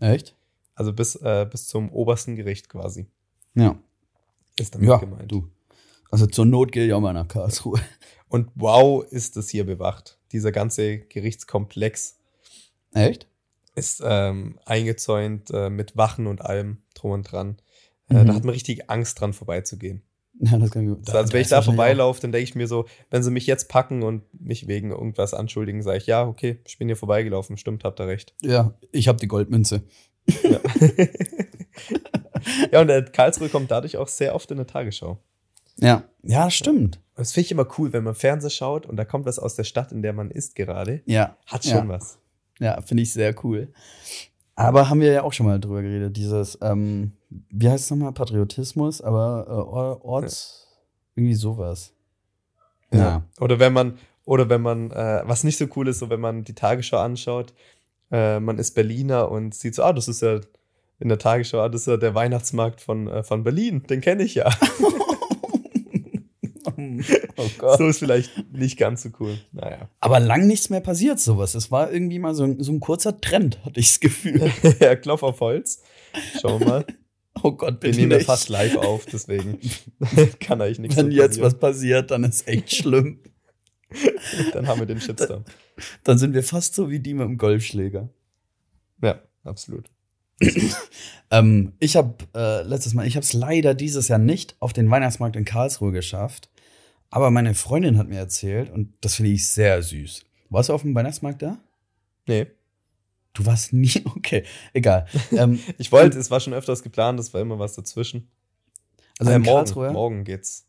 Echt? 0.00 0.34
Also 0.80 0.94
bis, 0.94 1.14
äh, 1.16 1.46
bis 1.50 1.66
zum 1.66 1.92
obersten 1.92 2.36
Gericht 2.36 2.70
quasi. 2.70 3.06
Ja. 3.54 3.78
Ist 4.58 4.74
damit 4.74 4.88
ja, 4.88 4.96
gemeint. 4.96 5.30
Du. 5.30 5.46
Also 6.10 6.24
zur 6.24 6.46
Not 6.46 6.72
gehe 6.72 6.86
ich 6.86 6.94
auch 6.94 7.02
mal 7.02 7.12
nach 7.12 7.28
Karlsruhe. 7.28 7.78
Und 8.28 8.48
wow, 8.54 9.04
ist 9.04 9.36
das 9.36 9.50
hier 9.50 9.66
bewacht. 9.66 10.18
Dieser 10.32 10.52
ganze 10.52 11.00
Gerichtskomplex. 11.00 12.16
Echt? 12.94 13.28
Ist 13.74 14.00
ähm, 14.02 14.58
eingezäunt 14.64 15.50
äh, 15.52 15.68
mit 15.68 15.98
Wachen 15.98 16.26
und 16.26 16.40
allem 16.40 16.78
drum 16.94 17.10
und 17.10 17.30
dran. 17.30 17.58
Äh, 18.08 18.14
mhm. 18.14 18.28
Da 18.28 18.34
hat 18.36 18.44
man 18.44 18.54
richtig 18.54 18.88
Angst 18.88 19.20
dran 19.20 19.34
vorbeizugehen. 19.34 20.02
Ja, 20.40 20.56
das 20.56 20.70
kann 20.70 20.90
ich, 20.90 21.04
da, 21.04 21.12
also 21.12 21.34
wenn 21.34 21.42
ich 21.42 21.48
da 21.48 21.60
vorbeilaufe, 21.60 22.22
dann 22.22 22.32
denke 22.32 22.44
ich 22.44 22.54
mir 22.54 22.66
so, 22.66 22.86
wenn 23.10 23.22
sie 23.22 23.30
mich 23.30 23.46
jetzt 23.46 23.68
packen 23.68 24.02
und 24.02 24.22
mich 24.32 24.66
wegen 24.66 24.92
irgendwas 24.92 25.34
anschuldigen, 25.34 25.82
sage 25.82 25.98
ich, 25.98 26.06
ja, 26.06 26.26
okay, 26.26 26.60
ich 26.66 26.78
bin 26.78 26.88
hier 26.88 26.96
vorbeigelaufen, 26.96 27.58
stimmt, 27.58 27.84
habt 27.84 28.00
ihr 28.00 28.06
recht. 28.06 28.34
Ja, 28.40 28.72
ich 28.92 29.08
habe 29.08 29.18
die 29.18 29.28
Goldmünze. 29.28 29.82
Ja. 30.42 30.60
ja, 32.72 32.80
und 32.80 32.86
der 32.86 33.04
Karlsruhe 33.04 33.48
kommt 33.48 33.70
dadurch 33.70 33.96
auch 33.96 34.08
sehr 34.08 34.34
oft 34.34 34.50
in 34.50 34.56
der 34.56 34.66
Tagesschau. 34.66 35.18
Ja, 35.78 36.04
ja, 36.22 36.50
stimmt. 36.50 37.00
Das 37.14 37.32
finde 37.32 37.46
ich 37.46 37.52
immer 37.52 37.66
cool, 37.78 37.92
wenn 37.92 38.04
man 38.04 38.14
Fernseher 38.14 38.50
schaut 38.50 38.86
und 38.86 38.96
da 38.96 39.04
kommt 39.04 39.26
was 39.26 39.38
aus 39.38 39.54
der 39.54 39.64
Stadt, 39.64 39.92
in 39.92 40.02
der 40.02 40.12
man 40.12 40.30
ist 40.30 40.54
gerade. 40.54 41.02
Ja. 41.06 41.36
Hat 41.46 41.64
schon 41.64 41.86
ja. 41.86 41.88
was. 41.88 42.18
Ja, 42.58 42.80
finde 42.82 43.02
ich 43.02 43.12
sehr 43.12 43.34
cool. 43.44 43.72
Aber 44.54 44.90
haben 44.90 45.00
wir 45.00 45.12
ja 45.12 45.22
auch 45.22 45.32
schon 45.32 45.46
mal 45.46 45.58
drüber 45.58 45.80
geredet, 45.80 46.16
dieses, 46.16 46.58
ähm, 46.60 47.12
wie 47.48 47.70
heißt 47.70 47.84
es 47.84 47.90
nochmal, 47.90 48.12
Patriotismus, 48.12 49.00
aber 49.00 49.46
äh, 49.48 50.06
Orts, 50.06 50.66
ja. 50.66 50.82
irgendwie 51.16 51.34
sowas. 51.34 51.94
Ja. 52.92 52.98
ja. 52.98 53.22
Oder 53.40 53.58
wenn 53.58 53.72
man, 53.72 53.98
oder 54.26 54.50
wenn 54.50 54.60
man, 54.60 54.90
äh, 54.90 55.22
was 55.24 55.44
nicht 55.44 55.56
so 55.56 55.66
cool 55.76 55.88
ist, 55.88 56.00
so 56.00 56.10
wenn 56.10 56.20
man 56.20 56.44
die 56.44 56.54
Tagesschau 56.54 56.98
anschaut, 56.98 57.54
äh, 58.10 58.40
man 58.40 58.58
ist 58.58 58.72
Berliner 58.72 59.30
und 59.30 59.54
sieht 59.54 59.74
so, 59.74 59.82
ah, 59.82 59.92
das 59.92 60.08
ist 60.08 60.22
ja 60.22 60.40
in 60.98 61.08
der 61.08 61.18
Tagesschau, 61.18 61.60
ah, 61.60 61.68
das 61.68 61.82
ist 61.82 61.86
ja 61.86 61.96
der 61.96 62.14
Weihnachtsmarkt 62.14 62.80
von, 62.80 63.08
äh, 63.08 63.22
von 63.22 63.42
Berlin, 63.42 63.82
den 63.88 64.00
kenne 64.00 64.22
ich 64.22 64.34
ja. 64.34 64.50
oh 67.36 67.50
Gott. 67.58 67.78
So 67.78 67.86
ist 67.88 67.98
vielleicht 67.98 68.30
nicht 68.52 68.78
ganz 68.78 69.02
so 69.02 69.10
cool. 69.20 69.38
Naja. 69.52 69.88
Aber 70.00 70.20
lang 70.20 70.46
nichts 70.46 70.70
mehr 70.70 70.80
passiert, 70.80 71.20
sowas. 71.20 71.54
Es 71.54 71.70
war 71.70 71.92
irgendwie 71.92 72.18
mal 72.18 72.34
so, 72.34 72.54
so 72.58 72.72
ein 72.72 72.80
kurzer 72.80 73.20
Trend, 73.20 73.64
hatte 73.64 73.80
ich 73.80 73.88
das 73.88 74.00
Gefühl. 74.00 74.50
ja, 74.80 74.96
Klopf 74.96 75.22
auf 75.22 75.40
Holz. 75.40 75.82
Schauen 76.40 76.60
wir 76.60 76.66
mal. 76.66 76.86
Oh 77.42 77.52
Gott, 77.52 77.78
bitte 77.80 77.96
Wir 77.96 78.06
nehmen 78.06 78.20
ja 78.20 78.26
fast 78.26 78.48
live 78.48 78.76
auf, 78.76 79.06
deswegen 79.06 79.60
kann 80.40 80.60
eigentlich 80.60 80.80
nichts 80.80 80.96
Wenn 80.96 81.12
jetzt 81.12 81.28
passieren. 81.28 81.46
was 81.46 81.58
passiert, 81.58 82.10
dann 82.10 82.24
ist 82.24 82.46
echt 82.46 82.74
schlimm. 82.74 83.20
dann 84.52 84.66
haben 84.66 84.80
wir 84.80 84.86
den 84.86 85.00
Shitstorm. 85.00 85.44
Dann 86.04 86.18
sind 86.18 86.34
wir 86.34 86.42
fast 86.42 86.74
so 86.74 86.90
wie 86.90 87.00
die 87.00 87.14
mit 87.14 87.24
dem 87.26 87.38
Golfschläger. 87.38 88.08
Ja, 89.02 89.20
absolut. 89.44 89.90
ähm, 91.30 91.72
ich 91.78 91.96
habe 91.96 92.14
äh, 92.34 92.62
letztes 92.62 92.94
Mal, 92.94 93.06
ich 93.06 93.16
habe 93.16 93.24
es 93.24 93.32
leider 93.32 93.74
dieses 93.74 94.08
Jahr 94.08 94.18
nicht 94.18 94.56
auf 94.60 94.72
den 94.72 94.90
Weihnachtsmarkt 94.90 95.36
in 95.36 95.44
Karlsruhe 95.44 95.92
geschafft. 95.92 96.48
Aber 97.10 97.30
meine 97.30 97.54
Freundin 97.54 97.98
hat 97.98 98.08
mir 98.08 98.18
erzählt, 98.18 98.70
und 98.70 98.92
das 99.00 99.16
finde 99.16 99.32
ich 99.32 99.48
sehr 99.48 99.82
süß. 99.82 100.24
Warst 100.48 100.68
du 100.68 100.72
auf 100.72 100.82
dem 100.82 100.94
Weihnachtsmarkt 100.94 101.42
da? 101.42 101.58
Nee. 102.26 102.46
Du 103.32 103.46
warst 103.46 103.72
nie, 103.72 104.02
okay, 104.04 104.44
egal. 104.72 105.06
Ähm, 105.32 105.60
ich 105.78 105.92
wollte, 105.92 106.18
es 106.18 106.30
war 106.30 106.40
schon 106.40 106.54
öfters 106.54 106.82
geplant, 106.82 107.20
es 107.20 107.34
war 107.34 107.40
immer 107.40 107.58
was 107.58 107.74
dazwischen. 107.74 108.28
Also 109.18 109.32
in 109.32 109.42
morgen, 109.42 109.56
Karlsruhe? 109.56 109.90
morgen 109.90 110.24
geht's. 110.24 110.66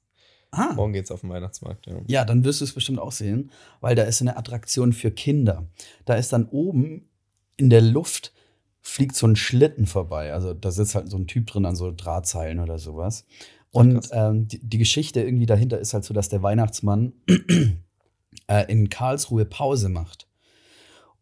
Ah. 0.51 0.73
Morgen 0.73 0.93
geht's 0.93 1.11
auf 1.11 1.21
den 1.21 1.29
Weihnachtsmarkt, 1.29 1.87
ja. 1.87 1.95
Ja, 2.07 2.25
dann 2.25 2.43
wirst 2.43 2.59
du 2.59 2.65
es 2.65 2.73
bestimmt 2.73 2.99
auch 2.99 3.13
sehen, 3.13 3.51
weil 3.79 3.95
da 3.95 4.03
ist 4.03 4.21
eine 4.21 4.37
Attraktion 4.37 4.91
für 4.91 5.11
Kinder. 5.11 5.65
Da 6.05 6.15
ist 6.15 6.33
dann 6.33 6.45
oben 6.45 7.09
in 7.57 7.69
der 7.69 7.81
Luft 7.81 8.33
fliegt 8.81 9.15
so 9.15 9.27
ein 9.27 9.35
Schlitten 9.35 9.85
vorbei. 9.85 10.33
Also 10.33 10.53
da 10.53 10.71
sitzt 10.71 10.95
halt 10.95 11.09
so 11.09 11.17
ein 11.17 11.27
Typ 11.27 11.47
drin 11.47 11.65
an 11.65 11.75
so 11.75 11.91
Drahtseilen 11.91 12.59
oder 12.59 12.79
sowas. 12.79 13.25
Und 13.69 14.09
ähm, 14.11 14.47
die, 14.47 14.59
die, 14.59 14.77
Geschichte 14.79 15.21
irgendwie 15.21 15.45
dahinter 15.45 15.79
ist 15.79 15.93
halt 15.93 16.03
so, 16.03 16.13
dass 16.13 16.27
der 16.27 16.43
Weihnachtsmann 16.43 17.13
äh, 18.47 18.65
in 18.67 18.89
Karlsruhe 18.89 19.45
Pause 19.45 19.87
macht. 19.87 20.27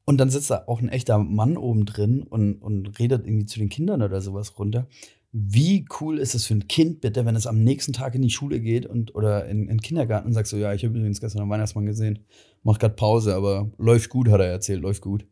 Und 0.05 0.17
dann 0.17 0.31
sitzt 0.31 0.49
da 0.49 0.63
auch 0.65 0.81
ein 0.81 0.89
echter 0.89 1.19
Mann 1.19 1.57
oben 1.57 1.85
drin 1.85 2.23
und, 2.23 2.55
und 2.55 2.97
redet 2.97 3.27
irgendwie 3.27 3.45
zu 3.45 3.59
den 3.59 3.69
Kindern 3.69 4.01
oder 4.01 4.21
sowas 4.21 4.57
runter. 4.57 4.87
Wie 5.31 5.85
cool 5.99 6.17
ist 6.17 6.33
es 6.33 6.45
für 6.45 6.55
ein 6.55 6.67
Kind 6.67 7.01
bitte, 7.01 7.25
wenn 7.25 7.35
es 7.35 7.45
am 7.45 7.63
nächsten 7.63 7.93
Tag 7.93 8.15
in 8.15 8.21
die 8.21 8.31
Schule 8.31 8.59
geht 8.59 8.85
und 8.87 9.13
oder 9.13 9.45
in, 9.45 9.61
in 9.63 9.67
den 9.67 9.81
Kindergarten 9.81 10.27
und 10.27 10.33
sagt 10.33 10.47
so, 10.47 10.57
ja, 10.57 10.73
ich 10.73 10.83
habe 10.83 10.97
übrigens 10.97 11.21
gestern 11.21 11.41
einen 11.41 11.51
Weihnachtsmann 11.51 11.85
gesehen, 11.85 12.25
macht 12.63 12.79
gerade 12.79 12.95
Pause, 12.95 13.35
aber 13.35 13.69
läuft 13.77 14.09
gut, 14.09 14.29
hat 14.29 14.39
er 14.39 14.47
erzählt, 14.47 14.81
läuft 14.81 15.01
gut. 15.01 15.25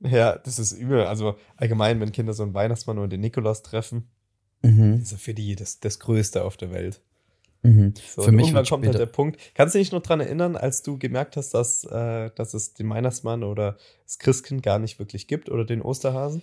Ja, 0.00 0.36
das 0.38 0.58
ist 0.58 0.72
übel. 0.72 1.02
Also 1.02 1.36
allgemein, 1.56 2.00
wenn 2.00 2.10
Kinder 2.10 2.32
so 2.32 2.42
einen 2.42 2.54
Weihnachtsmann 2.54 2.98
oder 2.98 3.08
den 3.08 3.20
Nikolaus 3.20 3.62
treffen, 3.62 4.08
Mhm. 4.62 5.00
ist 5.02 5.12
ja 5.12 5.18
für 5.18 5.34
die 5.34 5.56
das, 5.56 5.80
das 5.80 5.98
Größte 6.00 6.44
auf 6.44 6.56
der 6.56 6.70
Welt. 6.70 7.00
Mhm. 7.62 7.94
So, 7.96 8.22
Für 8.22 8.28
und 8.28 8.36
mich 8.36 8.46
irgendwann 8.48 8.66
kommt 8.66 8.86
halt 8.86 8.98
der 8.98 9.06
Punkt. 9.06 9.38
Kannst 9.54 9.74
du 9.74 9.78
dich 9.78 9.92
noch 9.92 10.02
dran 10.02 10.20
erinnern, 10.20 10.56
als 10.56 10.82
du 10.82 10.98
gemerkt 10.98 11.36
hast, 11.36 11.52
dass, 11.52 11.84
äh, 11.84 12.30
dass 12.34 12.54
es 12.54 12.74
den 12.74 12.88
Weihnachtsmann 12.88 13.42
oder 13.42 13.76
das 14.04 14.18
Christkind 14.18 14.62
gar 14.62 14.78
nicht 14.78 14.98
wirklich 14.98 15.26
gibt 15.26 15.50
oder 15.50 15.64
den 15.64 15.82
Osterhasen? 15.82 16.42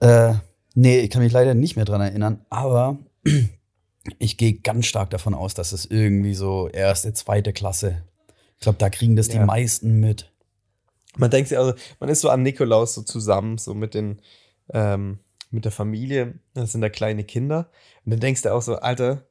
Äh, 0.00 0.34
nee, 0.74 0.98
ich 1.00 1.10
kann 1.10 1.22
mich 1.22 1.32
leider 1.32 1.54
nicht 1.54 1.76
mehr 1.76 1.84
dran 1.84 2.00
erinnern, 2.00 2.44
aber 2.50 2.98
ich 4.18 4.36
gehe 4.36 4.54
ganz 4.54 4.86
stark 4.86 5.10
davon 5.10 5.34
aus, 5.34 5.54
dass 5.54 5.72
es 5.72 5.84
irgendwie 5.86 6.34
so 6.34 6.68
erste, 6.68 7.12
zweite 7.12 7.52
Klasse. 7.52 8.02
Ich 8.54 8.60
glaube, 8.60 8.78
da 8.78 8.90
kriegen 8.90 9.16
das 9.16 9.28
die 9.28 9.36
Ja. 9.36 9.46
meisten 9.46 10.00
mit. 10.00 10.30
Man 11.16 11.30
denkt 11.30 11.48
sich 11.48 11.58
also, 11.58 11.74
man 11.98 12.08
ist 12.08 12.20
so 12.20 12.28
an 12.28 12.42
Nikolaus 12.42 12.94
so 12.94 13.02
zusammen, 13.02 13.58
so 13.58 13.74
mit 13.74 13.94
den, 13.94 14.20
ähm, 14.72 15.18
mit 15.50 15.64
der 15.64 15.72
Familie, 15.72 16.38
das 16.54 16.72
sind 16.72 16.80
da 16.80 16.88
kleine 16.88 17.24
Kinder. 17.24 17.70
Und 18.04 18.12
dann 18.12 18.20
denkst 18.20 18.42
du 18.42 18.52
auch 18.54 18.62
so, 18.62 18.76
Alter, 18.76 19.26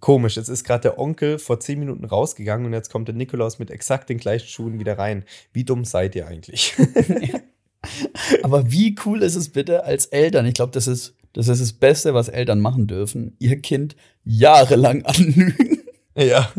komisch, 0.00 0.36
jetzt 0.36 0.48
ist 0.48 0.64
gerade 0.64 0.82
der 0.82 0.98
Onkel 0.98 1.38
vor 1.38 1.60
zehn 1.60 1.78
Minuten 1.78 2.06
rausgegangen 2.06 2.64
und 2.66 2.72
jetzt 2.72 2.90
kommt 2.90 3.08
der 3.08 3.14
Nikolaus 3.14 3.58
mit 3.58 3.70
exakt 3.70 4.08
den 4.08 4.16
gleichen 4.16 4.48
Schuhen 4.48 4.78
wieder 4.78 4.96
rein. 4.98 5.24
Wie 5.52 5.64
dumm 5.64 5.84
seid 5.84 6.14
ihr 6.14 6.26
eigentlich? 6.26 6.74
Aber 8.42 8.70
wie 8.70 8.94
cool 9.04 9.22
ist 9.22 9.36
es 9.36 9.50
bitte 9.50 9.84
als 9.84 10.06
Eltern? 10.06 10.46
Ich 10.46 10.54
glaube, 10.54 10.72
das 10.72 10.86
ist, 10.86 11.14
das 11.32 11.48
ist 11.48 11.60
das 11.60 11.72
Beste, 11.72 12.14
was 12.14 12.28
Eltern 12.28 12.60
machen 12.60 12.86
dürfen. 12.86 13.36
Ihr 13.38 13.60
Kind 13.60 13.96
jahrelang 14.24 15.02
anlügen. 15.06 15.80
ja. 16.16 16.50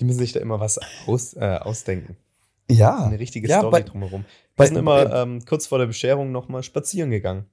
Die 0.00 0.04
müssen 0.04 0.18
sich 0.18 0.32
da 0.32 0.40
immer 0.40 0.60
was 0.60 0.78
aus, 1.06 1.34
äh, 1.34 1.58
ausdenken. 1.60 2.16
Ja. 2.70 3.04
Eine 3.06 3.18
richtige 3.18 3.48
Ja, 3.48 3.60
Story 3.60 3.72
bei- 3.72 3.82
drumherum. 3.82 4.24
Wir 4.56 4.66
sind 4.66 4.76
immer 4.76 5.14
ähm, 5.14 5.44
kurz 5.46 5.66
vor 5.66 5.78
der 5.78 5.86
Bescherung 5.86 6.32
nochmal 6.32 6.62
spazieren 6.62 7.10
gegangen. 7.10 7.46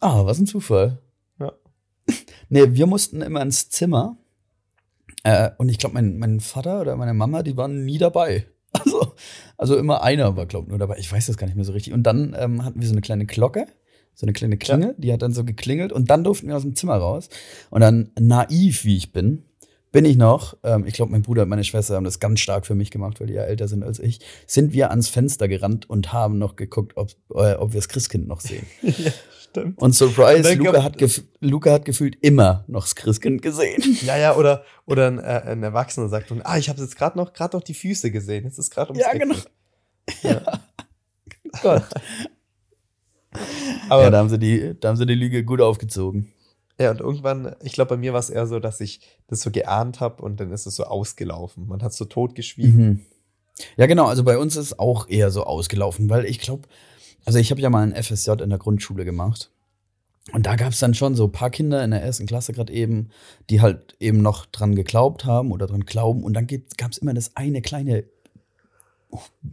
Ah, 0.00 0.24
was 0.26 0.38
ein 0.38 0.46
Zufall. 0.46 0.98
Ja. 1.40 1.52
Nee, 2.50 2.66
wir 2.74 2.86
mussten 2.86 3.22
immer 3.22 3.40
ins 3.42 3.70
Zimmer. 3.70 4.16
Äh, 5.24 5.50
und 5.56 5.70
ich 5.70 5.78
glaube, 5.78 5.94
mein, 5.94 6.18
mein 6.18 6.40
Vater 6.40 6.82
oder 6.82 6.94
meine 6.96 7.14
Mama, 7.14 7.42
die 7.42 7.56
waren 7.56 7.84
nie 7.86 7.96
dabei. 7.98 8.46
Also, 8.84 9.14
also 9.56 9.76
immer 9.76 10.02
einer 10.02 10.36
war, 10.36 10.46
glaube 10.46 10.66
ich, 10.66 10.70
nur 10.70 10.78
dabei. 10.78 10.96
Ich 10.98 11.10
weiß 11.10 11.26
das 11.26 11.36
gar 11.36 11.46
nicht 11.46 11.56
mehr 11.56 11.64
so 11.64 11.72
richtig. 11.72 11.92
Und 11.92 12.02
dann 12.02 12.36
ähm, 12.38 12.64
hatten 12.64 12.80
wir 12.80 12.88
so 12.88 12.92
eine 12.92 13.00
kleine 13.00 13.24
Glocke, 13.24 13.66
so 14.14 14.26
eine 14.26 14.32
kleine 14.32 14.56
Klingel, 14.56 14.94
die 14.98 15.12
hat 15.12 15.22
dann 15.22 15.32
so 15.32 15.44
geklingelt 15.44 15.92
und 15.92 16.10
dann 16.10 16.24
durften 16.24 16.48
wir 16.48 16.56
aus 16.56 16.62
dem 16.62 16.74
Zimmer 16.74 16.96
raus. 16.96 17.28
Und 17.70 17.80
dann, 17.80 18.10
naiv 18.18 18.84
wie 18.84 18.96
ich 18.96 19.12
bin, 19.12 19.44
bin 19.94 20.04
ich 20.06 20.16
noch, 20.16 20.56
ähm, 20.64 20.84
ich 20.86 20.94
glaube, 20.94 21.12
mein 21.12 21.22
Bruder 21.22 21.44
und 21.44 21.48
meine 21.48 21.62
Schwester 21.62 21.94
haben 21.94 22.02
das 22.02 22.18
ganz 22.18 22.40
stark 22.40 22.66
für 22.66 22.74
mich 22.74 22.90
gemacht, 22.90 23.20
weil 23.20 23.28
die 23.28 23.34
ja 23.34 23.44
älter 23.44 23.68
sind 23.68 23.84
als 23.84 24.00
ich, 24.00 24.18
sind 24.44 24.72
wir 24.72 24.90
ans 24.90 25.08
Fenster 25.08 25.46
gerannt 25.46 25.88
und 25.88 26.12
haben 26.12 26.36
noch 26.36 26.56
geguckt, 26.56 26.96
ob, 26.96 27.12
äh, 27.32 27.54
ob 27.54 27.72
wir 27.72 27.78
das 27.78 27.86
Christkind 27.88 28.26
noch 28.26 28.40
sehen. 28.40 28.66
ja, 28.82 29.12
stimmt. 29.48 29.78
Und 29.80 29.94
Surprise, 29.94 30.50
Und 30.50 30.58
Luca, 30.58 30.82
hat 30.82 30.96
Luca 31.38 31.70
hat 31.70 31.84
gefühlt 31.84 32.16
immer 32.22 32.64
noch 32.66 32.82
das 32.82 32.96
Christkind 32.96 33.40
gesehen. 33.40 33.96
Ja, 34.04 34.18
ja, 34.18 34.34
oder, 34.34 34.64
oder 34.84 35.06
ein, 35.06 35.20
äh, 35.20 35.42
ein 35.46 35.62
Erwachsener 35.62 36.08
sagt, 36.08 36.30
nun, 36.30 36.42
ah, 36.42 36.58
ich 36.58 36.68
habe 36.68 36.82
jetzt 36.82 36.96
gerade 36.96 37.16
noch, 37.16 37.32
grad 37.32 37.52
noch 37.52 37.62
die 37.62 37.74
Füße 37.74 38.10
gesehen. 38.10 38.46
Jetzt 38.46 38.58
ist 38.58 38.72
gerade 38.72 38.90
ums 38.90 39.00
Ja, 39.00 39.12
Eck. 39.12 39.20
genau. 39.22 39.36
Ja. 40.24 40.60
Gott. 41.62 41.84
Aber 43.88 44.02
ja, 44.02 44.10
da 44.10 44.18
haben, 44.18 44.28
sie 44.28 44.40
die, 44.40 44.74
da 44.80 44.88
haben 44.88 44.96
sie 44.96 45.06
die 45.06 45.14
Lüge 45.14 45.44
gut 45.44 45.60
aufgezogen. 45.60 46.32
Ja, 46.78 46.90
und 46.90 47.00
irgendwann, 47.00 47.54
ich 47.62 47.72
glaube, 47.72 47.90
bei 47.90 47.96
mir 47.96 48.12
war 48.12 48.20
es 48.20 48.30
eher 48.30 48.46
so, 48.46 48.58
dass 48.58 48.80
ich 48.80 49.00
das 49.28 49.40
so 49.42 49.50
geahnt 49.50 50.00
habe 50.00 50.22
und 50.22 50.40
dann 50.40 50.50
ist 50.50 50.66
es 50.66 50.76
so 50.76 50.84
ausgelaufen. 50.84 51.68
Man 51.68 51.82
hat 51.82 51.92
so 51.92 52.04
totgeschwiegen. 52.04 52.86
Mhm. 52.86 53.00
Ja, 53.76 53.86
genau. 53.86 54.06
Also 54.06 54.24
bei 54.24 54.38
uns 54.38 54.56
ist 54.56 54.66
es 54.66 54.78
auch 54.78 55.08
eher 55.08 55.30
so 55.30 55.44
ausgelaufen, 55.44 56.10
weil 56.10 56.24
ich 56.24 56.40
glaube, 56.40 56.68
also 57.24 57.38
ich 57.38 57.50
habe 57.50 57.60
ja 57.60 57.70
mal 57.70 57.82
ein 57.82 58.02
FSJ 58.02 58.42
in 58.42 58.50
der 58.50 58.58
Grundschule 58.58 59.04
gemacht. 59.04 59.50
Und 60.32 60.46
da 60.46 60.56
gab 60.56 60.72
es 60.72 60.78
dann 60.78 60.94
schon 60.94 61.14
so 61.14 61.24
ein 61.24 61.32
paar 61.32 61.50
Kinder 61.50 61.84
in 61.84 61.90
der 61.90 62.02
ersten 62.02 62.26
Klasse 62.26 62.52
gerade 62.52 62.72
eben, 62.72 63.10
die 63.50 63.60
halt 63.60 63.94
eben 64.00 64.22
noch 64.22 64.46
dran 64.46 64.74
geglaubt 64.74 65.26
haben 65.26 65.52
oder 65.52 65.66
dran 65.66 65.84
glauben. 65.84 66.24
Und 66.24 66.34
dann 66.34 66.46
gab 66.46 66.92
es 66.92 66.98
immer 66.98 67.12
das 67.12 67.36
eine 67.36 67.60
kleine 67.60 68.04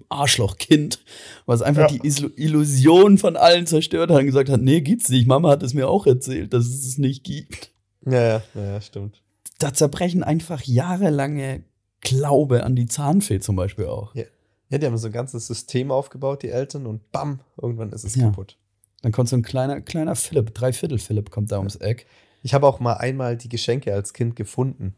Arschlochkind, 0.09 0.99
was 1.45 1.61
einfach 1.61 1.91
Ja. 1.91 1.97
die 1.97 2.07
Illusion 2.37 3.17
von 3.17 3.35
allen 3.37 3.67
zerstört 3.67 4.09
hat 4.11 4.19
und 4.19 4.25
gesagt 4.25 4.49
hat, 4.49 4.61
nee, 4.61 4.81
gibt's 4.81 5.09
nicht. 5.09 5.27
Mama 5.27 5.49
hat 5.49 5.63
es 5.63 5.73
mir 5.73 5.87
auch 5.89 6.05
erzählt, 6.07 6.53
dass 6.53 6.65
es 6.65 6.85
es 6.85 6.97
nicht 6.97 7.23
gibt. 7.23 7.71
Ja, 8.05 8.13
ja, 8.21 8.41
ja, 8.55 8.63
ja, 8.63 8.81
stimmt. 8.81 9.21
Da 9.59 9.73
zerbrechen 9.73 10.23
einfach 10.23 10.61
jahrelange 10.63 11.63
Glaube 12.01 12.63
an 12.63 12.75
die 12.75 12.87
Zahnfee 12.87 13.39
zum 13.39 13.55
Beispiel 13.55 13.85
auch. 13.85 14.15
Ja, 14.15 14.77
die 14.77 14.85
haben 14.85 14.97
so 14.97 15.07
ein 15.07 15.13
ganzes 15.13 15.45
System 15.47 15.91
aufgebaut, 15.91 16.41
die 16.43 16.49
Eltern, 16.49 16.87
und 16.87 17.11
bam, 17.11 17.41
irgendwann 17.61 17.91
ist 17.91 18.03
es 18.03 18.15
Ja. 18.15 18.23
kaputt. 18.25 18.57
Dann 19.03 19.11
kommt 19.11 19.29
so 19.29 19.35
ein 19.35 19.43
kleiner, 19.43 19.81
kleiner 19.81 20.15
Philipp, 20.15 20.53
Dreiviertel 20.55 20.97
Philipp 20.97 21.29
kommt 21.29 21.51
da 21.51 21.57
ums 21.57 21.75
Eck. 21.75 22.05
Ich 22.43 22.53
habe 22.53 22.65
auch 22.67 22.79
mal 22.79 22.93
einmal 22.93 23.37
die 23.37 23.49
Geschenke 23.49 23.93
als 23.93 24.13
Kind 24.13 24.35
gefunden. 24.35 24.95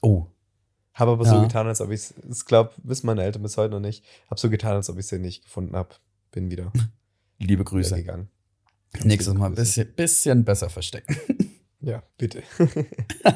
Oh. 0.00 0.26
Habe 0.94 1.12
aber 1.12 1.24
so 1.24 1.36
Ja. 1.36 1.42
getan, 1.42 1.66
als 1.66 1.80
ob 1.80 1.90
ich 1.90 2.00
es, 2.00 2.14
ich 2.30 2.44
glaube, 2.44 2.72
wissen 2.82 3.06
meine 3.06 3.22
Eltern 3.22 3.42
bis 3.42 3.56
heute 3.56 3.70
noch 3.72 3.80
nicht, 3.80 4.04
habe 4.30 4.38
so 4.40 4.50
getan, 4.50 4.72
als 4.74 4.90
ob 4.90 4.98
ich 4.98 5.06
sie 5.06 5.18
nicht 5.18 5.44
gefunden 5.44 5.74
habe. 5.76 5.90
Bin 6.32 6.50
wieder, 6.50 6.72
Liebe 7.38 7.64
Grüße. 7.64 7.96
gegangen. 7.96 8.28
Nächstes 9.02 9.32
Mal 9.34 9.46
ein 9.46 9.54
bisschen, 9.54 9.92
bisschen 9.94 10.44
besser 10.44 10.68
verstecken. 10.70 11.16
Ja, 11.84 12.00
bitte. 12.16 12.44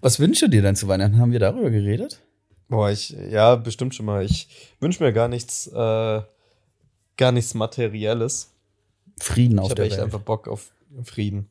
Was 0.00 0.18
wünschst 0.18 0.42
du 0.42 0.48
dir 0.48 0.62
denn 0.62 0.74
zu 0.76 0.88
Weihnachten? 0.88 1.18
Haben 1.18 1.30
wir 1.30 1.38
darüber 1.38 1.70
geredet? 1.70 2.20
Boah, 2.68 2.90
ich, 2.90 3.10
ja, 3.10 3.54
bestimmt 3.56 3.94
schon 3.94 4.06
mal. 4.06 4.24
Ich 4.24 4.48
wünsche 4.80 5.02
mir 5.02 5.12
gar 5.12 5.28
nichts, 5.28 5.68
äh, 5.68 6.22
gar 7.16 7.32
nichts 7.32 7.54
Materielles. 7.54 8.52
Frieden 9.20 9.58
Ich 9.58 9.60
auf 9.60 9.66
habe 9.70 9.74
der 9.76 9.84
echt 9.84 9.96
Welt. 9.98 10.04
einfach 10.06 10.20
Bock 10.22 10.48
auf 10.48 10.72
Frieden. 11.04 11.48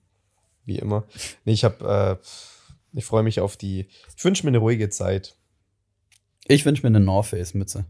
Wie 0.66 0.80
immer. 0.80 1.06
Nee, 1.46 1.54
ich 1.54 1.64
habe, 1.64 2.20
äh, 2.22 2.26
ich 2.94 3.06
freue 3.06 3.24
mich 3.24 3.40
auf 3.40 3.58
die, 3.58 3.88
ich 4.16 4.24
wünsche 4.24 4.44
mir 4.46 4.50
eine 4.50 4.60
ruhige 4.60 4.90
Zeit. 4.90 5.36
Ich 6.48 6.66
wünsche 6.66 6.84
mir 6.84 6.88
eine 6.88 7.00
North 7.00 7.28
Face 7.28 7.54
Mütze. 7.54 7.86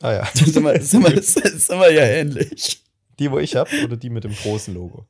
Ah 0.00 0.12
ja. 0.12 0.26
sind, 0.34 0.62
wir, 0.64 0.80
sind, 0.82 1.04
wir, 1.04 1.22
sind 1.22 1.78
wir 1.78 1.92
ja 1.92 2.04
ähnlich. 2.04 2.82
Die, 3.18 3.30
wo 3.30 3.38
ich 3.38 3.56
habe, 3.56 3.70
oder 3.84 3.96
die 3.96 4.10
mit 4.10 4.24
dem 4.24 4.34
großen 4.34 4.74
Logo? 4.74 5.06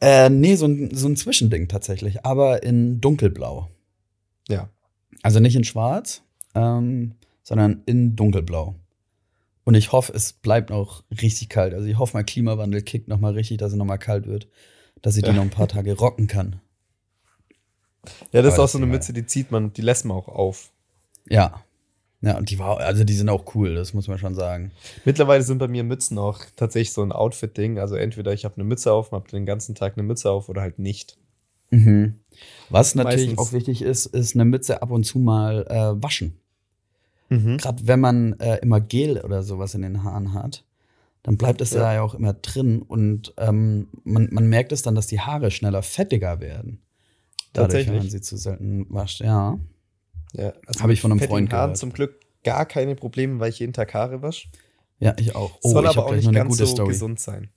Äh, 0.00 0.30
nee, 0.30 0.54
so 0.54 0.66
ein, 0.66 0.94
so 0.94 1.08
ein 1.08 1.16
Zwischending 1.16 1.68
tatsächlich, 1.68 2.24
aber 2.24 2.62
in 2.62 3.00
dunkelblau. 3.00 3.68
Ja. 4.48 4.70
Also 5.22 5.40
nicht 5.40 5.56
in 5.56 5.64
schwarz, 5.64 6.22
ähm, 6.54 7.14
sondern 7.42 7.82
in 7.86 8.16
dunkelblau. 8.16 8.76
Und 9.64 9.74
ich 9.74 9.92
hoffe, 9.92 10.12
es 10.14 10.32
bleibt 10.32 10.70
noch 10.70 11.04
richtig 11.20 11.48
kalt. 11.48 11.74
Also 11.74 11.86
ich 11.86 11.98
hoffe, 11.98 12.16
mein 12.16 12.24
Klimawandel 12.26 12.82
kickt 12.82 13.08
noch 13.08 13.20
mal 13.20 13.32
richtig, 13.32 13.58
dass 13.58 13.72
es 13.72 13.78
noch 13.78 13.84
mal 13.84 13.98
kalt 13.98 14.26
wird, 14.26 14.48
dass 15.02 15.16
ich 15.16 15.24
Ja. 15.24 15.30
die 15.30 15.36
noch 15.36 15.42
ein 15.44 15.50
paar 15.50 15.68
Tage 15.68 15.92
rocken 15.96 16.26
kann. 16.28 16.60
Ja, 18.32 18.42
das 18.42 18.46
ist 18.46 18.52
Aber 18.54 18.62
auch 18.62 18.64
das 18.64 18.72
so 18.72 18.78
eine 18.78 18.86
ist 18.86 18.92
Mütze, 18.92 19.12
die 19.12 19.26
zieht 19.26 19.50
man, 19.50 19.72
die 19.72 19.82
lässt 19.82 20.04
man 20.04 20.16
auch 20.16 20.28
auf. 20.28 20.70
Ja. 21.28 21.62
Ja, 22.22 22.36
und 22.36 22.50
die 22.50 22.58
war, 22.58 22.78
also 22.80 23.02
die 23.04 23.14
sind 23.14 23.30
auch 23.30 23.54
cool, 23.54 23.74
das 23.74 23.94
muss 23.94 24.06
man 24.06 24.18
schon 24.18 24.34
sagen. 24.34 24.72
Mittlerweile 25.06 25.42
sind 25.42 25.56
bei 25.56 25.68
mir 25.68 25.84
Mützen 25.84 26.18
auch 26.18 26.38
tatsächlich 26.54 26.92
so 26.92 27.02
ein 27.02 27.12
Outfit-Ding. 27.12 27.78
Also 27.78 27.94
entweder 27.94 28.32
ich 28.34 28.44
habe 28.44 28.56
eine 28.56 28.64
Mütze 28.64 28.92
auf, 28.92 29.12
habe 29.12 29.30
den 29.30 29.46
ganzen 29.46 29.74
Tag 29.74 29.94
eine 29.96 30.02
Mütze 30.02 30.30
auf 30.30 30.50
oder 30.50 30.60
halt 30.60 30.78
nicht. 30.78 31.16
Mhm. 31.70 32.16
Was 32.68 32.94
natürlich 32.94 33.28
Meistens- 33.28 33.38
auch 33.38 33.52
wichtig 33.52 33.80
ist, 33.82 34.06
ist 34.06 34.34
eine 34.34 34.44
Mütze 34.44 34.82
ab 34.82 34.90
und 34.90 35.04
zu 35.04 35.18
mal 35.18 35.66
äh, 35.68 36.02
waschen. 36.02 36.38
mhm. 37.30 37.56
gerade 37.56 37.86
wenn 37.86 38.00
man 38.00 38.38
äh, 38.40 38.56
immer 38.56 38.80
Gel 38.80 39.18
oder 39.22 39.42
sowas 39.42 39.74
in 39.74 39.82
den 39.82 40.02
Haaren 40.04 40.34
hat, 40.34 40.64
dann 41.22 41.36
bleibt 41.38 41.60
es 41.60 41.70
ja, 41.70 41.92
ja 41.94 42.02
auch 42.02 42.14
immer 42.14 42.32
drin 42.34 42.82
und 42.82 43.32
ähm, 43.38 43.88
man, 44.04 44.28
man 44.30 44.46
merkt 44.48 44.72
es 44.72 44.82
dann, 44.82 44.94
dass 44.94 45.06
die 45.06 45.20
Haare 45.20 45.50
schneller 45.50 45.82
fettiger 45.82 46.40
werden. 46.40 46.80
Dadurch, 47.52 47.86
man 47.88 48.08
sie 48.08 48.20
zu 48.20 48.36
selten 48.36 48.86
wascht, 48.90 49.20
ja. 49.20 49.58
Ja, 50.32 50.52
also 50.66 50.80
habe 50.82 50.92
ich 50.92 51.00
von 51.00 51.10
einem 51.10 51.20
Freund 51.20 51.50
gehört. 51.50 51.62
Haaren 51.62 51.76
zum 51.76 51.92
Glück 51.92 52.20
gar 52.44 52.66
keine 52.66 52.94
Probleme, 52.94 53.40
weil 53.40 53.50
ich 53.50 53.58
jeden 53.58 53.72
Tag 53.72 53.92
Haare 53.94 54.22
wasche. 54.22 54.48
Ja, 54.98 55.14
ich 55.18 55.34
auch. 55.34 55.58
Oh, 55.62 55.72
soll 55.72 55.86
aber 55.86 56.06
auch 56.06 56.14
nicht 56.14 56.30
ganz 56.32 56.56
so 56.56 56.66
Story. 56.66 56.90
gesund 56.90 57.18
sein. 57.18 57.50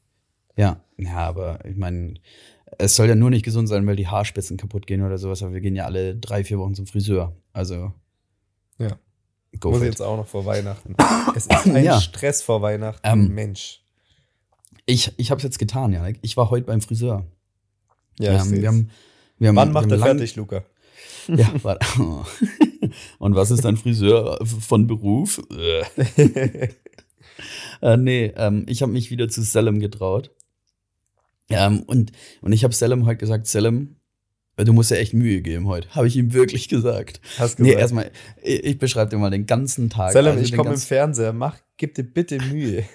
Ja, 0.55 0.81
ja, 0.97 1.17
aber 1.17 1.63
ich 1.65 1.75
meine, 1.75 2.15
es 2.77 2.95
soll 2.95 3.07
ja 3.07 3.15
nur 3.15 3.29
nicht 3.29 3.43
gesund 3.43 3.67
sein, 3.67 3.85
weil 3.85 3.95
die 3.95 4.07
Haarspitzen 4.07 4.57
kaputt 4.57 4.87
gehen 4.87 5.01
oder 5.01 5.17
sowas, 5.17 5.43
aber 5.43 5.53
wir 5.53 5.61
gehen 5.61 5.75
ja 5.75 5.85
alle 5.85 6.15
drei, 6.15 6.43
vier 6.43 6.59
Wochen 6.59 6.73
zum 6.73 6.87
Friseur. 6.87 7.35
Also. 7.51 7.93
Ja. 8.79 8.97
Go 9.59 9.71
Muss 9.71 9.83
jetzt 9.83 10.01
auch 10.01 10.17
noch 10.17 10.27
vor 10.27 10.45
Weihnachten. 10.45 10.95
es 11.35 11.45
ist 11.45 11.67
ein 11.67 11.83
ja. 11.83 11.99
Stress 12.01 12.41
vor 12.41 12.61
Weihnachten. 12.61 13.01
Ähm, 13.03 13.27
Mensch. 13.33 13.83
Ich, 14.85 15.13
ich 15.17 15.31
habe 15.31 15.37
es 15.37 15.43
jetzt 15.43 15.59
getan, 15.59 15.93
ja. 15.93 16.05
Ich 16.21 16.35
war 16.37 16.49
heute 16.49 16.65
beim 16.65 16.81
Friseur. 16.81 17.25
Ja, 18.19 18.41
ähm, 18.41 18.51
wir 18.51 18.67
haben, 18.67 18.89
haben, 19.41 19.55
Wann 19.55 19.71
macht 19.71 19.91
er 19.91 19.99
fertig, 19.99 20.35
Luca? 20.35 20.63
Ja, 21.27 21.53
warte. 21.63 21.85
Und 23.17 23.35
was 23.35 23.49
ist 23.49 23.63
dein 23.63 23.77
Friseur 23.77 24.39
von 24.45 24.87
Beruf? 24.87 25.41
äh, 27.81 27.97
nee, 27.97 28.33
ähm, 28.35 28.65
ich 28.67 28.81
habe 28.81 28.91
mich 28.91 29.09
wieder 29.09 29.29
zu 29.29 29.41
Selim 29.41 29.79
getraut. 29.79 30.31
Ähm, 31.49 31.83
und, 31.83 32.11
und 32.41 32.51
ich 32.51 32.63
habe 32.63 32.73
Selim 32.73 33.05
heute 33.05 33.17
gesagt, 33.17 33.47
Selim, 33.47 33.95
Du 34.55 34.71
musst 34.71 34.91
ja 34.91 34.97
echt 34.97 35.15
Mühe 35.15 35.41
geben 35.41 35.65
heute, 35.67 35.89
habe 35.95 36.07
ich 36.07 36.15
ihm 36.15 36.31
wirklich 36.31 36.69
gesagt. 36.69 37.19
Hast 37.39 37.57
gesagt. 37.57 37.59
Nee, 37.59 37.71
erstmal, 37.73 38.11
ich, 38.43 38.63
ich 38.63 38.77
beschreibe 38.77 39.09
dir 39.09 39.17
mal 39.17 39.31
den 39.31 39.47
ganzen 39.47 39.89
Tag. 39.89 40.11
Selim, 40.11 40.33
also 40.33 40.43
ich 40.43 40.55
komme 40.55 40.69
im 40.69 40.77
Fernseher, 40.77 41.33
mach, 41.33 41.57
gib 41.77 41.95
dir 41.95 42.03
bitte 42.03 42.37
Mühe. 42.37 42.85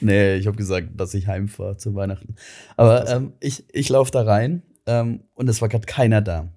nee, 0.00 0.36
ich 0.36 0.46
habe 0.46 0.56
gesagt, 0.56 0.98
dass 0.98 1.12
ich 1.12 1.26
heimfahre 1.26 1.76
zu 1.76 1.94
Weihnachten. 1.94 2.36
Aber 2.78 3.06
ähm, 3.10 3.34
ich, 3.40 3.64
ich 3.74 3.90
laufe 3.90 4.10
da 4.10 4.22
rein 4.22 4.62
ähm, 4.86 5.24
und 5.34 5.48
es 5.48 5.60
war 5.60 5.68
gerade 5.68 5.86
keiner 5.86 6.20
da. 6.20 6.48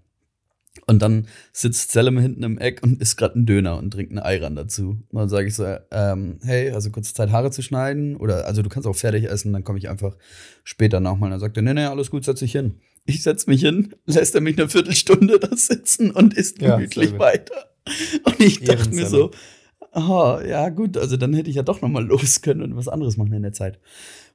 Und 0.86 1.02
dann 1.02 1.28
sitzt 1.52 1.92
Selim 1.92 2.18
hinten 2.18 2.44
im 2.44 2.58
Eck 2.58 2.82
und 2.84 3.02
isst 3.02 3.18
gerade 3.18 3.36
einen 3.36 3.46
Döner 3.46 3.78
und 3.78 3.92
trinkt 3.92 4.12
einen 4.12 4.20
Eiran 4.20 4.56
dazu. 4.56 4.98
Und 5.10 5.20
dann 5.20 5.30
sage 5.30 5.48
ich 5.48 5.56
so, 5.56 5.66
ähm, 5.92 6.40
hey, 6.44 6.72
also 6.72 6.90
kurze 6.90 7.14
Zeit 7.14 7.32
Haare 7.32 7.52
zu 7.52 7.62
schneiden? 7.62 8.16
Oder 8.16 8.46
also 8.46 8.62
du 8.62 8.70
kannst 8.70 8.88
auch 8.88 8.96
fertig 8.96 9.26
essen, 9.26 9.52
dann 9.52 9.64
komme 9.64 9.78
ich 9.78 9.90
einfach 9.90 10.16
später 10.64 11.00
nochmal. 11.00 11.28
Und 11.28 11.32
dann 11.32 11.40
sagt 11.40 11.58
er, 11.58 11.64
nee, 11.64 11.74
nee, 11.74 11.86
alles 11.86 12.12
gut, 12.12 12.24
setz 12.24 12.40
dich 12.40 12.54
hin. 12.54 12.80
Ich 13.06 13.24
setz 13.24 13.48
mich 13.48 13.62
hin, 13.62 13.94
lässt 14.06 14.36
er 14.36 14.42
mich 14.42 14.58
eine 14.58 14.70
Viertelstunde 14.70 15.40
da 15.40 15.56
sitzen 15.56 16.12
und 16.12 16.34
isst 16.34 16.60
gemütlich 16.60 17.12
ja, 17.12 17.20
weiter. 17.20 17.66
Und 18.24 18.40
ich 18.40 18.62
dachte 18.62 18.94
mir 18.94 19.08
so, 19.08 19.32
oh, 19.94 20.40
ja 20.46 20.70
gut, 20.70 20.98
also 20.98 21.18
dann 21.18 21.34
hätte 21.34 21.50
ich 21.50 21.56
ja 21.56 21.64
doch 21.64 21.82
nochmal 21.82 22.06
los 22.08 22.42
können 22.42 22.62
und 22.62 22.76
was 22.76 22.88
anderes 22.88 23.18
machen 23.18 23.34
in 23.34 23.42
der 23.42 23.54
Zeit. 23.54 23.80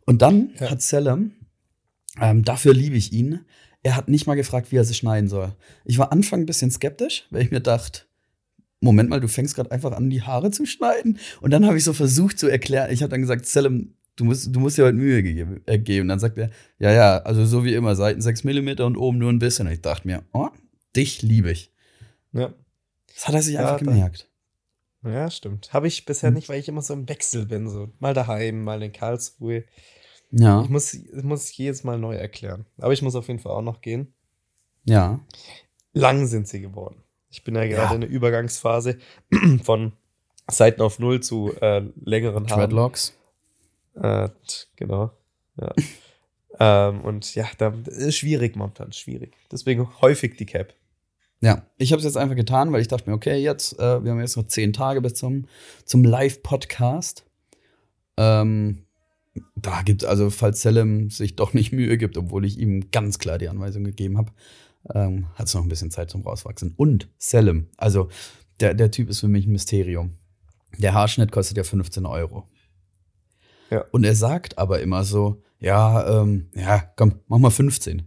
Und 0.06 0.22
dann 0.22 0.50
ja. 0.58 0.70
hat 0.70 0.82
Selim, 0.82 1.32
ähm, 2.20 2.42
dafür 2.42 2.74
liebe 2.74 2.96
ich 2.96 3.12
ihn, 3.12 3.40
er 3.84 3.96
hat 3.96 4.08
nicht 4.08 4.26
mal 4.26 4.34
gefragt, 4.34 4.72
wie 4.72 4.76
er 4.76 4.84
sie 4.84 4.94
schneiden 4.94 5.28
soll. 5.28 5.54
Ich 5.84 5.98
war 5.98 6.10
Anfang 6.10 6.40
ein 6.40 6.46
bisschen 6.46 6.70
skeptisch, 6.70 7.26
weil 7.30 7.42
ich 7.42 7.50
mir 7.50 7.60
dachte, 7.60 8.02
Moment 8.80 9.08
mal, 9.08 9.20
du 9.20 9.28
fängst 9.28 9.54
gerade 9.54 9.70
einfach 9.70 9.92
an, 9.92 10.10
die 10.10 10.22
Haare 10.22 10.50
zu 10.50 10.66
schneiden. 10.66 11.18
Und 11.40 11.52
dann 11.52 11.66
habe 11.66 11.76
ich 11.76 11.84
so 11.84 11.92
versucht 11.92 12.38
zu 12.38 12.48
erklären. 12.48 12.90
Ich 12.90 13.02
habe 13.02 13.10
dann 13.10 13.20
gesagt, 13.20 13.46
Selim, 13.46 13.94
du 14.16 14.24
musst, 14.24 14.54
du 14.54 14.60
musst 14.60 14.78
dir 14.78 14.84
heute 14.84 14.96
Mühe 14.96 15.22
geben. 15.22 15.62
Äh, 15.66 15.78
geben. 15.78 16.08
Dann 16.08 16.18
sagt 16.18 16.38
er, 16.38 16.50
ja, 16.78 16.92
ja, 16.92 17.18
also 17.18 17.44
so 17.44 17.64
wie 17.64 17.74
immer, 17.74 17.94
Seiten 17.94 18.20
6 18.20 18.44
mm 18.44 18.80
und 18.80 18.96
oben 18.96 19.18
nur 19.18 19.30
ein 19.30 19.38
bisschen. 19.38 19.66
Und 19.66 19.74
ich 19.74 19.82
dachte 19.82 20.06
mir, 20.06 20.22
oh, 20.32 20.48
dich 20.96 21.22
liebe 21.22 21.50
ich. 21.50 21.70
Ja. 22.32 22.52
Das 23.14 23.28
hat 23.28 23.34
er 23.34 23.42
sich 23.42 23.54
ja, 23.54 23.60
einfach 23.60 23.78
gemerkt. 23.78 24.30
Ja, 25.04 25.30
stimmt. 25.30 25.72
Habe 25.74 25.88
ich 25.88 26.06
bisher 26.06 26.28
hm. 26.28 26.34
nicht, 26.34 26.48
weil 26.48 26.58
ich 26.58 26.68
immer 26.68 26.82
so 26.82 26.94
im 26.94 27.08
Wechsel 27.08 27.46
bin. 27.46 27.68
So 27.68 27.92
mal 28.00 28.14
daheim, 28.14 28.64
mal 28.64 28.82
in 28.82 28.92
Karlsruhe. 28.92 29.64
Ja. 30.36 30.62
Ich 30.62 30.68
muss, 30.68 30.94
ich 30.94 31.22
muss 31.22 31.56
jedes 31.56 31.84
Mal 31.84 31.98
neu 31.98 32.16
erklären. 32.16 32.66
Aber 32.78 32.92
ich 32.92 33.02
muss 33.02 33.14
auf 33.14 33.28
jeden 33.28 33.38
Fall 33.38 33.52
auch 33.52 33.62
noch 33.62 33.80
gehen. 33.80 34.12
Ja. 34.84 35.20
Lang 35.92 36.26
sind 36.26 36.48
sie 36.48 36.60
geworden. 36.60 37.02
Ich 37.30 37.44
bin 37.44 37.54
ja 37.54 37.66
gerade 37.66 37.88
ja. 37.88 37.94
in 37.94 38.00
der 38.00 38.10
Übergangsphase 38.10 38.98
von 39.62 39.92
Seiten 40.50 40.82
auf 40.82 40.98
Null 40.98 41.20
zu 41.20 41.52
äh, 41.60 41.82
längeren 42.04 42.48
Haaren. 42.48 42.60
Dreadlocks. 42.60 43.16
Äh, 43.94 44.28
genau. 44.74 45.12
Ja. 45.56 45.72
ähm, 46.90 47.02
und 47.02 47.32
ja, 47.36 47.46
da 47.58 47.72
ist 47.86 48.16
schwierig 48.16 48.56
momentan, 48.56 48.92
schwierig. 48.92 49.36
Deswegen 49.52 49.88
häufig 50.00 50.36
die 50.36 50.46
Cap. 50.46 50.74
Ja, 51.40 51.62
ich 51.76 51.92
habe 51.92 51.98
es 51.98 52.04
jetzt 52.04 52.16
einfach 52.16 52.36
getan, 52.36 52.72
weil 52.72 52.80
ich 52.80 52.88
dachte 52.88 53.08
mir, 53.08 53.14
okay, 53.14 53.36
jetzt, 53.36 53.78
äh, 53.78 54.02
wir 54.02 54.10
haben 54.10 54.20
jetzt 54.20 54.36
noch 54.36 54.48
zehn 54.48 54.72
Tage 54.72 55.00
bis 55.00 55.14
zum, 55.14 55.46
zum 55.84 56.02
Live-Podcast. 56.02 57.24
Ähm, 58.16 58.83
da 59.56 59.82
gibt 59.82 60.04
also, 60.04 60.30
falls 60.30 60.62
Selim 60.62 61.10
sich 61.10 61.36
doch 61.36 61.54
nicht 61.54 61.72
Mühe 61.72 61.98
gibt, 61.98 62.16
obwohl 62.16 62.44
ich 62.44 62.58
ihm 62.58 62.90
ganz 62.90 63.18
klar 63.18 63.38
die 63.38 63.48
Anweisung 63.48 63.84
gegeben 63.84 64.18
habe, 64.18 64.32
ähm, 64.94 65.26
hat 65.34 65.46
es 65.46 65.54
noch 65.54 65.62
ein 65.62 65.68
bisschen 65.68 65.90
Zeit 65.90 66.10
zum 66.10 66.22
Rauswachsen. 66.22 66.74
Und 66.76 67.08
Selim, 67.18 67.68
also 67.76 68.08
der, 68.60 68.74
der 68.74 68.90
Typ 68.90 69.08
ist 69.08 69.20
für 69.20 69.28
mich 69.28 69.46
ein 69.46 69.52
Mysterium. 69.52 70.14
Der 70.78 70.94
Haarschnitt 70.94 71.32
kostet 71.32 71.56
ja 71.56 71.64
15 71.64 72.06
Euro. 72.06 72.48
Ja. 73.70 73.84
Und 73.90 74.04
er 74.04 74.14
sagt 74.14 74.58
aber 74.58 74.80
immer 74.80 75.04
so, 75.04 75.42
ja, 75.58 76.20
ähm, 76.20 76.50
ja, 76.54 76.84
komm, 76.96 77.20
mach 77.26 77.38
mal 77.38 77.50
15. 77.50 78.02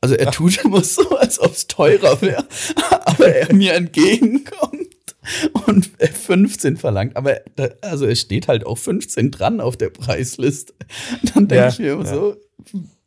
Also 0.00 0.14
er 0.14 0.30
tut 0.30 0.64
immer 0.64 0.82
so, 0.82 1.16
als 1.18 1.40
ob 1.40 1.52
es 1.52 1.66
teurer 1.66 2.20
wäre, 2.22 2.46
aber 3.04 3.34
er 3.34 3.54
mir 3.54 3.74
entgegenkommt 3.74 4.83
und 5.66 5.86
15 5.86 6.76
verlangt, 6.76 7.16
aber 7.16 7.40
da, 7.56 7.68
also 7.80 8.06
es 8.06 8.20
steht 8.20 8.48
halt 8.48 8.66
auch 8.66 8.78
15 8.78 9.30
dran 9.30 9.60
auf 9.60 9.76
der 9.76 9.90
Preisliste. 9.90 10.74
Dann 11.34 11.48
denke 11.48 11.56
ja, 11.56 11.68
ich 11.68 11.78
mir 11.78 11.92
immer 11.92 12.04
ja. 12.04 12.14
so, 12.14 12.36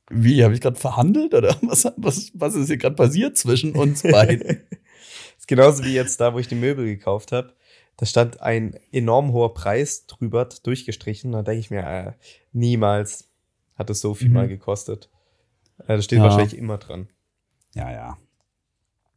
wie, 0.10 0.44
habe 0.44 0.54
ich 0.54 0.62
gerade 0.62 0.80
verhandelt 0.80 1.34
oder 1.34 1.56
was, 1.62 1.86
was, 1.98 2.32
was 2.34 2.56
ist 2.56 2.68
hier 2.68 2.78
gerade 2.78 2.96
passiert 2.96 3.38
zwischen 3.38 3.74
uns 3.74 4.04
beiden? 4.04 4.62
ist 5.38 5.48
genauso 5.48 5.84
wie 5.84 5.94
jetzt 5.94 6.20
da, 6.20 6.34
wo 6.34 6.40
ich 6.40 6.48
die 6.48 6.56
Möbel 6.56 6.86
gekauft 6.86 7.32
habe. 7.32 7.54
Da 7.98 8.06
stand 8.06 8.42
ein 8.42 8.80
enorm 8.92 9.34
hoher 9.34 9.54
Preis 9.54 10.06
drüber 10.06 10.48
durchgestrichen. 10.64 11.32
Da 11.32 11.42
denke 11.42 11.60
ich 11.60 11.72
mir, 11.72 11.84
äh, 11.84 12.12
niemals 12.54 13.30
hat 13.76 13.90
es 13.90 14.02
so 14.02 14.14
viel 14.14 14.30
mhm. 14.30 14.34
mal 14.36 14.48
gekostet. 14.48 15.10
Äh, 15.80 15.96
das 15.96 16.06
steht 16.06 16.20
ja. 16.20 16.26
wahrscheinlich 16.26 16.58
immer 16.58 16.78
dran. 16.78 17.10
Ja, 17.74 17.92
ja. 17.92 18.18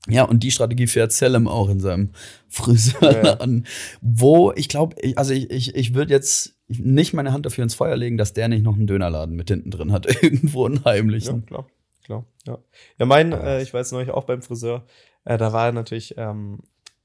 Ja, 0.09 0.25
und 0.25 0.43
die 0.43 0.51
Strategie 0.51 0.87
fährt 0.87 1.13
Selim 1.13 1.47
auch 1.47 1.69
in 1.69 1.81
seinem 1.81 2.11
Friseur 2.49 3.25
ja. 3.25 3.35
an. 3.35 3.67
Wo 4.01 4.53
ich 4.53 4.69
glaube, 4.69 4.97
also 5.17 5.35
ich, 5.35 5.51
ich, 5.51 5.75
ich 5.75 5.95
würde 5.95 6.13
jetzt 6.13 6.57
nicht 6.69 7.13
meine 7.13 7.33
Hand 7.33 7.47
dafür 7.47 7.65
ins 7.65 7.75
Feuer 7.75 7.97
legen, 7.97 8.17
dass 8.17 8.33
der 8.33 8.49
nicht 8.49 8.63
noch 8.63 8.77
einen 8.77 8.87
Dönerladen 8.87 9.37
mit 9.37 9.49
hinten 9.49 9.71
drin 9.71 9.93
hat, 9.93 10.07
irgendwo 10.23 10.65
einen 10.65 10.85
heimlichen. 10.85 11.41
Ja, 11.41 11.47
klar, 11.47 11.67
klar. 12.05 12.25
Ja, 12.47 12.59
ja 12.99 13.07
mein, 13.07 13.33
äh, 13.33 13.63
ich 13.63 13.75
weiß 13.75 13.93
neulich 13.93 14.11
auch 14.11 14.25
beim 14.25 14.41
Friseur, 14.41 14.87
äh, 15.25 15.37
da 15.37 15.53
war 15.53 15.71
natürlich 15.73 16.15
ähm, 16.17 16.61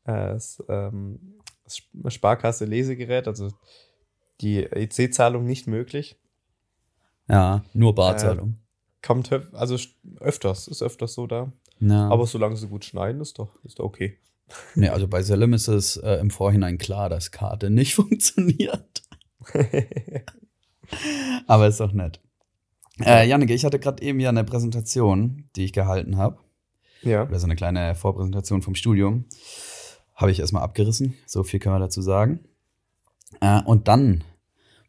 äh, 0.05 0.33
das, 0.33 0.63
ähm, 0.69 1.39
das 1.63 2.13
Sparkasse 2.13 2.65
Lesegerät, 2.65 3.27
also 3.27 3.51
die 4.41 4.63
EC-Zahlung 4.63 5.45
nicht 5.45 5.67
möglich. 5.67 6.17
Ja, 7.27 7.65
nur 7.73 7.95
Barzahlung. 7.95 8.51
Äh, 8.51 9.05
kommt 9.05 9.31
also 9.53 9.77
öfters, 10.19 10.67
ist 10.67 10.81
öfters 10.81 11.13
so 11.13 11.27
da. 11.27 11.51
Ja. 11.79 12.09
Aber 12.09 12.25
solange 12.25 12.55
sie 12.55 12.67
gut 12.67 12.85
schneiden, 12.85 13.21
ist 13.21 13.39
doch, 13.39 13.63
ist 13.63 13.79
doch 13.79 13.85
okay. 13.85 14.17
Nee, 14.75 14.89
also 14.89 15.07
bei 15.07 15.23
Selim 15.23 15.53
ist 15.53 15.67
es 15.67 15.97
äh, 15.97 16.15
im 16.15 16.29
Vorhinein 16.29 16.77
klar, 16.77 17.09
dass 17.09 17.31
Karte 17.31 17.69
nicht 17.69 17.95
funktioniert. 17.95 19.03
Aber 21.47 21.67
ist 21.67 21.79
doch 21.79 21.93
nett. 21.93 22.19
Äh, 23.03 23.27
Janneke, 23.27 23.53
ich 23.53 23.65
hatte 23.65 23.79
gerade 23.79 24.01
eben 24.03 24.19
ja 24.19 24.29
eine 24.29 24.43
Präsentation, 24.43 25.45
die 25.55 25.65
ich 25.65 25.73
gehalten 25.73 26.17
habe. 26.17 26.37
Ja. 27.01 27.23
Oder 27.23 27.39
so 27.39 27.45
eine 27.45 27.55
kleine 27.55 27.95
Vorpräsentation 27.95 28.61
vom 28.61 28.75
Studium. 28.75 29.25
Habe 30.15 30.31
ich 30.31 30.39
erstmal 30.39 30.63
abgerissen. 30.63 31.15
So 31.25 31.43
viel 31.43 31.59
können 31.59 31.75
wir 31.75 31.79
dazu 31.79 32.01
sagen. 32.01 32.39
Äh, 33.41 33.61
und 33.63 33.87
dann 33.87 34.23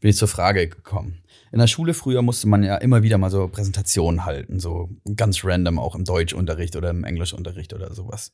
bin 0.01 0.11
ich 0.11 0.16
zur 0.16 0.28
Frage 0.28 0.68
gekommen. 0.68 1.22
In 1.53 1.59
der 1.59 1.67
Schule 1.67 1.95
früher 1.95 2.23
musste 2.23 2.49
man 2.49 2.63
ja 2.63 2.77
immer 2.77 3.03
wieder 3.03 3.19
mal 3.19 3.31
so 3.31 3.49
Präsentationen 3.49 4.25
halten, 4.25 4.59
so 4.61 4.91
ganz 5.15 5.45
random 5.45 5.79
auch 5.79 5.95
im 5.95 6.05
Deutschunterricht 6.05 6.77
oder 6.77 6.91
im 6.91 7.05
Englischunterricht 7.05 7.73
oder 7.73 7.95
sowas. 7.95 8.33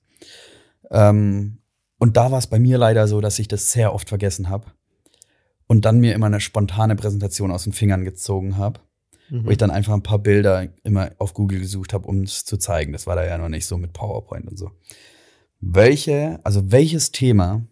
Ähm, 0.90 1.58
und 1.98 2.16
da 2.16 2.30
war 2.30 2.38
es 2.38 2.46
bei 2.46 2.58
mir 2.58 2.78
leider 2.78 3.06
so, 3.06 3.20
dass 3.20 3.38
ich 3.38 3.48
das 3.48 3.70
sehr 3.70 3.94
oft 3.94 4.08
vergessen 4.08 4.48
habe 4.48 4.66
und 5.66 5.84
dann 5.84 6.00
mir 6.00 6.14
immer 6.14 6.26
eine 6.26 6.40
spontane 6.40 6.96
Präsentation 6.96 7.50
aus 7.50 7.64
den 7.64 7.72
Fingern 7.72 8.04
gezogen 8.04 8.56
habe, 8.56 8.80
mhm. 9.30 9.46
wo 9.46 9.50
ich 9.50 9.58
dann 9.58 9.70
einfach 9.70 9.92
ein 9.92 10.02
paar 10.02 10.18
Bilder 10.18 10.68
immer 10.82 11.10
auf 11.18 11.34
Google 11.34 11.60
gesucht 11.60 11.92
habe, 11.92 12.08
um 12.08 12.22
es 12.22 12.44
zu 12.44 12.56
zeigen. 12.56 12.92
Das 12.92 13.06
war 13.06 13.16
da 13.16 13.24
ja 13.24 13.38
noch 13.38 13.48
nicht 13.48 13.66
so 13.66 13.78
mit 13.78 13.92
PowerPoint 13.92 14.48
und 14.48 14.58
so. 14.58 14.70
Welche, 15.60 16.40
also 16.42 16.72
welches 16.72 17.12
Thema 17.12 17.66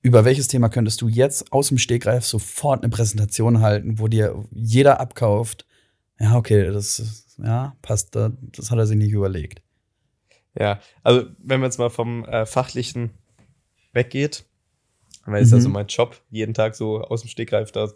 über 0.00 0.24
welches 0.24 0.48
Thema 0.48 0.68
könntest 0.68 1.00
du 1.00 1.08
jetzt 1.08 1.52
aus 1.52 1.68
dem 1.68 1.78
Stegreif 1.78 2.24
sofort 2.24 2.82
eine 2.82 2.90
Präsentation 2.90 3.60
halten, 3.60 3.98
wo 3.98 4.08
dir 4.08 4.44
jeder 4.50 5.00
abkauft? 5.00 5.66
Ja, 6.18 6.36
okay, 6.36 6.70
das 6.70 7.36
ja, 7.38 7.76
passt, 7.82 8.14
das 8.14 8.70
hat 8.70 8.78
er 8.78 8.86
sich 8.86 8.96
nicht 8.96 9.12
überlegt. 9.12 9.62
Ja, 10.58 10.80
also 11.02 11.26
wenn 11.38 11.60
man 11.60 11.68
jetzt 11.68 11.78
mal 11.78 11.90
vom 11.90 12.24
äh, 12.24 12.46
Fachlichen 12.46 13.10
weggeht, 13.92 14.44
Weil 15.24 15.42
es 15.42 15.50
mhm. 15.50 15.56
ja 15.56 15.60
so 15.62 15.68
mein 15.68 15.86
Job, 15.86 16.20
jeden 16.30 16.54
Tag 16.54 16.74
so 16.74 17.02
aus 17.02 17.20
dem 17.22 17.28
Stegreif 17.28 17.70
da 17.70 17.90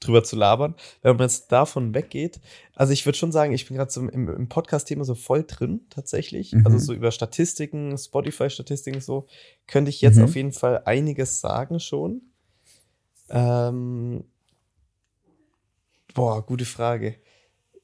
drüber 0.00 0.24
zu 0.24 0.36
labern. 0.36 0.74
Wenn 1.02 1.16
man 1.16 1.26
jetzt 1.26 1.52
davon 1.52 1.94
weggeht, 1.94 2.40
also 2.74 2.92
ich 2.92 3.04
würde 3.06 3.18
schon 3.18 3.32
sagen, 3.32 3.52
ich 3.52 3.66
bin 3.66 3.76
gerade 3.76 3.90
so 3.90 4.00
im, 4.00 4.28
im 4.28 4.48
Podcast-Thema 4.48 5.04
so 5.04 5.14
voll 5.14 5.44
drin, 5.44 5.82
tatsächlich. 5.90 6.52
Mhm. 6.52 6.66
Also 6.66 6.78
so 6.78 6.92
über 6.94 7.10
Statistiken, 7.12 7.96
Spotify-Statistiken 7.96 9.00
so, 9.00 9.26
könnte 9.66 9.90
ich 9.90 10.00
jetzt 10.00 10.16
mhm. 10.16 10.24
auf 10.24 10.34
jeden 10.34 10.52
Fall 10.52 10.82
einiges 10.86 11.40
sagen 11.40 11.78
schon. 11.78 12.22
Ähm, 13.28 14.24
boah, 16.14 16.44
gute 16.44 16.64
Frage. 16.64 17.16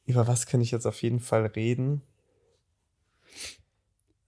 Über 0.07 0.27
was 0.27 0.47
kann 0.47 0.61
ich 0.61 0.71
jetzt 0.71 0.87
auf 0.87 1.03
jeden 1.03 1.21
Fall 1.21 1.47
reden? 1.47 2.03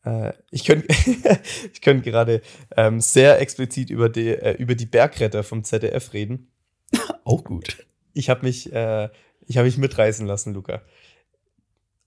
Äh, 0.05 0.32
ich 0.51 0.64
könnte 0.64 0.86
ich 1.72 1.80
könnt 1.80 2.05
gerade 2.05 2.43
ähm, 2.76 3.01
sehr 3.01 3.41
explizit 3.41 3.91
über 3.91 4.09
die, 4.09 4.28
äh, 4.28 4.57
über 4.59 4.74
die 4.74 4.86
Bergretter 4.86 5.43
vom 5.43 5.64
ZDF 5.64 6.12
reden. 6.12 6.49
Auch 7.24 7.45
gut. 7.45 7.84
Ich 8.14 8.30
habe 8.30 8.47
mich, 8.47 8.72
äh, 8.72 9.09
hab 9.55 9.64
mich 9.64 9.78
mitreißen 9.78 10.26
lassen, 10.26 10.55
Luca. 10.55 10.82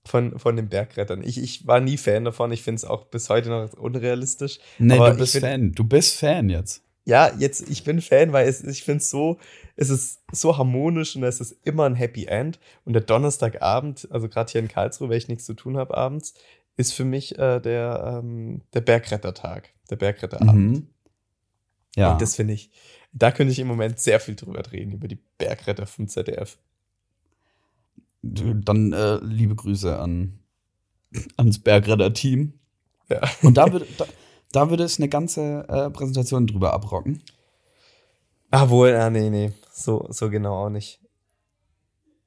Von, 0.04 0.38
von 0.38 0.56
den 0.56 0.68
Bergrettern. 0.68 1.22
Ich, 1.22 1.38
ich 1.38 1.66
war 1.66 1.80
nie 1.80 1.96
Fan 1.96 2.24
davon. 2.24 2.50
Ich 2.50 2.62
finde 2.62 2.78
es 2.78 2.84
auch 2.84 3.04
bis 3.04 3.28
heute 3.28 3.50
noch 3.50 3.72
unrealistisch. 3.74 4.58
Nee, 4.78 4.98
du 4.98 5.16
bist 5.16 5.32
find, 5.32 5.44
Fan. 5.44 5.72
Du 5.72 5.84
bist 5.84 6.18
Fan 6.18 6.48
jetzt. 6.50 6.82
Ja, 7.04 7.32
jetzt, 7.38 7.70
ich 7.70 7.84
bin 7.84 8.00
Fan, 8.00 8.32
weil 8.32 8.48
es, 8.48 8.64
ich 8.64 8.82
finde 8.82 8.98
es 8.98 9.10
so, 9.10 9.38
es 9.76 9.90
ist 9.90 10.20
so 10.32 10.58
harmonisch 10.58 11.14
und 11.14 11.22
es 11.22 11.40
ist 11.40 11.56
immer 11.64 11.84
ein 11.84 11.94
Happy 11.94 12.26
End. 12.26 12.58
Und 12.84 12.94
der 12.94 13.02
Donnerstagabend, 13.02 14.08
also 14.10 14.28
gerade 14.28 14.50
hier 14.50 14.60
in 14.60 14.68
Karlsruhe, 14.68 15.08
weil 15.08 15.18
ich 15.18 15.28
nichts 15.28 15.44
zu 15.44 15.54
tun 15.54 15.76
habe 15.76 15.96
abends, 15.96 16.34
ist 16.76 16.94
für 16.94 17.04
mich 17.04 17.38
äh, 17.38 17.60
der, 17.60 18.20
ähm, 18.22 18.62
der 18.72 18.80
Bergrettertag, 18.80 19.70
der 19.90 19.96
Bergretterabend. 19.96 20.70
Mhm. 20.70 20.86
Ja. 21.96 22.12
Und 22.12 22.22
das 22.22 22.36
finde 22.36 22.54
ich, 22.54 22.70
da 23.12 23.30
könnte 23.30 23.52
ich 23.52 23.58
im 23.58 23.68
Moment 23.68 24.00
sehr 24.00 24.20
viel 24.20 24.34
drüber 24.34 24.62
reden, 24.72 24.92
über 24.92 25.08
die 25.08 25.18
Bergretter 25.38 25.86
vom 25.86 26.08
ZDF. 26.08 26.58
Dann 28.22 28.92
äh, 28.92 29.16
liebe 29.16 29.54
Grüße 29.54 29.98
an, 29.98 30.38
ans 31.36 31.58
Bergretter-Team. 31.58 32.54
Ja. 33.08 33.20
Und 33.42 33.56
da 33.56 33.72
würde, 33.72 33.86
da, 33.98 34.06
da 34.52 34.70
würde 34.70 34.84
es 34.84 34.98
eine 34.98 35.08
ganze 35.08 35.66
äh, 35.68 35.90
Präsentation 35.90 36.46
drüber 36.46 36.72
abrocken. 36.72 37.22
Ah, 38.50 38.68
wohl, 38.68 38.94
ah, 38.94 39.10
nee, 39.10 39.30
nee, 39.30 39.52
so, 39.72 40.06
so 40.10 40.30
genau 40.30 40.66
auch 40.66 40.70
nicht. 40.70 41.00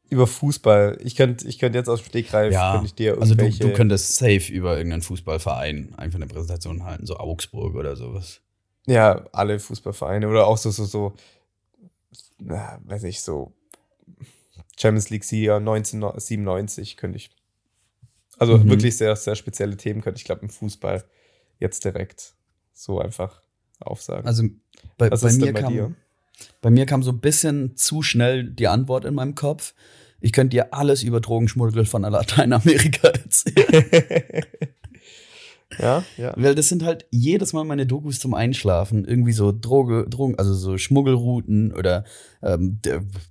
Über 0.09 0.27
Fußball. 0.27 0.99
Ich 1.03 1.15
könnte 1.15 1.47
ich 1.47 1.57
könnt 1.57 1.73
jetzt 1.73 1.89
aus 1.89 2.01
dem 2.01 2.09
Stegreif, 2.09 2.53
ja, 2.53 2.73
könnte 2.73 2.87
ich 2.87 2.93
dir 2.93 3.19
Also 3.19 3.33
du, 3.33 3.49
du 3.49 3.73
könntest 3.73 4.15
safe 4.15 4.51
über 4.51 4.77
irgendeinen 4.77 5.01
Fußballverein 5.01 5.95
einfach 5.97 6.17
eine 6.17 6.27
Präsentation 6.27 6.83
halten, 6.83 7.07
so 7.07 7.17
Augsburg 7.17 7.75
oder 7.75 7.95
sowas. 7.95 8.41
Ja, 8.85 9.25
alle 9.31 9.59
Fußballvereine 9.59 10.27
oder 10.27 10.47
auch 10.47 10.57
so, 10.57 10.69
so, 10.71 10.85
so, 10.85 11.15
na, 12.39 12.79
weiß 12.83 13.03
ich, 13.03 13.21
so 13.21 13.53
Champions 14.77 15.09
League-Sieger 15.09 15.57
1997 15.57 16.97
könnte 16.97 17.17
ich. 17.17 17.31
Also 18.37 18.57
mhm. 18.57 18.69
wirklich 18.69 18.97
sehr, 18.97 19.15
sehr 19.15 19.35
spezielle 19.35 19.77
Themen 19.77 20.01
könnte 20.01 20.19
ich, 20.19 20.25
glaube, 20.25 20.41
im 20.41 20.49
Fußball 20.49 21.03
jetzt 21.59 21.85
direkt 21.85 22.33
so 22.73 22.99
einfach 22.99 23.41
aufsagen. 23.79 24.27
Also 24.27 24.43
bei, 24.97 25.09
bei 25.09 25.31
mir 25.31 25.53
bei 25.53 25.61
kam, 25.61 25.73
dir? 25.73 25.95
bei 26.61 26.69
mir 26.69 26.85
kam 26.85 27.01
so 27.01 27.11
ein 27.11 27.19
bisschen 27.19 27.77
zu 27.77 28.01
schnell 28.01 28.43
die 28.43 28.67
Antwort 28.67 29.05
in 29.05 29.15
meinem 29.15 29.35
Kopf. 29.35 29.73
Ich 30.19 30.33
könnte 30.33 30.55
dir 30.55 30.73
alles 30.73 31.03
über 31.03 31.21
Drogenschmuggel 31.21 31.85
von 31.85 32.01
Lateinamerika 32.01 33.07
erzählen. 33.09 34.45
Ja, 35.79 36.03
ja. 36.17 36.33
Weil 36.37 36.55
das 36.55 36.69
sind 36.69 36.83
halt 36.83 37.05
jedes 37.11 37.53
Mal 37.53 37.63
meine 37.63 37.85
Dokus 37.85 38.19
zum 38.19 38.33
Einschlafen. 38.33 39.05
Irgendwie 39.05 39.33
so 39.33 39.51
Droge, 39.51 40.07
Drogen, 40.09 40.37
also 40.37 40.53
so 40.53 40.77
Schmuggelrouten 40.77 41.73
oder 41.73 42.05
ähm, 42.41 42.79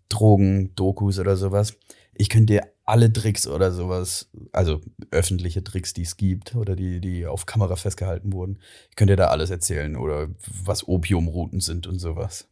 Drogen-Dokus 0.09 1.18
oder 1.18 1.37
sowas. 1.37 1.76
Ich 2.14 2.28
könnte 2.28 2.53
dir 2.55 2.74
alle 2.85 3.12
Tricks 3.12 3.47
oder 3.47 3.72
sowas, 3.72 4.30
also 4.53 4.80
öffentliche 5.11 5.64
Tricks, 5.64 5.95
die 5.95 6.03
es 6.03 6.16
gibt 6.16 6.55
oder 6.55 6.76
die, 6.76 7.01
die 7.01 7.26
auf 7.26 7.47
Kamera 7.47 7.76
festgehalten 7.76 8.32
wurden, 8.32 8.59
ich 8.91 8.97
könnte 8.97 9.12
dir 9.12 9.22
da 9.22 9.28
alles 9.28 9.51
erzählen 9.51 9.97
oder 9.97 10.28
was 10.64 10.87
Opiumrouten 10.87 11.61
sind 11.61 11.87
und 11.87 11.99
sowas. 11.99 12.49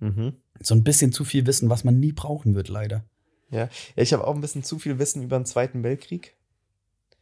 Mhm. 0.00 0.34
So 0.60 0.74
ein 0.74 0.84
bisschen 0.84 1.12
zu 1.12 1.24
viel 1.24 1.46
Wissen, 1.46 1.70
was 1.70 1.82
man 1.82 1.98
nie 1.98 2.12
brauchen 2.12 2.54
wird, 2.54 2.68
leider. 2.68 3.04
Ja, 3.50 3.68
ich 3.96 4.12
habe 4.12 4.26
auch 4.26 4.34
ein 4.34 4.40
bisschen 4.40 4.64
zu 4.64 4.78
viel 4.78 4.98
Wissen 4.98 5.22
über 5.22 5.38
den 5.38 5.46
Zweiten 5.46 5.82
Weltkrieg. 5.82 6.36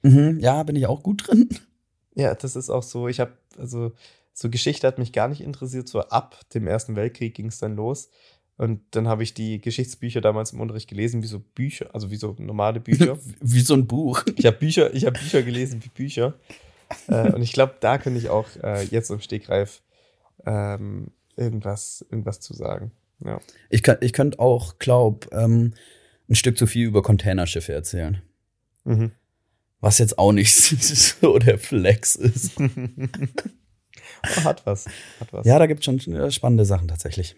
Mhm, 0.02 0.40
ja, 0.40 0.62
bin 0.64 0.76
ich 0.76 0.86
auch 0.86 1.02
gut 1.02 1.28
drin. 1.28 1.48
Ja, 2.14 2.34
das 2.34 2.56
ist 2.56 2.70
auch 2.70 2.82
so. 2.82 3.08
Ich 3.08 3.20
habe, 3.20 3.32
also, 3.58 3.92
so 4.32 4.50
Geschichte 4.50 4.86
hat 4.86 4.98
mich 4.98 5.12
gar 5.12 5.28
nicht 5.28 5.40
interessiert. 5.40 5.88
So 5.88 6.00
ab 6.00 6.40
dem 6.54 6.66
Ersten 6.66 6.96
Weltkrieg 6.96 7.34
ging 7.34 7.46
es 7.46 7.58
dann 7.58 7.76
los. 7.76 8.10
Und 8.56 8.80
dann 8.92 9.08
habe 9.08 9.22
ich 9.22 9.34
die 9.34 9.60
Geschichtsbücher 9.60 10.20
damals 10.20 10.52
im 10.52 10.60
Unterricht 10.60 10.88
gelesen, 10.88 11.22
wie 11.22 11.26
so 11.26 11.40
Bücher, 11.40 11.90
also 11.94 12.10
wie 12.10 12.16
so 12.16 12.36
normale 12.38 12.80
Bücher. 12.80 13.18
wie 13.40 13.60
so 13.60 13.74
ein 13.74 13.86
Buch. 13.86 14.24
Ich 14.36 14.46
habe 14.46 14.56
Bücher, 14.56 14.92
ich 14.94 15.06
habe 15.06 15.18
Bücher 15.18 15.42
gelesen 15.42 15.82
wie 15.82 15.88
Bücher. 15.88 16.34
äh, 17.08 17.32
und 17.32 17.42
ich 17.42 17.52
glaube, 17.52 17.74
da 17.80 17.98
könnte 17.98 18.18
ich 18.18 18.28
auch 18.28 18.46
äh, 18.62 18.84
jetzt 18.84 19.10
im 19.10 19.20
Stegreif 19.20 19.82
ähm, 20.44 21.08
irgendwas, 21.36 22.04
irgendwas 22.10 22.40
zu 22.40 22.54
sagen. 22.54 22.92
Ja. 23.24 23.40
Ich, 23.70 23.82
kann, 23.82 23.96
ich 24.00 24.12
könnte 24.12 24.38
auch, 24.38 24.78
glaube 24.78 25.28
ähm, 25.32 25.74
ein 26.28 26.34
Stück 26.34 26.58
zu 26.58 26.66
viel 26.66 26.86
über 26.86 27.02
Containerschiffe 27.02 27.72
erzählen. 27.72 28.22
Mhm. 28.84 29.12
Was 29.82 29.98
jetzt 29.98 30.16
auch 30.16 30.30
nicht 30.30 30.54
so 31.20 31.38
der 31.38 31.58
Flex 31.58 32.14
ist. 32.14 32.52
hat 34.44 34.64
was. 34.64 34.86
Hat 35.18 35.32
was. 35.32 35.44
Ja, 35.44 35.58
da 35.58 35.66
gibt 35.66 35.80
es 35.80 35.84
schon 35.84 36.30
spannende 36.30 36.64
Sachen 36.64 36.86
tatsächlich. 36.86 37.34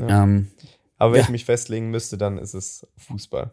Ja. 0.00 0.24
Ähm, 0.24 0.50
Aber 0.98 1.12
wenn 1.12 1.20
ja. 1.20 1.24
ich 1.24 1.30
mich 1.30 1.44
festlegen 1.44 1.90
müsste, 1.90 2.18
dann 2.18 2.36
ist 2.36 2.52
es 2.52 2.84
Fußball. 2.98 3.52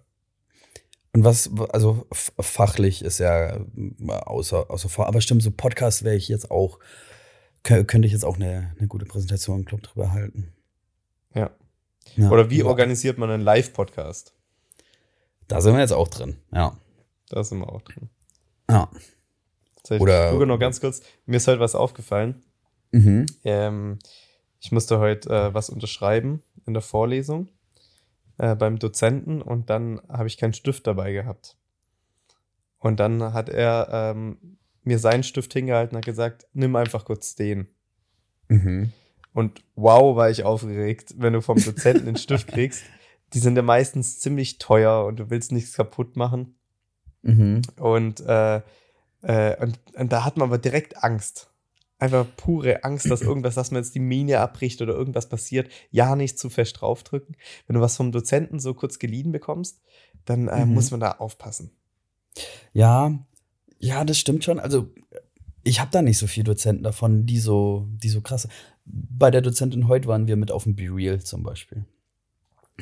Und 1.14 1.24
was, 1.24 1.52
also 1.70 2.08
fachlich 2.40 3.04
ist 3.04 3.20
ja 3.20 3.64
außer, 4.08 4.72
außer 4.72 4.90
vor, 4.90 5.06
aber 5.06 5.22
stimmt, 5.22 5.44
so 5.44 5.52
Podcast 5.52 6.04
wäre 6.04 6.16
ich 6.16 6.28
jetzt 6.28 6.50
auch, 6.50 6.80
könnte 7.62 8.08
ich 8.08 8.12
jetzt 8.12 8.26
auch 8.26 8.38
eine, 8.38 8.74
eine 8.80 8.88
gute 8.88 9.06
Präsentation, 9.06 9.66
glaube 9.66 9.84
drüber 9.84 10.12
halten. 10.12 10.52
Ja. 11.36 11.52
ja. 12.16 12.32
Oder 12.32 12.50
wie 12.50 12.64
organisiert 12.64 13.20
man 13.20 13.30
einen 13.30 13.44
Live-Podcast? 13.44 14.34
Da 15.48 15.62
sind 15.62 15.76
wir 15.76 15.82
jetzt 15.82 15.94
auch 15.94 16.08
drin, 16.08 16.38
ja. 16.52 16.76
Da 17.34 17.44
sind 17.44 17.60
wir 17.60 17.70
auch 17.70 17.82
drin. 17.82 18.10
Ja. 18.70 18.92
Oder. 19.90 20.28
Ich 20.28 20.32
gucke 20.34 20.46
noch 20.46 20.60
ganz 20.60 20.80
kurz. 20.80 21.02
Mir 21.26 21.38
ist 21.38 21.48
heute 21.48 21.60
was 21.60 21.74
aufgefallen. 21.74 22.44
Mhm. 22.92 23.26
Ähm, 23.44 24.00
ich 24.60 24.72
musste 24.72 25.00
heute 25.00 25.30
äh, 25.30 25.54
was 25.54 25.72
unterschreiben 25.72 26.44
in 26.68 26.74
der 26.74 26.84
Vorlesung 26.84 27.50
äh, 28.38 28.56
beim 28.56 28.78
Dozenten 28.78 29.42
und 29.42 29.72
dann 29.72 30.00
habe 30.08 30.28
ich 30.28 30.38
keinen 30.38 30.54
Stift 30.54 30.86
dabei 30.86 31.12
gehabt. 31.12 31.58
Und 32.78 33.00
dann 33.00 33.34
hat 33.34 33.50
er 33.50 33.88
ähm, 33.92 34.60
mir 34.84 35.00
seinen 35.00 35.24
Stift 35.24 35.54
hingehalten 35.54 35.96
und 35.96 36.02
hat 36.02 36.06
gesagt, 36.06 36.46
nimm 36.54 36.76
einfach 36.76 37.04
kurz 37.04 37.34
den. 37.34 37.68
Mhm. 38.48 38.92
Und 39.34 39.64
wow, 39.74 40.16
war 40.16 40.30
ich 40.30 40.44
aufgeregt, 40.44 41.16
wenn 41.18 41.34
du 41.34 41.42
vom 41.42 41.58
Dozenten 41.58 42.06
den 42.06 42.18
Stift 42.18 42.48
kriegst. 42.50 42.84
Die 43.34 43.40
sind 43.40 43.56
ja 43.56 43.64
meistens 43.64 44.20
ziemlich 44.20 44.60
teuer 44.60 45.06
und 45.06 45.18
du 45.20 45.32
willst 45.32 45.52
nichts 45.52 45.74
kaputt 45.74 46.16
machen. 46.16 46.56
Mhm. 47.24 47.62
Und, 47.78 48.22
äh, 48.22 48.62
äh, 49.22 49.62
und, 49.62 49.80
und 49.96 50.12
da 50.12 50.24
hat 50.24 50.38
man 50.38 50.50
aber 50.50 50.58
direkt 50.58 51.04
Angst. 51.04 51.50
Einfach 51.98 52.26
pure 52.36 52.84
Angst, 52.84 53.10
dass 53.10 53.22
irgendwas, 53.22 53.56
dass 53.56 53.72
man 53.72 53.82
jetzt 53.82 53.96
die 53.96 54.00
Mine 54.00 54.40
abbricht 54.40 54.82
oder 54.82 54.94
irgendwas 54.94 55.30
passiert, 55.30 55.70
ja 55.90 56.16
nicht 56.16 56.38
zu 56.38 56.50
fest 56.50 56.82
draufdrücken. 56.82 57.38
Wenn 57.66 57.76
du 57.76 57.82
was 57.82 57.96
vom 57.96 58.12
Dozenten 58.12 58.60
so 58.60 58.74
kurz 58.74 59.00
geliehen 59.00 59.32
bekommst, 59.32 59.82
dann 60.26 60.48
äh, 60.50 60.66
mhm. 60.66 60.74
muss 60.74 60.92
man 60.92 61.00
da 61.00 61.14
aufpassen. 61.14 61.72
Ja, 62.74 63.18
ja, 63.80 64.04
das 64.04 64.18
stimmt 64.18 64.44
schon. 64.44 64.60
Also 64.60 64.90
ich 65.64 65.80
habe 65.80 65.92
da 65.92 66.02
nicht 66.02 66.18
so 66.18 66.28
viele 66.28 66.46
Dozenten 66.46 66.84
davon, 66.84 67.26
die 67.26 67.40
so, 67.40 67.88
die 67.90 68.10
so 68.10 68.22
krass. 68.22 68.48
Bei 68.86 69.32
der 69.32 69.42
Dozentin 69.42 69.88
heute 69.88 70.08
waren 70.08 70.28
wir 70.28 70.36
mit 70.36 70.52
auf 70.52 70.64
dem 70.64 70.76
Be 70.76 70.90
Real 70.90 71.22
zum 71.22 71.44
Beispiel. 71.44 71.86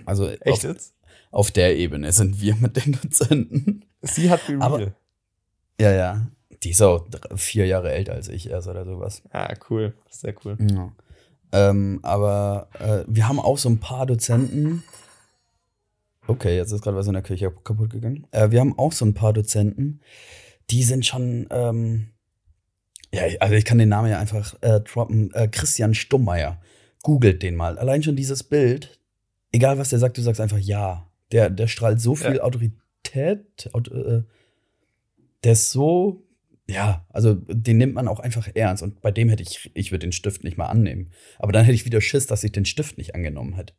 Also 0.06 0.28
Echt 0.28 0.48
auf, 0.48 0.64
jetzt? 0.64 0.96
Auf 1.32 1.52
der 1.52 1.78
Ebene 1.78 2.12
sind 2.12 2.42
wir 2.42 2.56
mit 2.56 2.84
den 2.84 3.00
Dozenten. 3.02 3.86
Sie 4.02 4.30
hat 4.30 4.46
Be 4.48 4.54
Real. 4.54 4.96
Ja, 5.80 5.92
ja. 5.92 6.28
Die 6.64 6.72
ist 6.72 6.82
auch 6.82 7.08
vier 7.36 7.66
Jahre 7.66 7.92
älter 7.92 8.14
als 8.14 8.28
ich 8.28 8.50
erst 8.50 8.68
oder 8.68 8.86
sowas. 8.86 9.24
Ah, 9.32 9.54
cool. 9.70 9.96
Sehr 10.10 10.36
cool. 10.46 10.58
Ja. 10.60 10.92
Ähm, 11.54 12.00
aber 12.04 12.70
äh, 12.80 13.04
wir 13.08 13.28
haben 13.28 13.40
auch 13.40 13.58
so 13.58 13.70
ein 13.70 13.80
paar 13.80 14.06
Dozenten. 14.06 14.84
Okay, 16.28 16.56
jetzt 16.56 16.72
ist 16.72 16.82
gerade 16.82 16.98
was 16.98 17.08
in 17.08 17.14
der 17.14 17.24
Kirche 17.24 17.52
kaputt 17.52 17.90
gegangen. 17.90 18.28
Äh, 18.32 18.52
wir 18.52 18.60
haben 18.60 18.78
auch 18.78 18.92
so 18.92 19.06
ein 19.06 19.14
paar 19.14 19.34
Dozenten, 19.34 20.02
die 20.70 20.84
sind 20.84 21.06
schon. 21.06 21.48
Ähm, 21.50 22.10
ja, 23.14 23.24
also 23.40 23.56
ich 23.56 23.66
kann 23.66 23.78
den 23.78 23.90
Namen 23.90 24.10
ja 24.10 24.20
einfach 24.20 24.56
äh, 24.62 24.80
droppen. 24.82 25.34
Äh, 25.34 25.48
Christian 25.48 25.94
Stummeier. 25.94 26.62
Googelt 27.04 27.42
den 27.42 27.56
mal. 27.56 27.78
Allein 27.80 28.04
schon 28.04 28.16
dieses 28.16 28.44
Bild. 28.44 29.00
Egal, 29.52 29.78
was 29.78 29.90
der 29.90 30.00
sagt, 30.00 30.18
du 30.18 30.22
sagst 30.22 30.40
einfach 30.40 30.60
ja. 30.60 31.11
Der, 31.32 31.50
der 31.50 31.68
strahlt 31.68 32.02
so 32.02 32.16
viel 32.16 32.36
ja. 32.38 32.42
Autorität. 32.44 33.70
Auto, 33.74 33.94
äh, 33.94 34.24
der 35.44 35.54
ist 35.54 35.72
so, 35.72 36.24
Ja, 36.68 37.06
also 37.10 37.34
den 37.34 37.78
nimmt 37.78 37.96
man 37.96 38.08
auch 38.08 38.20
einfach 38.20 38.48
ernst. 38.54 38.84
Und 38.84 39.02
bei 39.02 39.12
dem 39.12 39.30
hätte 39.30 39.44
ich, 39.44 39.72
ich 39.74 39.92
würde 39.92 40.06
den 40.08 40.12
Stift 40.12 40.44
nicht 40.44 40.58
mal 40.58 40.68
annehmen. 40.68 41.12
Aber 41.40 41.52
dann 41.52 41.66
hätte 41.66 41.76
ich 41.76 41.86
wieder 41.86 42.00
Schiss, 42.02 42.28
dass 42.28 42.44
ich 42.44 42.52
den 42.52 42.66
Stift 42.66 42.98
nicht 42.98 43.16
angenommen 43.16 43.54
hätte. 43.56 43.74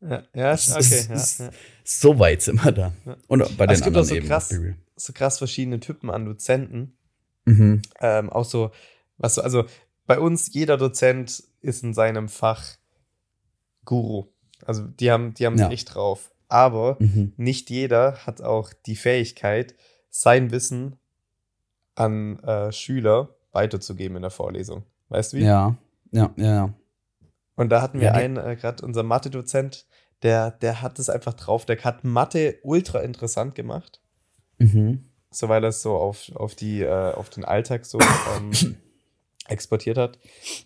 Ja, 0.00 0.22
ja 0.34 0.52
okay. 0.52 1.14
Ist, 1.14 1.40
ja, 1.40 1.46
ja. 1.46 1.52
So 1.84 2.18
weit 2.18 2.42
sind 2.42 2.64
wir 2.64 2.72
da. 2.72 2.92
Und 3.26 3.40
bei 3.56 3.64
Aber 3.64 3.66
den 3.66 3.74
es 3.74 3.82
gibt 3.82 3.96
auch 3.96 4.00
anderen 4.00 4.04
so 4.04 4.14
eben. 4.14 4.26
krass, 4.28 4.54
so 4.96 5.12
krass 5.12 5.38
verschiedene 5.38 5.80
Typen 5.80 6.10
an 6.10 6.24
Dozenten. 6.24 6.96
Mhm. 7.44 7.82
Ähm, 8.00 8.30
auch 8.30 8.44
so, 8.44 8.70
was 9.16 9.34
so, 9.34 9.42
also 9.42 9.64
bei 10.06 10.18
uns, 10.18 10.52
jeder 10.52 10.76
Dozent 10.76 11.42
ist 11.60 11.82
in 11.82 11.94
seinem 11.94 12.28
Fach 12.28 12.76
Guru. 13.84 14.26
Also 14.64 14.82
die 14.86 15.10
haben, 15.10 15.34
die 15.34 15.46
haben 15.46 15.58
Ja. 15.58 15.66
es 15.66 15.72
echt 15.72 15.94
drauf. 15.94 16.30
Aber 16.48 16.96
Mhm. 16.98 17.32
nicht 17.36 17.70
jeder 17.70 18.26
hat 18.26 18.40
auch 18.42 18.72
die 18.86 18.96
Fähigkeit, 18.96 19.74
sein 20.10 20.50
Wissen 20.50 20.96
an 21.94 22.38
äh, 22.40 22.72
Schüler 22.72 23.34
weiterzugeben 23.52 24.16
in 24.16 24.22
der 24.22 24.30
Vorlesung. 24.30 24.84
Weißt 25.08 25.32
du 25.32 25.38
wie? 25.38 25.44
Ja, 25.44 25.76
ja, 26.10 26.32
ja, 26.36 26.54
ja. 26.54 26.74
Und 27.56 27.70
da 27.70 27.82
hatten 27.82 27.98
wir 28.00 28.08
Ja, 28.08 28.12
einen, 28.14 28.36
äh, 28.36 28.56
gerade 28.56 28.84
unser 28.84 29.02
Mathe-Dozent, 29.02 29.86
der, 30.22 30.50
der 30.52 30.80
hat 30.80 30.98
es 30.98 31.10
einfach 31.10 31.34
drauf. 31.34 31.66
Der 31.66 31.76
hat 31.82 32.04
Mathe 32.04 32.58
ultra 32.62 33.00
interessant 33.00 33.54
gemacht. 33.54 34.00
Mhm. 34.58 35.04
so 35.30 35.48
weil 35.48 35.62
er 35.62 35.68
es 35.68 35.82
so 35.82 35.94
auf, 35.94 36.32
auf, 36.34 36.54
die, 36.54 36.80
äh, 36.82 37.12
auf 37.12 37.28
den 37.30 37.44
Alltag 37.44 37.84
so 37.84 37.98
ähm, 38.36 38.50
exportiert 39.46 39.98
hat. 39.98 40.18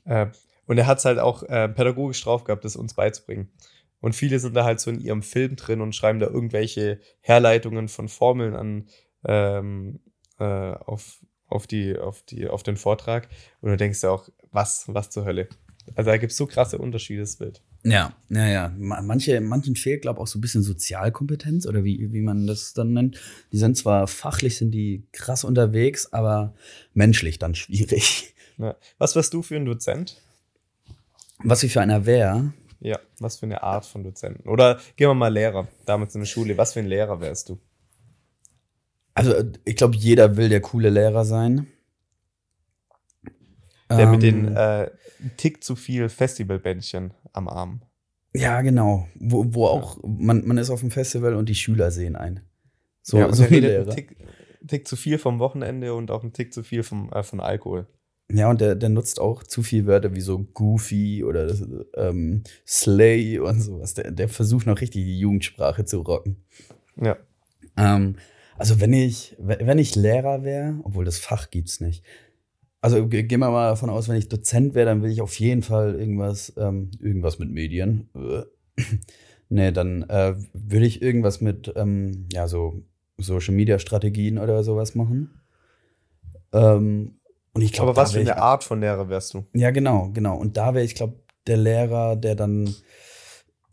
Äh, 0.05 0.27
und 0.67 0.79
er 0.79 0.87
hat 0.87 0.99
es 0.99 1.05
halt 1.05 1.19
auch 1.19 1.43
äh, 1.43 1.69
pädagogisch 1.69 2.23
drauf 2.23 2.45
gehabt, 2.45 2.65
das 2.65 2.77
uns 2.77 2.95
beizubringen. 2.95 3.51
Und 4.03 4.15
viele 4.15 4.39
sind 4.39 4.55
da 4.55 4.65
halt 4.65 4.81
so 4.81 4.91
in 4.91 5.01
ihrem 5.01 5.23
Film 5.23 5.57
drin 5.57 5.81
und 5.81 5.95
schreiben 5.95 6.19
da 6.19 6.27
irgendwelche 6.27 7.01
Herleitungen 7.21 7.89
von 7.89 8.09
Formeln 8.09 8.55
an 8.55 8.89
ähm, 9.25 10.01
äh, 10.39 10.45
auf, 10.45 11.25
auf, 11.47 11.67
die, 11.67 11.97
auf, 11.97 12.23
die, 12.23 12.49
auf 12.49 12.63
den 12.63 12.77
Vortrag. 12.77 13.29
Und 13.63 13.71
du 13.71 13.77
denkst 13.79 14.03
ja 14.03 14.11
auch, 14.11 14.29
was, 14.51 14.85
was 14.89 15.09
zur 15.09 15.25
Hölle. 15.25 15.49
Also 15.95 16.11
da 16.11 16.17
gibt 16.17 16.33
es 16.33 16.37
so 16.37 16.47
krasse 16.47 16.79
Unterschiede, 16.79 17.21
das 17.21 17.37
Bild. 17.37 17.63
Ja, 17.85 18.15
ja, 18.29 18.47
ja. 18.49 18.75
Ma- 18.77 19.03
Manche, 19.03 19.41
manchen 19.41 19.77
fehlt, 19.77 20.03
glaube 20.03 20.19
ich, 20.19 20.23
auch 20.23 20.27
so 20.27 20.39
ein 20.39 20.41
bisschen 20.41 20.63
Sozialkompetenz 20.63 21.67
oder 21.67 21.83
wie, 21.83 22.13
wie 22.13 22.21
man 22.21 22.47
das 22.47 22.73
dann 22.75 22.93
nennt. 22.93 23.21
Die 23.53 23.57
sind 23.59 23.77
zwar 23.77 24.07
fachlich, 24.07 24.57
sind 24.57 24.73
die 24.73 25.07
krass 25.13 25.43
unterwegs, 25.43 26.13
aber 26.13 26.55
menschlich 26.95 27.39
dann 27.39 27.55
schwierig. 27.55 28.35
Ja. 28.59 28.77
Was 28.99 29.17
wärst 29.17 29.33
du 29.35 29.43
für 29.43 29.57
ein 29.57 29.65
Dozent? 29.65 30.21
Was 31.39 31.63
ich 31.65 31.73
für 31.73 31.81
einer 31.81 32.07
wäre, 32.07 32.53
Ja, 32.83 32.99
was 33.21 33.37
für 33.37 33.47
eine 33.47 33.63
Art 33.63 33.87
von 33.87 34.03
Dozenten? 34.03 34.49
Oder 34.49 34.81
gehen 34.97 35.09
wir 35.09 35.15
mal 35.15 35.33
Lehrer, 35.33 35.69
damals 35.87 36.15
in 36.15 36.21
der 36.23 36.27
Schule. 36.27 36.59
Was 36.59 36.73
für 36.73 36.81
ein 36.81 36.87
Lehrer 36.87 37.21
wärst 37.21 37.49
du? 37.49 37.59
also 39.15 39.35
ich 39.65 39.77
glaube, 39.77 39.97
jeder 39.97 40.37
will 40.37 40.49
der 40.49 40.61
coole 40.61 40.91
Lehrer 40.91 41.25
sein. 41.25 41.67
Der 43.91 44.07
mit 44.07 44.23
Ähm, 44.23 44.47
den 44.47 44.57
äh, 44.57 44.91
Tick 45.37 45.63
zu 45.63 45.77
viel 45.77 46.09
Festivalbändchen 46.09 47.13
am 47.33 47.49
Arm. 47.49 47.83
Ja, 48.35 48.63
genau. 48.63 49.07
Wo, 49.17 49.45
wo 49.55 49.67
auch, 49.67 49.99
man, 50.03 50.47
man 50.47 50.57
ist 50.57 50.71
auf 50.71 50.81
dem 50.81 50.91
Festival 50.91 51.35
und 51.35 51.49
die 51.49 51.55
Schüler 51.55 51.91
sehen 51.91 52.17
einen. 52.17 52.41
So, 53.03 53.19
ja, 53.19 53.31
so 53.33 53.43
der 53.43 53.49
ein 53.49 53.55
redet 53.55 53.71
Lehrer. 53.71 53.95
Tick, 53.95 54.17
Tick 54.67 54.89
zu 54.89 54.97
viel 54.97 55.19
vom 55.19 55.39
Wochenende 55.39 55.93
und 55.93 56.11
auch 56.11 56.23
einen 56.23 56.33
Tick 56.33 56.55
zu 56.55 56.63
viel 56.63 56.83
vom, 56.83 57.13
äh, 57.13 57.23
von 57.23 57.41
Alkohol. 57.41 57.87
Ja, 58.31 58.49
und 58.49 58.61
der, 58.61 58.75
der 58.77 58.89
nutzt 58.89 59.21
auch 59.21 59.43
zu 59.43 59.63
viel 59.63 59.87
Wörter 59.87 60.15
wie 60.15 60.21
so 60.21 60.39
Goofy 60.39 61.23
oder 61.23 61.55
ähm, 61.97 62.43
Slay 62.67 63.39
und 63.39 63.61
sowas. 63.61 63.95
Der, 63.95 64.11
der 64.11 64.29
versucht 64.29 64.67
noch 64.67 64.81
richtig 64.81 65.05
die 65.05 65.19
Jugendsprache 65.19 65.85
zu 65.85 66.01
rocken. 66.01 66.37
Ja. 66.97 67.17
Ähm, 67.77 68.17
also 68.57 68.81
wenn 68.81 68.93
ich, 68.93 69.37
wenn 69.39 69.79
ich 69.79 69.97
Lehrer 69.97 70.45
wäre, 70.45 70.81
obwohl 70.85 71.05
das 71.05 71.19
Fach 71.19 71.51
gibt's 71.51 71.81
nicht. 71.81 72.05
Also 72.81 73.07
ge- 73.07 73.23
gehen 73.25 73.41
wir 73.41 73.51
mal 73.51 73.71
davon 73.71 73.91
aus, 73.91 74.09
wenn 74.09 74.17
ich 74.17 74.29
Dozent 74.29 74.75
wäre, 74.75 74.87
dann 74.87 75.03
will 75.03 75.11
ich 75.11 75.21
auf 75.21 75.39
jeden 75.39 75.63
Fall 75.63 75.95
irgendwas, 75.95 76.53
ähm, 76.57 76.91
irgendwas 77.01 77.39
mit 77.39 77.51
Medien. 77.51 78.09
Äh. 78.15 78.45
nee, 79.49 79.73
dann 79.73 80.03
äh, 80.05 80.35
würde 80.55 80.87
ich 80.87 81.03
irgendwas 81.03 81.41
mit, 81.41 81.73
ähm, 81.77 82.27
ja, 82.33 82.49
so 82.49 82.83
Social 83.19 83.55
Media 83.55 83.79
Strategien 83.79 84.39
oder 84.39 84.65
sowas 84.65 84.95
machen. 84.95 85.31
Ähm, 86.53 87.19
und 87.55 87.63
ich 87.63 87.73
glaube, 87.73 87.91
Aber 87.91 88.01
was 88.01 88.13
für 88.13 88.21
eine 88.21 88.39
Art 88.39 88.65
von 88.65 88.81
Lehrer 88.81 89.09
wärst 89.09 89.35
du? 89.35 89.45
ja, 89.55 89.71
genau, 89.71 90.11
genau. 90.13 90.37
Und 90.37 90.57
da 90.57 90.75
wäre 90.75 90.85
ich, 90.85 90.95
glaube 90.95 91.23
der 91.47 91.57
Lehrer, 91.57 92.17
der 92.17 92.35
dann. 92.35 92.75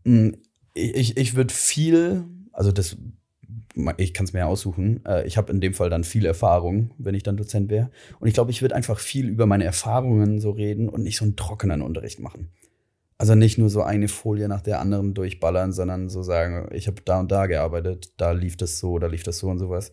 Mh, 0.04 0.34
ich 0.74 0.96
ich, 0.96 1.18
ich 1.18 1.36
würde 1.36 1.54
viel, 1.54 2.26
also 2.54 2.72
das, 2.72 2.98
ich 3.98 4.14
kann 4.14 4.26
es 4.26 4.34
mir 4.34 4.40
ja 4.40 4.46
aussuchen. 4.46 5.04
Äh, 5.06 5.28
ich 5.28 5.38
habe 5.38 5.52
in 5.52 5.62
dem 5.62 5.74
Fall 5.74 5.90
dann 5.90 6.04
viel 6.04 6.26
Erfahrung, 6.26 6.92
wenn 6.98 7.16
ich 7.16 7.24
dann 7.24 7.38
Dozent 7.38 7.70
wäre. 7.70 7.92
Und 8.20 8.28
ich 8.28 8.34
glaube, 8.34 8.52
ich 8.52 8.62
würde 8.62 8.76
einfach 8.76 9.00
viel 9.00 9.28
über 9.28 9.46
meine 9.46 9.66
Erfahrungen 9.66 10.40
so 10.40 10.52
reden 10.52 10.90
und 10.90 11.04
nicht 11.04 11.18
so 11.18 11.26
einen 11.26 11.36
trockenen 11.36 11.82
Unterricht 11.82 12.20
machen. 12.20 12.50
Also 13.18 13.36
nicht 13.36 13.58
nur 13.58 13.70
so 13.70 13.82
eine 13.84 14.08
Folie 14.08 14.48
nach 14.48 14.62
der 14.62 14.80
anderen 14.80 15.14
durchballern, 15.14 15.74
sondern 15.74 16.08
so 16.08 16.24
sagen, 16.24 16.70
ich 16.72 16.88
habe 16.88 17.02
da 17.04 17.20
und 17.20 17.30
da 17.32 17.48
gearbeitet, 17.48 18.14
da 18.16 18.32
lief 18.32 18.56
das 18.56 18.80
so, 18.80 18.98
da 18.98 19.08
lief 19.08 19.24
das 19.24 19.40
so 19.40 19.50
und 19.50 19.60
sowas. 19.60 19.92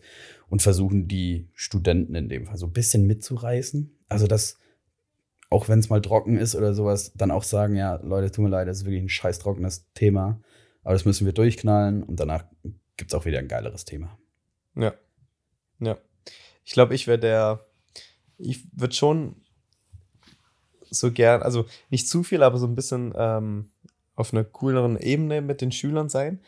Und 0.49 0.61
versuchen 0.61 1.07
die 1.07 1.49
Studenten 1.53 2.15
in 2.15 2.29
dem 2.29 2.45
Fall 2.45 2.57
so 2.57 2.67
ein 2.67 2.73
bisschen 2.73 3.05
mitzureißen. 3.05 3.97
Also 4.07 4.27
das, 4.27 4.57
auch 5.49 5.67
wenn 5.67 5.79
es 5.79 5.89
mal 5.89 6.01
trocken 6.01 6.37
ist 6.37 6.55
oder 6.55 6.73
sowas, 6.73 7.11
dann 7.15 7.31
auch 7.31 7.43
sagen, 7.43 7.75
ja, 7.75 7.95
Leute, 7.95 8.31
tut 8.31 8.43
mir 8.43 8.49
leid, 8.49 8.67
das 8.67 8.77
ist 8.77 8.85
wirklich 8.85 9.03
ein 9.03 9.09
scheiß 9.09 9.39
trockenes 9.39 9.91
Thema. 9.93 10.41
Aber 10.83 10.93
das 10.93 11.03
müssen 11.03 11.25
wir 11.25 11.33
durchknallen 11.33 12.01
und 12.01 12.19
danach 12.19 12.45
gibt 12.95 13.11
es 13.11 13.15
auch 13.15 13.25
wieder 13.25 13.39
ein 13.39 13.49
geileres 13.49 13.83
Thema. 13.83 14.17
Ja. 14.75 14.93
Ja. 15.79 15.97
Ich 16.63 16.71
glaube, 16.71 16.95
ich 16.95 17.07
wäre 17.07 17.19
der. 17.19 17.59
Ich 18.37 18.65
würde 18.71 18.93
schon 18.93 19.35
so 20.89 21.11
gern, 21.11 21.41
also 21.41 21.65
nicht 21.89 22.07
zu 22.07 22.23
viel, 22.23 22.43
aber 22.43 22.57
so 22.57 22.67
ein 22.67 22.75
bisschen 22.75 23.13
ähm, 23.17 23.71
auf 24.15 24.33
einer 24.33 24.43
cooleren 24.43 24.97
Ebene 24.97 25.41
mit 25.41 25.61
den 25.61 25.71
Schülern 25.71 26.09
sein, 26.09 26.39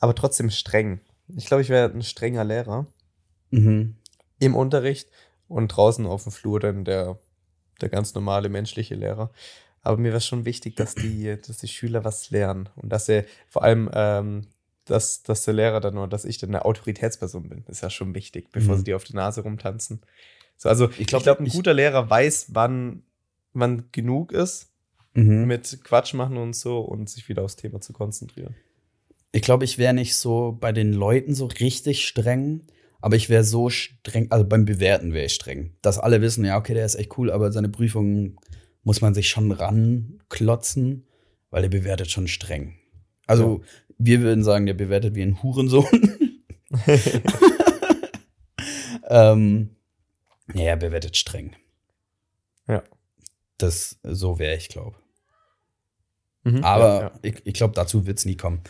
aber 0.00 0.14
trotzdem 0.14 0.50
streng. 0.50 1.00
Ich 1.28 1.46
glaube, 1.46 1.62
ich 1.62 1.68
wäre 1.68 1.90
ein 1.90 2.02
strenger 2.02 2.44
Lehrer 2.44 2.86
Mhm. 3.50 3.96
im 4.38 4.54
Unterricht 4.54 5.08
und 5.48 5.68
draußen 5.68 6.06
auf 6.06 6.24
dem 6.24 6.32
Flur 6.32 6.60
dann 6.60 6.84
der, 6.84 7.18
der 7.80 7.88
ganz 7.88 8.14
normale 8.14 8.48
menschliche 8.48 8.94
Lehrer. 8.94 9.30
Aber 9.82 9.96
mir 9.98 10.10
wäre 10.10 10.20
schon 10.20 10.44
wichtig, 10.44 10.74
dass 10.76 10.94
die, 10.96 11.36
dass 11.46 11.58
die 11.58 11.68
Schüler 11.68 12.04
was 12.04 12.30
lernen 12.30 12.68
und 12.76 12.88
dass 12.90 13.08
er 13.08 13.24
vor 13.48 13.62
allem, 13.62 13.88
ähm, 13.94 14.46
dass, 14.84 15.22
dass 15.22 15.44
der 15.44 15.54
Lehrer 15.54 15.80
dann 15.80 15.96
oder 15.96 16.08
dass 16.08 16.24
ich 16.24 16.38
dann 16.38 16.50
eine 16.50 16.64
Autoritätsperson 16.64 17.48
bin. 17.48 17.64
Das 17.66 17.76
ist 17.78 17.82
ja 17.82 17.90
schon 17.90 18.14
wichtig, 18.14 18.50
bevor 18.52 18.74
Mhm. 18.74 18.78
sie 18.78 18.84
dir 18.84 18.96
auf 18.96 19.04
die 19.04 19.14
Nase 19.14 19.42
rumtanzen. 19.42 20.00
So, 20.56 20.68
also 20.68 20.88
ich 20.98 21.06
glaube, 21.06 21.22
glaub, 21.22 21.22
glaub, 21.22 21.40
ein 21.40 21.46
ich- 21.46 21.52
guter 21.52 21.74
Lehrer 21.74 22.08
weiß, 22.10 22.46
wann, 22.54 23.02
wann 23.52 23.88
genug 23.92 24.32
ist 24.32 24.72
Mhm. 25.14 25.46
mit 25.46 25.82
Quatsch 25.84 26.14
machen 26.14 26.36
und 26.36 26.54
so 26.54 26.80
und 26.80 27.08
sich 27.08 27.28
wieder 27.28 27.42
aufs 27.42 27.56
Thema 27.56 27.80
zu 27.80 27.92
konzentrieren. 27.92 28.54
Ich 29.32 29.42
glaube, 29.42 29.64
ich 29.64 29.78
wäre 29.78 29.94
nicht 29.94 30.16
so 30.16 30.56
bei 30.60 30.72
den 30.72 30.92
Leuten 30.92 31.34
so 31.34 31.46
richtig 31.46 32.06
streng, 32.06 32.66
aber 33.00 33.16
ich 33.16 33.28
wäre 33.28 33.44
so 33.44 33.70
streng, 33.70 34.30
also 34.30 34.44
beim 34.44 34.64
Bewerten 34.64 35.12
wäre 35.12 35.26
ich 35.26 35.34
streng. 35.34 35.72
Dass 35.82 35.98
alle 35.98 36.20
wissen, 36.20 36.44
ja, 36.44 36.56
okay, 36.56 36.74
der 36.74 36.86
ist 36.86 36.94
echt 36.96 37.16
cool, 37.18 37.30
aber 37.30 37.52
seine 37.52 37.68
Prüfungen 37.68 38.38
muss 38.82 39.00
man 39.00 39.14
sich 39.14 39.28
schon 39.28 39.52
ranklotzen, 39.52 41.06
weil 41.50 41.62
der 41.62 41.68
bewertet 41.68 42.10
schon 42.10 42.28
streng. 42.28 42.74
Also, 43.26 43.62
wir 43.98 44.20
würden 44.20 44.44
sagen, 44.44 44.66
der 44.66 44.74
bewertet 44.74 45.14
wie 45.14 45.22
ein 45.22 45.42
Hurensohn. 45.42 46.40
ähm, 49.08 49.70
ja, 50.54 50.62
er 50.62 50.76
bewertet 50.76 51.16
streng. 51.16 51.56
Ja. 52.68 52.84
Das, 53.58 53.98
so 54.02 54.38
wäre 54.38 54.56
ich, 54.56 54.68
glaube 54.68 54.96
Mhm, 56.46 56.62
aber 56.62 56.94
ja, 56.94 57.00
ja. 57.00 57.12
ich, 57.22 57.34
ich 57.44 57.54
glaube, 57.54 57.74
dazu 57.74 58.06
wird 58.06 58.18
es 58.18 58.24
nie 58.24 58.36
kommen. 58.36 58.60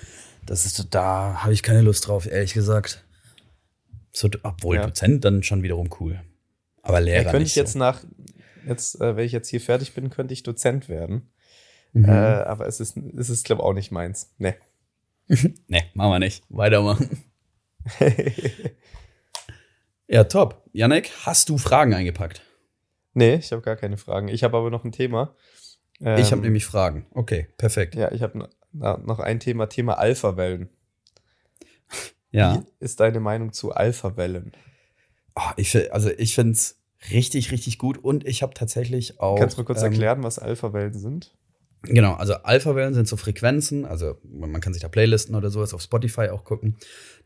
Das 0.46 0.64
ist, 0.64 0.94
da 0.94 1.42
habe 1.42 1.52
ich 1.52 1.62
keine 1.62 1.82
Lust 1.82 2.08
drauf, 2.08 2.26
ehrlich 2.26 2.54
gesagt. 2.54 3.04
So, 4.16 4.30
obwohl 4.44 4.76
Ja. 4.76 4.86
Dozent 4.86 5.24
dann 5.26 5.42
schon 5.42 5.62
wiederum 5.62 5.90
cool. 6.00 6.22
Aber 6.80 7.00
Lehrer 7.02 7.18
Ja, 7.18 7.24
könnte 7.24 7.40
nicht 7.40 7.50
ich 7.50 7.56
jetzt 7.56 7.74
so. 7.74 7.78
nach, 7.78 8.02
jetzt, 8.66 8.98
äh, 9.00 9.14
wenn 9.14 9.26
ich 9.26 9.32
jetzt 9.32 9.48
hier 9.48 9.60
fertig 9.60 9.92
bin, 9.92 10.08
könnte 10.08 10.32
ich 10.32 10.42
Dozent 10.42 10.88
werden. 10.88 11.30
Mhm. 11.92 12.06
Äh, 12.06 12.12
aber 12.12 12.66
es 12.66 12.80
ist, 12.80 12.96
es 12.96 13.28
ist 13.28 13.44
glaube 13.44 13.60
ich, 13.60 13.66
auch 13.66 13.72
nicht 13.74 13.90
meins. 13.92 14.32
Nee. 14.38 14.54
nee, 15.68 15.82
machen 15.94 16.12
wir 16.12 16.18
nicht. 16.18 16.44
Weitermachen. 16.48 17.24
Ja, 20.08 20.22
top. 20.24 20.62
Janek, 20.72 21.10
hast 21.24 21.48
du 21.48 21.58
Fragen 21.58 21.92
eingepackt? 21.92 22.40
nee, 23.12 23.34
ich 23.34 23.50
habe 23.50 23.60
gar 23.62 23.74
keine 23.76 23.96
Fragen. 23.96 24.28
Ich 24.28 24.44
habe 24.44 24.56
aber 24.56 24.70
noch 24.70 24.84
ein 24.84 24.92
Thema. 24.92 25.34
Ähm, 26.00 26.18
ich 26.20 26.30
habe 26.30 26.42
nämlich 26.42 26.64
Fragen. 26.64 27.06
Okay, 27.12 27.48
perfekt. 27.56 27.96
Ja, 27.96 28.12
ich 28.12 28.22
habe 28.22 28.48
noch 28.72 29.18
ein 29.18 29.40
Thema, 29.40 29.66
Thema 29.66 29.98
Alphawellen. 29.98 30.68
Ja. 32.36 32.56
Wie 32.56 32.84
ist 32.84 33.00
deine 33.00 33.18
Meinung 33.18 33.52
zu 33.52 33.72
Alphawellen? 33.72 34.52
Oh, 35.34 35.50
ich, 35.56 35.92
also 35.92 36.10
ich 36.10 36.34
finde 36.34 36.52
es 36.52 36.78
richtig, 37.10 37.50
richtig 37.50 37.78
gut. 37.78 37.96
Und 37.96 38.26
ich 38.26 38.42
habe 38.42 38.52
tatsächlich 38.52 39.20
auch. 39.20 39.38
Kannst 39.38 39.56
du 39.56 39.62
mir 39.62 39.64
kurz 39.64 39.82
ähm, 39.82 39.92
erklären, 39.92 40.22
was 40.22 40.38
Alphawellen 40.38 40.92
sind? 40.92 41.34
Genau, 41.82 42.14
also 42.14 42.34
Alpha-Wellen 42.34 42.94
sind 42.94 43.06
so 43.06 43.16
Frequenzen, 43.16 43.84
also 43.84 44.16
man 44.24 44.60
kann 44.60 44.72
sich 44.72 44.82
da 44.82 44.88
Playlisten 44.88 45.36
oder 45.36 45.50
sowas 45.50 45.72
auf 45.72 45.82
Spotify 45.82 46.30
auch 46.30 46.42
gucken. 46.42 46.76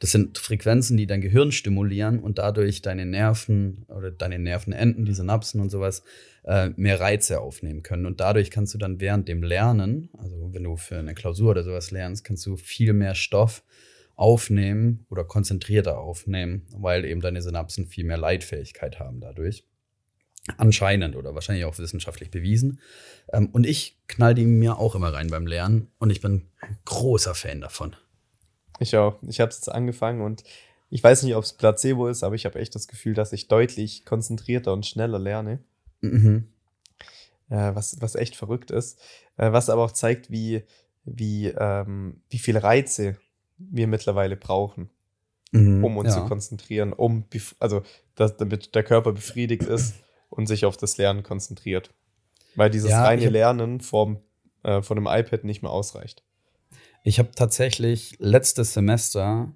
Das 0.00 0.10
sind 0.10 0.36
Frequenzen, 0.36 0.98
die 0.98 1.06
dein 1.06 1.22
Gehirn 1.22 1.50
stimulieren 1.50 2.18
und 2.18 2.38
dadurch 2.38 2.82
deine 2.82 3.06
Nerven 3.06 3.86
oder 3.88 4.10
deine 4.10 4.38
Nervenenden, 4.38 5.06
die 5.06 5.14
Synapsen 5.14 5.62
und 5.62 5.70
sowas, 5.70 6.02
äh, 6.44 6.70
mehr 6.76 7.00
Reize 7.00 7.40
aufnehmen 7.40 7.82
können. 7.82 8.04
Und 8.04 8.20
dadurch 8.20 8.50
kannst 8.50 8.74
du 8.74 8.78
dann 8.78 9.00
während 9.00 9.28
dem 9.28 9.42
Lernen, 9.42 10.10
also 10.18 10.50
wenn 10.52 10.64
du 10.64 10.76
für 10.76 10.98
eine 10.98 11.14
Klausur 11.14 11.52
oder 11.52 11.64
sowas 11.64 11.90
lernst, 11.90 12.24
kannst 12.24 12.44
du 12.44 12.56
viel 12.56 12.92
mehr 12.92 13.14
Stoff 13.14 13.62
aufnehmen 14.20 15.06
oder 15.08 15.24
konzentrierter 15.24 15.98
aufnehmen, 15.98 16.66
weil 16.76 17.06
eben 17.06 17.22
deine 17.22 17.40
Synapsen 17.40 17.86
viel 17.86 18.04
mehr 18.04 18.18
Leitfähigkeit 18.18 19.00
haben 19.00 19.20
dadurch. 19.20 19.64
Anscheinend 20.58 21.16
oder 21.16 21.34
wahrscheinlich 21.34 21.64
auch 21.64 21.78
wissenschaftlich 21.78 22.30
bewiesen. 22.30 22.80
Ähm, 23.32 23.48
und 23.52 23.66
ich 23.66 23.98
knall 24.08 24.34
die 24.34 24.44
mir 24.44 24.78
auch 24.78 24.94
immer 24.94 25.12
rein 25.12 25.28
beim 25.28 25.46
Lernen 25.46 25.90
und 25.98 26.10
ich 26.10 26.20
bin 26.20 26.48
großer 26.84 27.34
Fan 27.34 27.62
davon. 27.62 27.96
Ich 28.78 28.94
auch. 28.96 29.22
Ich 29.26 29.40
habe 29.40 29.48
es 29.50 29.56
jetzt 29.56 29.72
angefangen 29.72 30.20
und 30.20 30.44
ich 30.90 31.02
weiß 31.02 31.22
nicht, 31.22 31.34
ob 31.34 31.44
es 31.44 31.54
Placebo 31.54 32.08
ist, 32.08 32.22
aber 32.22 32.34
ich 32.34 32.44
habe 32.44 32.58
echt 32.58 32.74
das 32.74 32.88
Gefühl, 32.88 33.14
dass 33.14 33.32
ich 33.32 33.48
deutlich 33.48 34.04
konzentrierter 34.04 34.72
und 34.72 34.84
schneller 34.84 35.18
lerne. 35.18 35.60
Mhm. 36.02 36.48
Äh, 37.48 37.74
was, 37.74 37.96
was 38.00 38.16
echt 38.16 38.36
verrückt 38.36 38.70
ist. 38.70 39.00
Äh, 39.38 39.52
was 39.52 39.70
aber 39.70 39.84
auch 39.84 39.92
zeigt, 39.92 40.30
wie, 40.30 40.64
wie, 41.04 41.46
ähm, 41.48 42.22
wie 42.28 42.38
viele 42.38 42.62
Reize 42.62 43.16
wir 43.70 43.86
mittlerweile 43.86 44.36
brauchen, 44.36 44.90
mhm, 45.52 45.84
um 45.84 45.96
uns 45.96 46.14
ja. 46.14 46.22
zu 46.22 46.28
konzentrieren, 46.28 46.92
um, 46.92 47.24
also 47.58 47.82
dass, 48.14 48.36
damit 48.36 48.74
der 48.74 48.82
Körper 48.82 49.12
befriedigt 49.12 49.64
ist 49.64 49.94
und 50.28 50.46
sich 50.46 50.64
auf 50.64 50.76
das 50.76 50.96
Lernen 50.96 51.22
konzentriert. 51.22 51.92
Weil 52.54 52.70
dieses 52.70 52.90
ja, 52.90 53.04
reine 53.04 53.28
Lernen 53.28 53.80
vom, 53.80 54.20
äh, 54.62 54.82
von 54.82 54.96
dem 54.96 55.06
iPad 55.06 55.44
nicht 55.44 55.62
mehr 55.62 55.70
ausreicht. 55.70 56.24
Ich 57.04 57.18
habe 57.18 57.30
tatsächlich 57.34 58.16
letztes 58.18 58.74
Semester 58.74 59.54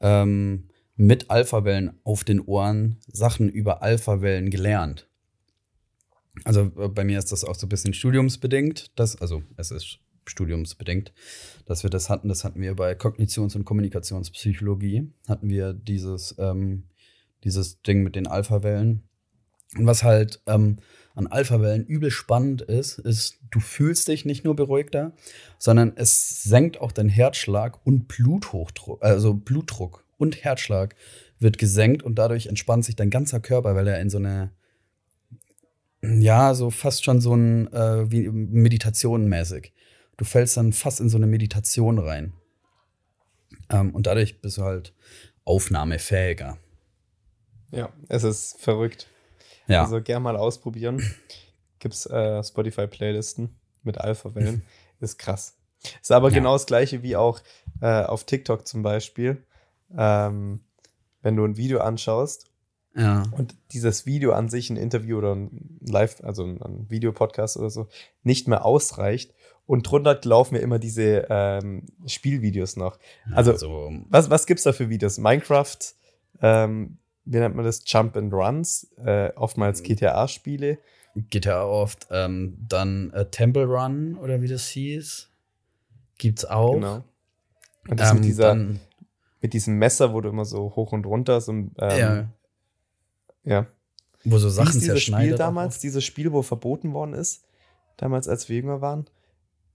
ähm, 0.00 0.68
mit 0.96 1.30
Alphawellen 1.30 1.98
auf 2.04 2.24
den 2.24 2.40
Ohren 2.40 2.98
Sachen 3.06 3.48
über 3.48 3.82
Alphawellen 3.82 4.50
gelernt. 4.50 5.08
Also 6.44 6.72
äh, 6.76 6.88
bei 6.88 7.04
mir 7.04 7.18
ist 7.18 7.32
das 7.32 7.44
auch 7.44 7.54
so 7.54 7.66
ein 7.66 7.70
bisschen 7.70 7.94
studiumsbedingt. 7.94 8.98
Das, 8.98 9.16
also 9.16 9.42
es 9.56 9.70
ist 9.70 9.98
studiumsbedingt, 10.26 11.12
dass 11.66 11.82
wir 11.82 11.90
das 11.90 12.08
hatten. 12.08 12.28
Das 12.28 12.44
hatten 12.44 12.60
wir 12.60 12.74
bei 12.74 12.92
Kognitions- 12.94 13.56
und 13.56 13.64
Kommunikationspsychologie. 13.64 15.12
Hatten 15.28 15.48
wir 15.48 15.72
dieses, 15.72 16.34
ähm, 16.38 16.84
dieses 17.44 17.82
Ding 17.82 18.02
mit 18.02 18.16
den 18.16 18.26
Alphawellen. 18.26 19.02
Und 19.76 19.86
was 19.86 20.02
halt 20.02 20.40
ähm, 20.46 20.78
an 21.14 21.26
Alphawellen 21.26 21.84
übel 21.84 22.10
spannend 22.10 22.62
ist, 22.62 22.98
ist, 22.98 23.38
du 23.50 23.60
fühlst 23.60 24.08
dich 24.08 24.24
nicht 24.24 24.44
nur 24.44 24.56
beruhigter, 24.56 25.12
sondern 25.58 25.92
es 25.96 26.42
senkt 26.42 26.80
auch 26.80 26.92
dein 26.92 27.08
Herzschlag 27.08 27.84
und 27.84 28.08
Bluthochdruck, 28.08 29.02
also 29.02 29.34
Blutdruck 29.34 30.04
und 30.18 30.44
Herzschlag 30.44 30.94
wird 31.38 31.58
gesenkt 31.58 32.02
und 32.02 32.16
dadurch 32.16 32.46
entspannt 32.46 32.84
sich 32.84 32.96
dein 32.96 33.10
ganzer 33.10 33.40
Körper, 33.40 33.74
weil 33.74 33.88
er 33.88 34.00
in 34.00 34.10
so 34.10 34.18
eine, 34.18 34.52
ja, 36.02 36.54
so 36.54 36.70
fast 36.70 37.04
schon 37.04 37.20
so 37.20 37.34
ein, 37.34 37.72
äh, 37.72 38.10
wie 38.10 38.28
Meditation 38.28 39.28
mäßig. 39.28 39.72
Du 40.22 40.28
fällst 40.28 40.56
dann 40.56 40.72
fast 40.72 41.00
in 41.00 41.08
so 41.08 41.16
eine 41.16 41.26
Meditation 41.26 41.98
rein. 41.98 42.32
Ähm, 43.70 43.92
und 43.92 44.06
dadurch 44.06 44.40
bist 44.40 44.56
du 44.56 44.62
halt 44.62 44.94
aufnahmefähiger. 45.44 46.58
Ja, 47.72 47.92
es 48.08 48.22
ist 48.22 48.56
verrückt. 48.60 49.08
Ja. 49.66 49.82
Also 49.82 50.00
gern 50.00 50.22
mal 50.22 50.36
ausprobieren. 50.36 51.02
Gibt's 51.80 52.06
äh, 52.06 52.40
Spotify-Playlisten 52.40 53.56
mit 53.82 53.98
Alpha-Wellen. 53.98 54.62
ist 55.00 55.18
krass. 55.18 55.56
Ist 56.00 56.12
aber 56.12 56.28
ja. 56.28 56.34
genau 56.34 56.52
das 56.52 56.66
gleiche 56.66 57.02
wie 57.02 57.16
auch 57.16 57.40
äh, 57.80 58.04
auf 58.04 58.22
TikTok 58.22 58.64
zum 58.64 58.82
Beispiel. 58.82 59.44
Ähm, 59.92 60.60
wenn 61.22 61.34
du 61.34 61.44
ein 61.44 61.56
Video 61.56 61.80
anschaust 61.80 62.46
ja. 62.94 63.24
und 63.32 63.56
dieses 63.72 64.06
Video 64.06 64.34
an 64.34 64.48
sich, 64.48 64.70
ein 64.70 64.76
Interview 64.76 65.18
oder 65.18 65.34
ein 65.34 65.80
Live, 65.80 66.22
also 66.22 66.44
ein 66.44 66.86
Videopodcast 66.88 67.56
oder 67.56 67.70
so, 67.70 67.88
nicht 68.22 68.46
mehr 68.46 68.64
ausreicht. 68.64 69.34
Und 69.66 69.88
drunter 69.90 70.20
laufen 70.24 70.54
mir 70.54 70.60
immer 70.60 70.78
diese 70.78 71.26
ähm, 71.30 71.86
Spielvideos 72.06 72.76
noch. 72.76 72.98
Also, 73.32 73.52
also, 73.52 73.92
was, 74.08 74.28
was 74.28 74.46
gibt's 74.46 74.64
da 74.64 74.72
für 74.72 74.90
Videos? 74.90 75.18
Minecraft, 75.18 75.78
ähm, 76.40 76.98
wie 77.24 77.38
nennt 77.38 77.54
man 77.54 77.64
das, 77.64 77.82
Jump 77.86 78.16
and 78.16 78.32
Runs, 78.32 78.90
äh, 79.04 79.30
oftmals 79.34 79.80
mhm. 79.80 79.86
GTA-Spiele. 79.86 80.78
GTA 81.14 81.64
oft, 81.64 82.06
ähm, 82.10 82.56
dann 82.68 83.10
äh, 83.12 83.26
Temple 83.26 83.66
Run 83.66 84.16
oder 84.16 84.40
wie 84.40 84.48
das 84.48 84.68
hieß, 84.68 85.28
gibt's 86.18 86.44
auch. 86.44 86.74
Genau. 86.74 87.04
Und 87.88 88.00
das 88.00 88.10
ähm, 88.10 88.16
mit 88.16 88.24
dieser, 88.24 88.48
dann, 88.48 88.80
mit 89.40 89.52
diesem 89.52 89.76
Messer, 89.76 90.14
wo 90.14 90.20
du 90.20 90.30
immer 90.30 90.44
so 90.44 90.74
hoch 90.74 90.92
und 90.92 91.04
runter 91.04 91.40
so 91.40 91.52
ähm, 91.52 91.70
ja. 91.78 92.28
ja. 93.44 93.66
Wo 94.24 94.38
so 94.38 94.48
Sachen 94.48 94.80
dieses 94.80 95.02
Spiel 95.02 95.34
damals, 95.34 95.80
dieses 95.80 96.04
Spiel, 96.04 96.32
wo 96.32 96.42
verboten 96.42 96.92
worden 96.94 97.12
ist, 97.12 97.44
damals 97.96 98.28
als 98.28 98.48
wir 98.48 98.56
jünger 98.56 98.80
waren, 98.80 99.06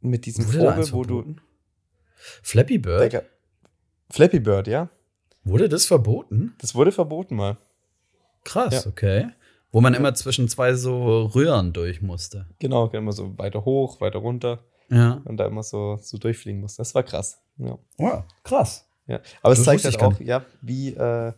mit 0.01 0.25
diesem 0.25 0.45
Vogel, 0.45 0.91
wo 0.91 1.03
du 1.03 1.35
Flappy 2.43 2.77
Bird? 2.77 3.23
Flappy 4.09 4.39
Bird, 4.39 4.67
ja. 4.67 4.89
Wurde 5.43 5.69
das 5.69 5.85
verboten? 5.85 6.55
Das 6.59 6.75
wurde 6.75 6.91
verboten 6.91 7.35
mal. 7.35 7.57
Krass, 8.43 8.85
ja. 8.85 8.89
okay. 8.89 9.29
Wo 9.71 9.81
man 9.81 9.93
ja. 9.93 9.99
immer 9.99 10.13
zwischen 10.13 10.47
zwei 10.47 10.73
so 10.73 11.25
Röhren 11.25 11.73
durch 11.73 12.01
musste. 12.01 12.47
Genau, 12.59 12.89
immer 12.89 13.11
so 13.11 13.37
weiter 13.37 13.65
hoch, 13.65 14.01
weiter 14.01 14.19
runter. 14.19 14.63
Ja. 14.89 15.21
Und 15.25 15.37
da 15.37 15.45
immer 15.45 15.63
so, 15.63 15.97
so 16.01 16.17
durchfliegen 16.17 16.61
musste. 16.61 16.81
Das 16.81 16.95
war 16.95 17.03
krass. 17.03 17.41
Ja. 17.57 17.77
Wow, 17.97 18.23
krass. 18.43 18.87
Ja. 19.07 19.21
Aber 19.41 19.51
das 19.51 19.59
es 19.59 19.65
zeigt 19.65 19.83
halt 19.85 20.01
auch, 20.01 20.19
ja, 20.19 20.45
wie, 20.61 20.93
äh, 20.93 21.33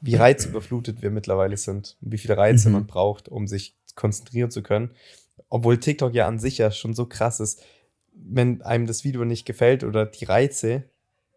wie 0.00 0.14
reizüberflutet 0.14 1.02
wir 1.02 1.10
mittlerweile 1.10 1.56
sind. 1.56 1.96
Und 2.02 2.12
wie 2.12 2.18
viele 2.18 2.36
Reize 2.36 2.68
mhm. 2.68 2.74
man 2.74 2.86
braucht, 2.86 3.28
um 3.28 3.46
sich 3.46 3.76
konzentrieren 3.94 4.50
zu 4.50 4.62
können. 4.62 4.90
Obwohl 5.48 5.78
TikTok 5.78 6.14
ja 6.14 6.26
an 6.26 6.38
sich 6.38 6.58
ja 6.58 6.70
schon 6.70 6.94
so 6.94 7.06
krass 7.06 7.40
ist. 7.40 7.62
Wenn 8.18 8.62
einem 8.62 8.86
das 8.86 9.04
Video 9.04 9.24
nicht 9.24 9.44
gefällt 9.44 9.84
oder 9.84 10.06
die 10.06 10.24
Reize, 10.24 10.84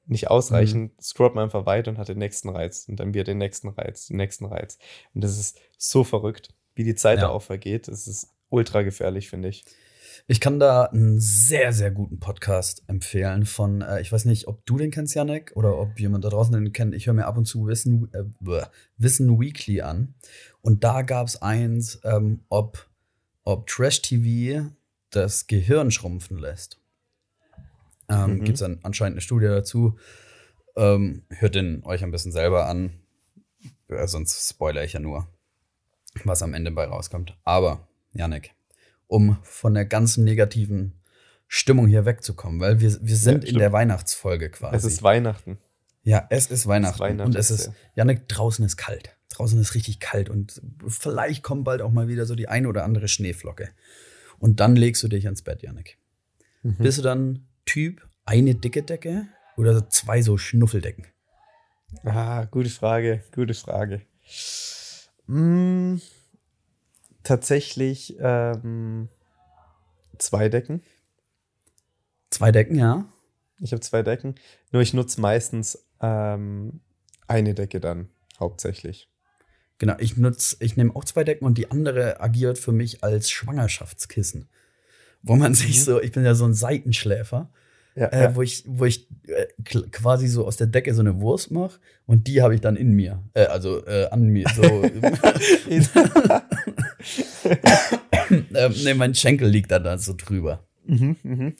nicht 0.09 0.29
ausreichen, 0.29 0.81
mhm. 0.81 0.91
scrollt 0.99 1.35
man 1.35 1.43
einfach 1.45 1.65
weiter 1.65 1.91
und 1.91 1.97
hat 1.97 2.07
den 2.07 2.17
nächsten 2.17 2.49
Reiz 2.49 2.85
und 2.87 2.99
dann 2.99 3.13
wieder 3.13 3.23
den 3.23 3.37
nächsten 3.37 3.69
Reiz, 3.69 4.07
den 4.07 4.17
nächsten 4.17 4.45
Reiz. 4.45 4.79
Und 5.13 5.23
das 5.23 5.37
ist 5.37 5.59
so 5.77 6.03
verrückt, 6.03 6.49
wie 6.75 6.83
die 6.83 6.95
Zeit 6.95 7.19
ja. 7.19 7.25
da 7.25 7.29
auch 7.29 7.43
vergeht. 7.43 7.87
Das 7.87 8.07
ist 8.07 8.29
ultra 8.49 8.81
gefährlich, 8.81 9.29
finde 9.29 9.49
ich. 9.49 9.65
Ich 10.27 10.39
kann 10.39 10.59
da 10.59 10.83
einen 10.83 11.19
sehr, 11.19 11.73
sehr 11.73 11.91
guten 11.91 12.19
Podcast 12.19 12.83
empfehlen 12.87 13.45
von, 13.45 13.81
äh, 13.81 14.01
ich 14.01 14.11
weiß 14.11 14.25
nicht, 14.25 14.47
ob 14.47 14.65
du 14.65 14.77
den 14.77 14.91
kennst, 14.91 15.15
Janek, 15.15 15.51
oder 15.55 15.77
ob 15.79 15.99
jemand 15.99 16.23
da 16.25 16.29
draußen 16.29 16.53
den 16.53 16.73
kennt. 16.73 16.93
Ich 16.93 17.07
höre 17.07 17.13
mir 17.13 17.25
ab 17.25 17.37
und 17.37 17.45
zu 17.45 17.67
Wissen, 17.67 18.11
äh, 18.13 18.65
Wissen 18.97 19.39
Weekly 19.39 19.81
an. 19.81 20.15
Und 20.61 20.83
da 20.83 21.03
gab 21.03 21.27
es 21.27 21.41
eins, 21.41 21.99
ähm, 22.03 22.41
ob, 22.49 22.89
ob 23.43 23.67
Trash 23.67 24.01
TV 24.01 24.69
das 25.09 25.47
Gehirn 25.47 25.91
schrumpfen 25.91 26.37
lässt. 26.37 26.79
Ähm, 28.09 28.37
mhm. 28.37 28.43
Gibt 28.43 28.61
es 28.61 28.63
anscheinend 28.63 29.15
eine 29.15 29.21
Studie 29.21 29.47
dazu. 29.47 29.97
Ähm, 30.75 31.23
hört 31.29 31.55
den 31.55 31.83
euch 31.83 32.03
ein 32.03 32.11
bisschen 32.11 32.31
selber 32.31 32.67
an. 32.67 32.91
Ja, 33.89 34.07
sonst 34.07 34.49
spoilere 34.49 34.85
ich 34.85 34.93
ja 34.93 34.99
nur, 34.99 35.27
was 36.23 36.41
am 36.41 36.53
Ende 36.53 36.71
bei 36.71 36.85
rauskommt. 36.85 37.37
Aber, 37.43 37.87
Janik, 38.13 38.53
um 39.07 39.37
von 39.43 39.73
der 39.73 39.85
ganzen 39.85 40.23
negativen 40.23 40.93
Stimmung 41.47 41.87
hier 41.87 42.05
wegzukommen, 42.05 42.59
weil 42.59 42.79
wir, 42.79 42.95
wir 43.01 43.15
sind 43.15 43.43
ja, 43.43 43.49
in 43.49 43.57
der 43.57 43.71
Weihnachtsfolge 43.71 44.51
quasi. 44.51 44.75
Es 44.75 44.83
ist 44.85 45.03
Weihnachten. 45.03 45.57
Ja, 46.03 46.27
es 46.29 46.47
ist 46.47 46.67
Weihnachten. 46.67 46.91
Es 46.91 46.95
ist 46.95 46.99
Weihnachten 46.99 47.27
und 47.27 47.35
es 47.35 47.51
ist, 47.51 47.71
Janik, 47.95 48.27
draußen 48.27 48.63
ist 48.63 48.77
kalt. 48.77 49.15
Draußen 49.29 49.59
ist 49.59 49.75
richtig 49.75 49.99
kalt 49.99 50.29
und 50.29 50.61
vielleicht 50.87 51.43
kommt 51.43 51.63
bald 51.63 51.81
auch 51.81 51.91
mal 51.91 52.07
wieder 52.07 52.25
so 52.25 52.35
die 52.35 52.47
eine 52.47 52.67
oder 52.67 52.83
andere 52.83 53.07
Schneeflocke. 53.07 53.69
Und 54.39 54.59
dann 54.59 54.75
legst 54.75 55.03
du 55.03 55.07
dich 55.07 55.25
ins 55.25 55.41
Bett, 55.41 55.61
Janik. 55.61 55.97
Mhm. 56.63 56.77
Bist 56.77 56.97
du 56.97 57.01
dann 57.01 57.47
Typ 57.65 58.07
eine 58.25 58.55
dicke 58.55 58.83
Decke 58.83 59.27
oder 59.57 59.89
zwei 59.89 60.21
so 60.21 60.37
Schnuffeldecken? 60.37 61.05
Ah, 62.03 62.45
gute 62.45 62.69
Frage, 62.69 63.23
gute 63.33 63.53
Frage. 63.53 64.01
Hm, 65.27 66.01
tatsächlich 67.23 68.15
ähm, 68.19 69.09
zwei 70.17 70.49
Decken. 70.49 70.81
Zwei 72.29 72.51
Decken, 72.51 72.77
ja. 72.77 73.05
Ich 73.59 73.71
habe 73.71 73.81
zwei 73.81 74.03
Decken, 74.03 74.35
nur 74.71 74.81
ich 74.81 74.93
nutze 74.93 75.19
meistens 75.19 75.85
ähm, 76.01 76.79
eine 77.27 77.53
Decke 77.53 77.79
dann 77.79 78.09
hauptsächlich. 78.39 79.09
Genau, 79.79 79.95
ich 79.97 80.17
nutze, 80.17 80.57
ich 80.59 80.77
nehme 80.77 80.95
auch 80.95 81.05
zwei 81.05 81.23
Decken 81.23 81.45
und 81.45 81.57
die 81.57 81.71
andere 81.71 82.21
agiert 82.21 82.59
für 82.59 82.71
mich 82.71 83.03
als 83.03 83.31
Schwangerschaftskissen. 83.31 84.49
Wo 85.23 85.35
man 85.35 85.53
sich 85.53 85.79
mhm. 85.79 85.83
so, 85.83 86.01
ich 86.01 86.11
bin 86.11 86.23
ja 86.23 86.35
so 86.35 86.45
ein 86.45 86.53
Seitenschläfer 86.53 87.49
ja, 87.99 88.07
äh, 88.07 88.23
ja. 88.23 88.35
wo 88.35 88.41
ich, 88.41 88.63
wo 88.65 88.85
ich 88.85 89.07
äh, 89.27 89.45
quasi 89.91 90.27
so 90.27 90.47
aus 90.47 90.57
der 90.57 90.67
Decke 90.67 90.93
so 90.93 91.01
eine 91.01 91.19
Wurst 91.19 91.49
mache 91.51 91.79
und 92.05 92.27
die 92.27 92.41
habe 92.41 92.55
ich 92.55 92.61
dann 92.61 92.77
in 92.77 92.93
mir. 92.93 93.21
Äh, 93.33 93.45
also 93.45 93.85
äh, 93.85 94.07
an 94.09 94.27
mir. 94.27 94.45
So. 94.55 94.61
ne, 98.49 98.95
mein 98.95 99.13
Schenkel 99.15 99.49
liegt 99.49 99.71
dann 99.71 99.83
da 99.83 99.97
so 99.97 100.13
drüber. 100.15 100.65
Mhm, 100.85 101.17
mhm. 101.23 101.55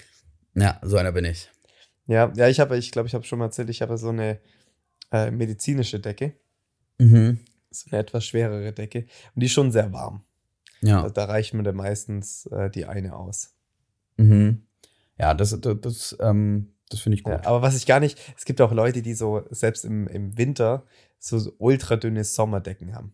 Ja, 0.55 0.79
so 0.81 0.95
einer 0.97 1.11
bin 1.11 1.25
ich. 1.25 1.49
Ja, 2.07 2.31
ja, 2.35 2.47
ich 2.47 2.61
habe, 2.61 2.77
ich 2.77 2.91
glaube, 2.91 3.07
ich 3.07 3.13
habe 3.13 3.25
schon 3.25 3.39
mal 3.39 3.45
erzählt, 3.45 3.69
ich 3.69 3.81
habe 3.81 3.97
so 3.97 4.09
eine 4.09 4.39
äh, 5.11 5.31
medizinische 5.31 5.99
Decke. 5.99 6.33
Mhm. 6.99 7.39
So 7.71 7.89
eine 7.91 7.99
etwas 7.99 8.25
schwerere 8.25 8.73
Decke. 8.73 9.05
Und 9.35 9.41
die 9.41 9.45
ist 9.45 9.51
schon 9.51 9.71
sehr 9.71 9.91
warm. 9.93 10.21
Ja. 10.81 11.01
Also 11.01 11.13
da 11.13 11.25
reicht 11.25 11.53
mir 11.53 11.63
dann 11.63 11.75
meistens 11.75 12.45
äh, 12.47 12.69
die 12.69 12.85
eine 12.85 13.15
aus. 13.15 13.53
Mhm. 14.17 14.63
Ja, 15.17 15.33
das, 15.33 15.59
das, 15.59 15.77
das, 15.81 16.17
ähm, 16.19 16.73
das 16.89 17.01
finde 17.01 17.17
ich 17.17 17.23
gut. 17.23 17.33
Ja, 17.33 17.45
aber 17.45 17.61
was 17.61 17.75
ich 17.75 17.85
gar 17.85 17.99
nicht, 17.99 18.17
es 18.37 18.45
gibt 18.45 18.61
auch 18.61 18.71
Leute, 18.71 19.01
die 19.01 19.13
so 19.13 19.45
selbst 19.49 19.85
im, 19.85 20.07
im 20.07 20.37
Winter 20.37 20.85
so, 21.19 21.53
ultra 21.57 21.97
dünne 21.97 22.23
Sommerdecken 22.23 22.95
haben. 22.95 23.13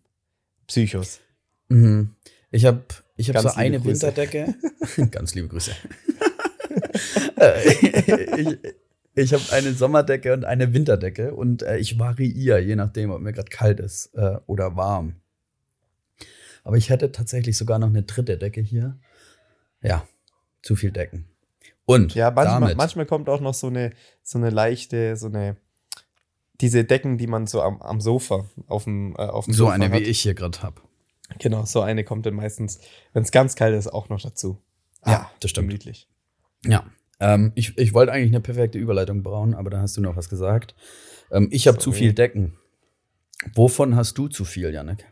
Psychos. 0.66 1.20
Mhm. 1.68 2.14
Ich 2.50 2.64
habe 2.64 2.82
ich 3.16 3.28
hab 3.28 3.34
Ganz 3.34 3.54
so 3.54 3.58
eine 3.58 3.80
Grüße. 3.80 4.06
Winterdecke. 4.06 4.54
Ganz 5.10 5.34
liebe 5.34 5.48
Grüße. 5.48 5.72
Äh, 7.38 7.70
ich 8.40 8.58
ich 9.16 9.32
habe 9.32 9.42
eine 9.52 9.72
Sommerdecke 9.72 10.32
und 10.34 10.44
eine 10.44 10.74
Winterdecke 10.74 11.34
und 11.34 11.62
äh, 11.62 11.78
ich 11.78 11.98
variiere, 11.98 12.60
je 12.60 12.76
nachdem, 12.76 13.10
ob 13.10 13.20
mir 13.20 13.32
gerade 13.32 13.48
kalt 13.48 13.80
ist 13.80 14.14
äh, 14.14 14.38
oder 14.46 14.76
warm. 14.76 15.16
Aber 16.62 16.76
ich 16.76 16.90
hätte 16.90 17.12
tatsächlich 17.12 17.56
sogar 17.56 17.78
noch 17.78 17.88
eine 17.88 18.02
dritte 18.02 18.36
Decke 18.36 18.60
hier. 18.60 18.98
Ja, 19.82 20.06
zu 20.62 20.76
viel 20.76 20.90
Decken. 20.90 21.26
Und 21.86 22.14
Ja, 22.14 22.30
manchmal, 22.30 22.60
damit, 22.60 22.76
manchmal 22.76 23.06
kommt 23.06 23.28
auch 23.28 23.40
noch 23.40 23.54
so 23.54 23.68
eine, 23.68 23.92
so 24.22 24.38
eine 24.38 24.50
leichte, 24.50 25.16
so 25.16 25.28
eine, 25.28 25.56
diese 26.60 26.84
Decken, 26.84 27.16
die 27.16 27.28
man 27.28 27.46
so 27.46 27.62
am, 27.62 27.80
am 27.80 28.00
Sofa 28.00 28.46
auf 28.66 28.84
dem, 28.84 29.14
äh, 29.14 29.22
auf 29.22 29.46
dem 29.46 29.54
so 29.54 29.64
Sofa 29.64 29.74
eine, 29.74 29.86
hat. 29.86 29.92
wie 29.92 30.04
ich 30.04 30.20
hier 30.20 30.34
gerade 30.34 30.60
habe. 30.62 30.82
Genau, 31.38 31.64
so 31.64 31.80
eine 31.80 32.04
kommt 32.04 32.26
dann 32.26 32.34
meistens, 32.34 32.80
wenn 33.12 33.22
es 33.22 33.30
ganz 33.30 33.56
kalt 33.56 33.74
ist, 33.74 33.88
auch 33.88 34.08
noch 34.08 34.20
dazu. 34.20 34.60
Ja, 35.06 35.30
das 35.40 35.52
stimmt. 35.52 35.68
Gemütlich. 35.68 36.08
Ja. 36.64 36.84
Ähm, 37.20 37.52
ich 37.54 37.76
ich 37.78 37.94
wollte 37.94 38.12
eigentlich 38.12 38.30
eine 38.30 38.40
perfekte 38.40 38.78
Überleitung 38.78 39.22
bauen, 39.22 39.54
aber 39.54 39.70
da 39.70 39.80
hast 39.80 39.96
du 39.96 40.00
noch 40.00 40.16
was 40.16 40.28
gesagt. 40.28 40.74
Ähm, 41.30 41.48
ich 41.50 41.66
habe 41.66 41.78
zu 41.78 41.92
viel 41.92 42.12
Decken. 42.12 42.56
Wovon 43.54 43.96
hast 43.96 44.18
du 44.18 44.28
zu 44.28 44.44
viel, 44.44 44.72
Janik? 44.72 45.06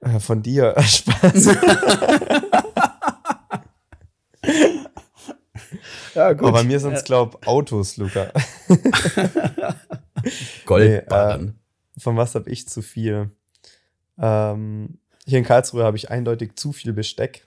Äh, 0.00 0.18
von 0.20 0.42
dir, 0.42 0.74
Spaß. 0.80 1.56
Ja, 6.14 6.28
Aber 6.28 6.52
bei 6.52 6.64
mir 6.64 6.78
sind 6.78 6.92
es, 6.92 7.04
glaube 7.04 7.38
ich, 7.40 7.48
Autos, 7.48 7.96
Luca. 7.96 8.30
Goldbarren. 10.66 11.58
Von 11.96 12.16
was 12.16 12.34
habe 12.34 12.50
ich 12.50 12.68
zu 12.68 12.82
viel? 12.82 13.30
Ähm, 14.18 14.98
hier 15.24 15.38
in 15.38 15.44
Karlsruhe 15.44 15.84
habe 15.84 15.96
ich 15.96 16.10
eindeutig 16.10 16.56
zu 16.56 16.72
viel 16.72 16.92
Besteck. 16.92 17.46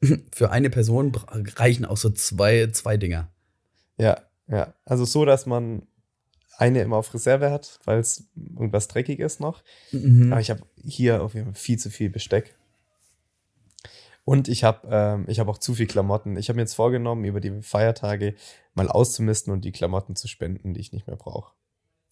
Für 0.32 0.50
eine 0.50 0.70
Person 0.70 1.12
reichen 1.56 1.84
auch 1.84 1.96
so 1.96 2.10
zwei, 2.10 2.68
zwei 2.68 2.96
Dinger. 2.96 3.30
Ja, 3.96 4.22
ja. 4.46 4.74
Also 4.84 5.04
so, 5.04 5.24
dass 5.24 5.46
man 5.46 5.82
eine 6.56 6.82
immer 6.82 6.96
auf 6.96 7.14
Reserve 7.14 7.50
hat, 7.50 7.78
weil 7.84 7.98
es 8.00 8.28
irgendwas 8.34 8.88
dreckig 8.88 9.20
ist 9.20 9.40
noch. 9.40 9.62
Mhm. 9.92 10.32
Aber 10.32 10.40
ich 10.40 10.50
habe 10.50 10.62
hier 10.76 11.22
auf 11.22 11.34
jeden 11.34 11.46
Fall 11.46 11.54
viel 11.54 11.78
zu 11.78 11.90
viel 11.90 12.10
Besteck. 12.10 12.56
Und 14.24 14.48
ich 14.48 14.62
habe 14.62 14.86
ähm, 14.90 15.24
ich 15.28 15.40
hab 15.40 15.48
auch 15.48 15.58
zu 15.58 15.74
viel 15.74 15.86
Klamotten. 15.86 16.36
Ich 16.36 16.48
habe 16.48 16.56
mir 16.56 16.62
jetzt 16.62 16.74
vorgenommen, 16.74 17.24
über 17.24 17.40
die 17.40 17.62
Feiertage 17.62 18.34
mal 18.74 18.88
auszumisten 18.88 19.52
und 19.52 19.64
die 19.64 19.72
Klamotten 19.72 20.16
zu 20.16 20.28
spenden, 20.28 20.74
die 20.74 20.80
ich 20.80 20.92
nicht 20.92 21.06
mehr 21.06 21.16
brauche. 21.16 21.54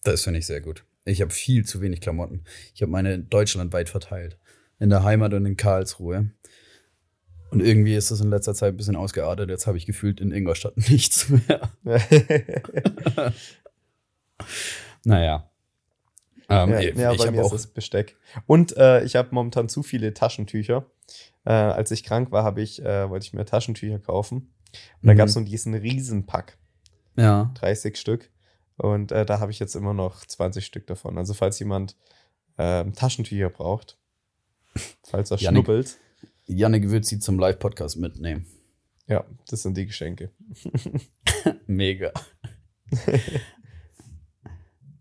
Das 0.03 0.23
finde 0.23 0.39
ich 0.39 0.47
sehr 0.47 0.61
gut. 0.61 0.83
Ich 1.05 1.21
habe 1.21 1.31
viel 1.31 1.65
zu 1.65 1.81
wenig 1.81 2.01
Klamotten. 2.01 2.43
Ich 2.73 2.81
habe 2.81 2.91
meine 2.91 3.19
deutschlandweit 3.19 3.89
verteilt. 3.89 4.37
In 4.79 4.89
der 4.89 5.03
Heimat 5.03 5.33
und 5.33 5.45
in 5.45 5.57
Karlsruhe. 5.57 6.31
Und 7.51 7.61
irgendwie 7.61 7.95
ist 7.95 8.11
das 8.11 8.19
in 8.21 8.29
letzter 8.29 8.53
Zeit 8.53 8.73
ein 8.73 8.77
bisschen 8.77 8.95
ausgeartet. 8.95 9.49
Jetzt 9.49 9.67
habe 9.67 9.77
ich 9.77 9.85
gefühlt 9.85 10.19
in 10.19 10.31
Ingolstadt 10.31 10.75
nichts 10.89 11.29
mehr. 11.29 11.71
Naja. 15.03 15.49
Ähm, 16.49 16.69
ja, 16.69 16.79
ich 16.79 16.95
ja, 16.95 17.11
bei 17.13 17.17
hab 17.25 17.31
mir 17.31 17.43
auch. 17.43 17.53
ist 17.53 17.59
es 17.61 17.67
Besteck. 17.67 18.15
Und 18.45 18.75
äh, 18.77 19.03
ich 19.03 19.15
habe 19.15 19.29
momentan 19.31 19.67
zu 19.69 19.83
viele 19.83 20.13
Taschentücher. 20.13 20.85
Äh, 21.45 21.51
als 21.51 21.91
ich 21.91 22.03
krank 22.03 22.31
war, 22.31 22.43
habe 22.43 22.61
ich, 22.61 22.81
äh, 22.83 23.09
wollte 23.09 23.25
ich 23.25 23.33
mir 23.33 23.45
Taschentücher 23.45 23.99
kaufen. 23.99 24.53
Und 25.01 25.07
da 25.07 25.13
Mhm. 25.13 25.17
gab 25.17 25.27
es 25.27 25.33
so 25.33 25.41
diesen 25.41 25.73
Riesenpack, 25.73 26.57
Ja. 27.15 27.51
30 27.55 27.97
Stück. 27.97 28.29
Und 28.77 29.11
äh, 29.11 29.25
da 29.25 29.39
habe 29.39 29.51
ich 29.51 29.59
jetzt 29.59 29.75
immer 29.75 29.93
noch 29.93 30.25
20 30.25 30.65
Stück 30.65 30.87
davon. 30.87 31.17
Also 31.17 31.33
falls 31.33 31.57
jemand 31.59 31.95
ähm, 32.57 32.93
Taschentücher 32.93 33.49
braucht, 33.49 33.97
falls 35.03 35.31
er 35.31 35.37
schnuppelt, 35.37 35.97
Janik 36.47 36.89
wird 36.89 37.05
sie 37.05 37.19
zum 37.19 37.37
Live-Podcast 37.39 37.97
mitnehmen. 37.97 38.45
ja, 39.07 39.25
das 39.47 39.63
sind 39.63 39.77
die 39.77 39.85
Geschenke. 39.85 40.31
Mega. 41.67 42.11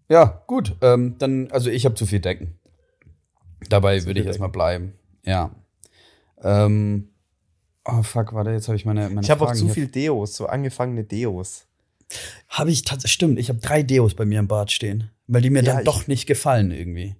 ja, 0.09 0.43
gut. 0.47 0.77
Ähm, 0.81 1.17
dann, 1.19 1.51
also 1.51 1.71
ich 1.71 1.85
habe 1.85 1.95
zu 1.95 2.07
viel 2.07 2.21
Decken. 2.21 2.59
Dabei 3.69 4.05
würde 4.05 4.21
ich 4.21 4.27
erstmal 4.27 4.49
bleiben. 4.49 4.95
Ja. 5.25 5.55
Ähm, 6.43 7.09
oh, 7.85 8.03
fuck, 8.03 8.33
warte, 8.33 8.51
jetzt 8.51 8.69
habe 8.69 8.77
ich 8.77 8.85
meine, 8.85 9.09
meine 9.09 9.23
Ich 9.23 9.31
habe 9.31 9.45
auch 9.45 9.55
zu 9.55 9.69
viel 9.69 9.87
Deos, 9.87 10.37
so 10.37 10.47
angefangene 10.47 11.05
Deos. 11.05 11.67
Habe 12.49 12.71
ich 12.71 12.83
tatsächlich, 12.83 13.13
stimmt, 13.13 13.39
ich 13.39 13.49
habe 13.49 13.59
drei 13.61 13.83
Deos 13.83 14.15
bei 14.15 14.25
mir 14.25 14.39
im 14.39 14.49
Bad 14.49 14.71
stehen. 14.71 15.11
Weil 15.27 15.43
die 15.43 15.51
mir 15.51 15.63
Ja, 15.63 15.77
dann 15.77 15.85
doch 15.85 16.07
nicht 16.07 16.27
gefallen 16.27 16.71
irgendwie. 16.71 17.17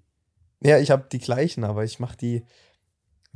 Ja, 0.63 0.79
ich 0.79 0.91
habe 0.91 1.07
die 1.11 1.19
gleichen, 1.19 1.65
aber 1.65 1.85
ich 1.85 1.99
mache 1.99 2.17
die 2.17 2.43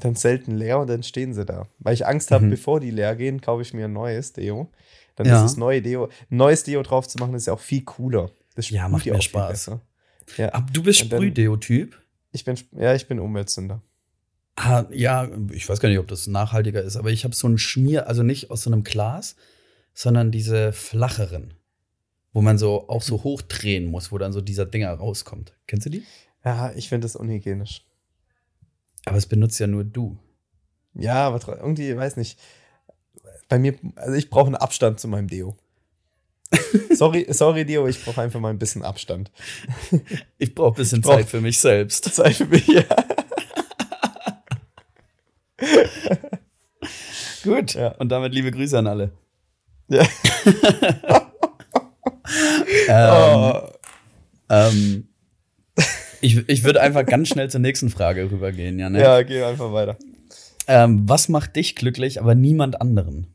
dann 0.05 0.15
selten 0.17 0.57
leer 0.57 0.79
und 0.81 0.89
dann 0.89 1.03
stehen 1.03 1.35
sie 1.35 1.45
da. 1.45 1.67
Weil 1.79 1.95
ich 1.95 2.07
Angst 2.07 2.31
habe, 2.31 2.45
Mhm. 2.47 2.51
bevor 2.51 2.81
die 2.81 2.91
leer 2.91 3.15
gehen, 3.17 3.41
kaufe 3.41 3.63
ich 3.63 3.73
mir 3.75 3.87
ein 3.87 3.93
neues 3.93 4.33
Deo. 4.33 4.71
Dann 5.17 5.27
Ja. 5.27 5.37
ist 5.37 5.43
das 5.53 5.57
neue 5.57 5.83
Deo. 5.83 6.09
Neues 6.29 6.65
Deo 6.65 6.83
drauf 6.83 7.07
zu 7.09 7.19
machen, 7.19 7.35
ist 7.35 7.47
ja 7.47 7.53
auch 7.53 7.61
viel 7.61 7.83
cooler. 7.85 8.31
Das 8.55 8.71
Ja, 8.71 8.89
macht 8.89 9.05
ja 9.07 9.13
mehr 9.13 9.23
Spaß. 9.23 9.71
Ja, 10.37 10.53
Aber 10.55 10.67
du 10.73 10.83
bist 10.83 11.01
Sprühdeo-Typ? 11.01 11.97
ich 12.33 12.45
bin, 12.45 12.57
ja, 12.73 12.95
ich 12.95 13.07
bin 13.09 13.19
Umweltsünder. 13.21 13.83
Ah, 14.57 14.85
ja, 14.91 15.29
ich 15.53 15.69
weiß 15.69 15.81
gar 15.81 15.89
nicht, 15.89 15.99
ob 15.99 16.09
das 16.09 16.27
nachhaltiger 16.27 16.83
ist, 16.83 16.97
aber 16.97 17.11
ich 17.11 17.25
habe 17.25 17.35
so 17.35 17.49
ein 17.49 17.57
Schmier, 17.59 18.09
also 18.09 18.23
nicht 18.23 18.51
aus 18.51 18.63
so 18.63 18.71
einem 18.71 18.85
Glas, 18.85 19.37
sondern 19.95 20.31
diese 20.31 20.73
flacheren, 20.73 21.55
wo 22.33 22.43
man 22.43 22.59
so 22.59 22.89
auch 22.89 23.03
so 23.03 23.23
hochdrehen 23.25 23.87
muss, 23.87 24.13
wo 24.13 24.19
dann 24.19 24.33
so 24.33 24.41
dieser 24.41 24.67
Dinger 24.67 24.93
rauskommt. 24.93 25.55
Kennst 25.67 25.87
du 25.87 25.91
die? 25.91 26.05
Ja, 26.45 26.73
ich 26.75 26.89
finde 26.89 27.07
das 27.07 27.17
unhygienisch. 27.17 27.83
Aber 29.07 29.17
es 29.17 29.27
benutzt 29.27 29.59
ja 29.61 29.67
nur 29.67 29.85
du. 29.85 30.19
Ja, 30.95 31.27
aber 31.27 31.59
irgendwie, 31.61 31.97
weiß 31.97 32.17
nicht. 32.17 32.39
Bei 33.49 33.59
mir, 33.59 33.75
also 33.97 34.15
ich 34.15 34.31
brauche 34.31 34.47
einen 34.47 34.57
Abstand 34.57 35.01
zu 35.01 35.09
meinem 35.09 35.29
Deo. 35.29 35.57
sorry, 36.95 37.27
sorry, 37.31 37.65
Deo, 37.65 37.87
ich 37.87 38.05
brauche 38.05 38.21
einfach 38.21 38.41
mal 38.41 38.51
ein 38.51 38.59
bisschen 38.59 38.83
Abstand. 38.83 39.31
Ich 40.39 40.55
brauche 40.55 40.75
ein 40.75 40.77
bisschen 40.77 41.01
brauch- 41.01 41.15
Zeit 41.17 41.29
für 41.29 41.41
mich 41.41 41.59
selbst. 41.59 42.05
Zeit 42.15 42.35
für 42.37 42.47
mich, 42.47 42.67
ja. 42.67 42.83
Gut. 47.45 47.75
Ja. 47.75 47.89
Und 47.97 48.09
damit 48.11 48.35
liebe 48.35 48.51
Grüße 48.51 48.79
an 48.79 48.87
alle. 48.87 49.13
ja. 49.89 50.07
Ähm, 52.89 53.11
Oh. 53.11 53.69
ähm, 54.49 55.09
ich 56.21 56.49
ich 56.49 56.65
würde 56.65 56.81
einfach 56.81 57.05
ganz 57.07 57.29
schnell 57.29 57.51
zur 57.51 57.61
nächsten 57.61 57.91
Frage 57.91 58.31
rübergehen, 58.31 58.79
ja, 58.79 58.91
ne? 58.91 59.01
Ja, 59.01 59.23
geh 59.23 59.43
einfach 59.43 59.73
weiter. 59.73 59.97
Ähm, 60.67 61.09
was 61.09 61.29
macht 61.29 61.57
dich 61.57 61.75
glücklich, 61.77 62.21
aber 62.21 62.35
niemand 62.35 62.81
anderen? 62.81 63.35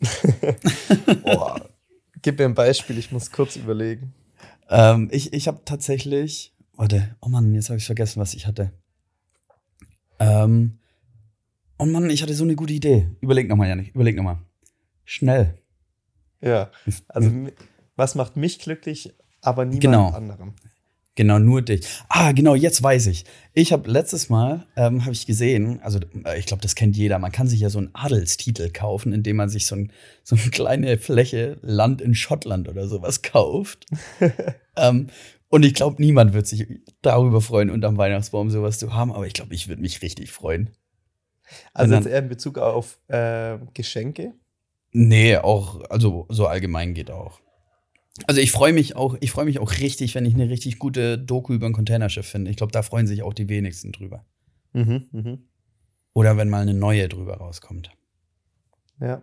Boah. 1.22 1.60
Gib 2.22 2.38
mir 2.38 2.46
ein 2.46 2.54
Beispiel, 2.54 2.98
ich 2.98 3.12
muss 3.12 3.30
kurz 3.30 3.56
überlegen. 3.56 4.14
Ähm, 4.70 5.08
ich 5.12 5.32
ich 5.32 5.46
habe 5.46 5.60
tatsächlich. 5.64 6.54
Warte, 6.76 7.14
oh 7.20 7.28
Mann, 7.28 7.54
jetzt 7.54 7.68
habe 7.70 7.78
ich 7.78 7.86
vergessen, 7.86 8.20
was 8.20 8.34
ich 8.34 8.46
hatte. 8.46 8.72
Ähm, 10.18 10.78
oh 11.78 11.84
Mann, 11.86 12.08
ich 12.10 12.22
hatte 12.22 12.34
so 12.34 12.44
eine 12.44 12.56
gute 12.56 12.72
Idee. 12.72 13.08
Überleg 13.20 13.48
nochmal, 13.48 13.68
Janik, 13.68 13.94
überleg 13.94 14.16
nochmal. 14.16 14.38
Schnell. 15.04 15.58
Ja, 16.40 16.70
also 17.08 17.30
was 17.96 18.14
macht 18.14 18.36
mich 18.36 18.58
glücklich, 18.58 19.14
aber 19.40 19.64
niemand 19.64 19.82
Genau. 19.82 20.08
anderen? 20.10 20.54
Genau, 21.16 21.38
nur 21.38 21.62
dich. 21.62 21.86
Ah, 22.08 22.32
genau, 22.32 22.56
jetzt 22.56 22.82
weiß 22.82 23.06
ich. 23.06 23.24
Ich 23.52 23.72
habe 23.72 23.88
letztes 23.88 24.28
Mal, 24.30 24.66
ähm, 24.74 25.02
habe 25.04 25.12
ich 25.12 25.26
gesehen, 25.26 25.80
also 25.82 26.00
äh, 26.24 26.38
ich 26.38 26.46
glaube, 26.46 26.60
das 26.62 26.74
kennt 26.74 26.96
jeder, 26.96 27.20
man 27.20 27.30
kann 27.30 27.46
sich 27.46 27.60
ja 27.60 27.70
so 27.70 27.78
einen 27.78 27.90
Adelstitel 27.94 28.70
kaufen, 28.70 29.12
indem 29.12 29.36
man 29.36 29.48
sich 29.48 29.66
so, 29.66 29.76
ein, 29.76 29.92
so 30.24 30.34
eine 30.34 30.50
kleine 30.50 30.98
Fläche 30.98 31.58
Land 31.62 32.00
in 32.02 32.14
Schottland 32.16 32.68
oder 32.68 32.88
sowas 32.88 33.22
kauft. 33.22 33.86
ähm, 34.76 35.06
und 35.50 35.64
ich 35.64 35.74
glaube, 35.74 36.02
niemand 36.02 36.32
wird 36.32 36.48
sich 36.48 36.66
darüber 37.00 37.40
freuen, 37.40 37.70
unterm 37.70 37.96
Weihnachtsbaum 37.96 38.50
sowas 38.50 38.80
zu 38.80 38.92
haben, 38.92 39.12
aber 39.12 39.26
ich 39.28 39.34
glaube, 39.34 39.54
ich 39.54 39.68
würde 39.68 39.82
mich 39.82 40.02
richtig 40.02 40.32
freuen. 40.32 40.70
Also 41.72 41.92
Und 41.92 41.98
jetzt 41.98 42.04
dann- 42.06 42.12
eher 42.12 42.18
in 42.22 42.28
Bezug 42.28 42.58
auf 42.58 42.98
äh, 43.06 43.58
Geschenke. 43.72 44.32
Nee, 44.90 45.36
auch, 45.36 45.80
also 45.90 46.26
so 46.28 46.46
allgemein 46.48 46.94
geht 46.94 47.10
auch. 47.12 47.40
Also 48.26 48.40
ich 48.40 48.52
freue 48.52 48.72
mich 48.72 48.94
auch, 48.94 49.16
ich 49.20 49.32
freue 49.32 49.44
mich 49.44 49.58
auch 49.58 49.72
richtig, 49.72 50.14
wenn 50.14 50.24
ich 50.24 50.34
eine 50.34 50.48
richtig 50.48 50.78
gute 50.78 51.18
Doku 51.18 51.52
über 51.52 51.66
ein 51.66 51.72
Containerschiff 51.72 52.26
finde. 52.26 52.50
Ich 52.50 52.56
glaube, 52.56 52.72
da 52.72 52.82
freuen 52.82 53.06
sich 53.06 53.22
auch 53.22 53.34
die 53.34 53.48
wenigsten 53.48 53.90
drüber. 53.92 54.24
Mhm, 54.72 55.08
mhm. 55.10 55.48
Oder 56.12 56.36
wenn 56.36 56.48
mal 56.48 56.62
eine 56.62 56.74
neue 56.74 57.08
drüber 57.08 57.38
rauskommt. 57.38 57.90
Ja. 59.00 59.22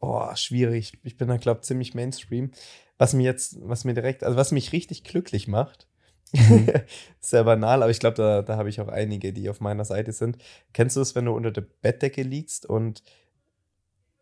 Oh, 0.00 0.34
schwierig. 0.34 0.98
Ich 1.04 1.16
bin 1.16 1.28
da, 1.28 1.36
glaube 1.36 1.60
ich, 1.60 1.66
ziemlich 1.66 1.94
Mainstream. 1.94 2.50
Was 2.98 3.14
mir 3.14 3.22
jetzt, 3.22 3.56
was 3.62 3.84
mir 3.84 3.94
direkt, 3.94 4.24
also 4.24 4.36
was 4.36 4.50
mich 4.50 4.72
richtig 4.72 5.04
glücklich 5.04 5.46
macht, 5.46 5.86
mhm. 6.32 6.68
sehr 7.20 7.44
banal, 7.44 7.82
aber 7.82 7.90
ich 7.90 8.00
glaube, 8.00 8.16
da, 8.16 8.42
da 8.42 8.56
habe 8.56 8.68
ich 8.68 8.80
auch 8.80 8.88
einige, 8.88 9.32
die 9.32 9.48
auf 9.48 9.60
meiner 9.60 9.84
Seite 9.84 10.12
sind. 10.12 10.38
Kennst 10.72 10.96
du 10.96 11.00
es, 11.00 11.14
wenn 11.14 11.26
du 11.26 11.32
unter 11.32 11.52
der 11.52 11.62
Bettdecke 11.62 12.22
liegst 12.22 12.66
und, 12.66 13.04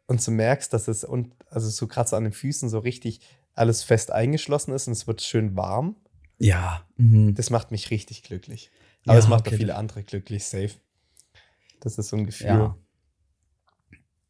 und 0.07 0.27
du 0.27 0.31
merkst, 0.31 0.71
dass 0.73 0.87
es, 0.87 1.03
und, 1.03 1.35
also 1.49 1.71
so 1.71 1.87
gerade 1.87 2.11
so 2.11 2.17
an 2.17 2.25
den 2.25 2.33
Füßen 2.35 2.69
so 2.69 2.79
richtig 2.79 3.21
alles 3.55 3.83
fest 3.83 4.11
eingeschlossen 4.11 4.73
ist 4.73 4.87
und 4.87 4.93
es 4.93 5.07
wird 5.07 5.23
schön 5.23 5.57
warm? 5.57 5.97
Ja. 6.39 6.87
Mhm. 6.97 7.35
Das 7.35 7.51
macht 7.51 7.71
mich 7.71 7.91
richtig 7.91 8.23
glücklich. 8.23 8.71
Aber 9.07 9.19
es 9.19 9.29
macht 9.29 9.47
okay. 9.47 9.55
auch 9.55 9.59
viele 9.59 9.77
andere 9.77 10.03
glücklich, 10.03 10.45
safe. 10.45 10.73
Das 11.81 11.99
ist 11.99 12.09
so 12.09 12.17
ein 12.17 12.27
Gefühl. 12.27 12.47
Ja. 12.47 12.77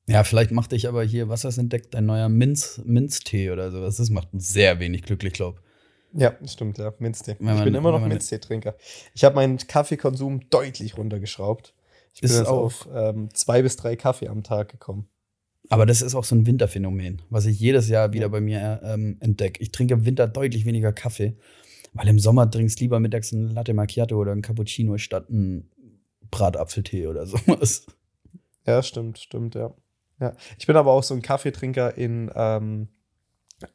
Ja, 0.06 0.24
vielleicht 0.24 0.50
macht 0.50 0.72
dich 0.72 0.88
aber 0.88 1.04
hier, 1.04 1.28
was 1.28 1.44
hast 1.44 1.58
entdeckt, 1.58 1.94
ein 1.94 2.04
neuer 2.04 2.28
Minz, 2.28 2.80
Minztee 2.84 3.52
oder 3.52 3.70
sowas. 3.70 3.96
Das 3.96 4.10
macht 4.10 4.28
sehr 4.32 4.80
wenig 4.80 5.02
glücklich, 5.02 5.32
glaube 5.32 5.60
Ja, 6.12 6.36
stimmt, 6.46 6.78
ja, 6.78 6.92
Minztee. 6.98 7.36
Man, 7.38 7.58
ich 7.58 7.64
bin 7.64 7.76
immer 7.76 7.92
noch 7.92 8.04
Minztee-Trinker. 8.04 8.74
Ich 9.14 9.22
habe 9.22 9.36
meinen 9.36 9.58
Kaffeekonsum 9.58 10.50
deutlich 10.50 10.96
runtergeschraubt. 10.96 11.74
Ich 12.14 12.22
bin 12.22 12.30
jetzt 12.30 12.48
auf 12.48 12.88
ähm, 12.92 13.32
zwei 13.34 13.62
bis 13.62 13.76
drei 13.76 13.94
Kaffee 13.94 14.26
am 14.26 14.42
Tag 14.42 14.70
gekommen. 14.70 15.08
Aber 15.70 15.86
das 15.86 16.02
ist 16.02 16.16
auch 16.16 16.24
so 16.24 16.34
ein 16.34 16.46
Winterphänomen, 16.46 17.22
was 17.30 17.46
ich 17.46 17.58
jedes 17.60 17.88
Jahr 17.88 18.12
wieder 18.12 18.28
bei 18.28 18.40
mir 18.40 18.80
ähm, 18.82 19.16
entdecke. 19.20 19.62
Ich 19.62 19.70
trinke 19.70 19.94
im 19.94 20.04
Winter 20.04 20.26
deutlich 20.26 20.66
weniger 20.66 20.92
Kaffee, 20.92 21.36
weil 21.94 22.08
im 22.08 22.18
Sommer 22.18 22.50
trinkst 22.50 22.80
du 22.80 22.84
lieber 22.84 22.98
mittags 22.98 23.30
ein 23.30 23.54
Latte 23.54 23.72
Macchiato 23.72 24.16
oder 24.16 24.32
ein 24.32 24.42
Cappuccino 24.42 24.98
statt 24.98 25.30
ein 25.30 25.70
Bratapfeltee 26.32 27.06
oder 27.06 27.24
sowas. 27.24 27.86
Ja, 28.66 28.82
stimmt, 28.82 29.18
stimmt, 29.18 29.54
ja. 29.54 29.72
Ja, 30.18 30.34
ich 30.58 30.66
bin 30.66 30.76
aber 30.76 30.92
auch 30.92 31.04
so 31.04 31.14
ein 31.14 31.22
Kaffeetrinker 31.22 31.96
in, 31.96 32.30
ähm, 32.34 32.88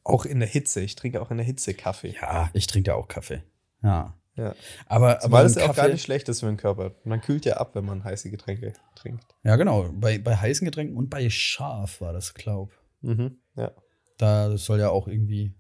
auch 0.04 0.26
in 0.26 0.40
der 0.40 0.50
Hitze. 0.50 0.82
Ich 0.82 0.96
trinke 0.96 1.22
auch 1.22 1.32
in 1.32 1.38
der 1.38 1.46
Hitze 1.46 1.74
Kaffee. 1.74 2.14
Ja, 2.22 2.50
ich 2.54 2.68
trinke 2.68 2.94
auch 2.94 3.08
Kaffee. 3.08 3.42
Ja. 3.82 4.14
Ja. 4.36 4.54
Aber, 4.88 5.24
aber 5.24 5.32
Weil 5.32 5.46
es 5.46 5.58
auch 5.58 5.76
gar 5.76 5.88
nicht 5.88 6.02
schlecht 6.02 6.28
ist 6.28 6.42
für 6.42 6.48
den 6.48 6.58
Körper. 6.58 6.94
Man 7.06 7.22
kühlt 7.22 7.46
ja 7.46 7.58
ab, 7.58 7.74
wenn 7.74 7.86
man 7.86 8.04
heiße 8.04 8.30
Getränke 8.30 8.74
trinkt. 8.96 9.24
Ja, 9.44 9.56
genau. 9.56 9.90
Bei, 9.94 10.18
bei 10.18 10.36
heißen 10.36 10.66
Getränken 10.66 10.98
und 10.98 11.10
bei 11.10 11.30
scharf 11.30 12.02
war 12.02 12.12
das, 12.12 12.34
glaub. 12.34 12.72
Mhm, 13.02 13.38
ja. 13.56 13.72
Da 14.18 14.50
das 14.50 14.66
soll 14.66 14.80
ja 14.80 14.90
auch 14.90 15.08
irgendwie 15.08 15.54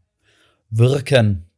wirken. 0.69 1.49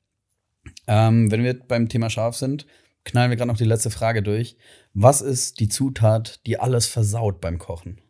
Ähm, 0.85 1.31
wenn 1.31 1.43
wir 1.43 1.59
beim 1.59 1.89
Thema 1.89 2.09
scharf 2.09 2.35
sind, 2.35 2.67
knallen 3.03 3.31
wir 3.31 3.37
gerade 3.37 3.49
noch 3.49 3.57
die 3.57 3.65
letzte 3.65 3.89
Frage 3.89 4.21
durch. 4.21 4.57
Was 4.93 5.21
ist 5.21 5.59
die 5.59 5.69
Zutat, 5.69 6.45
die 6.45 6.59
alles 6.59 6.87
versaut 6.87 7.41
beim 7.41 7.57
Kochen? 7.57 8.01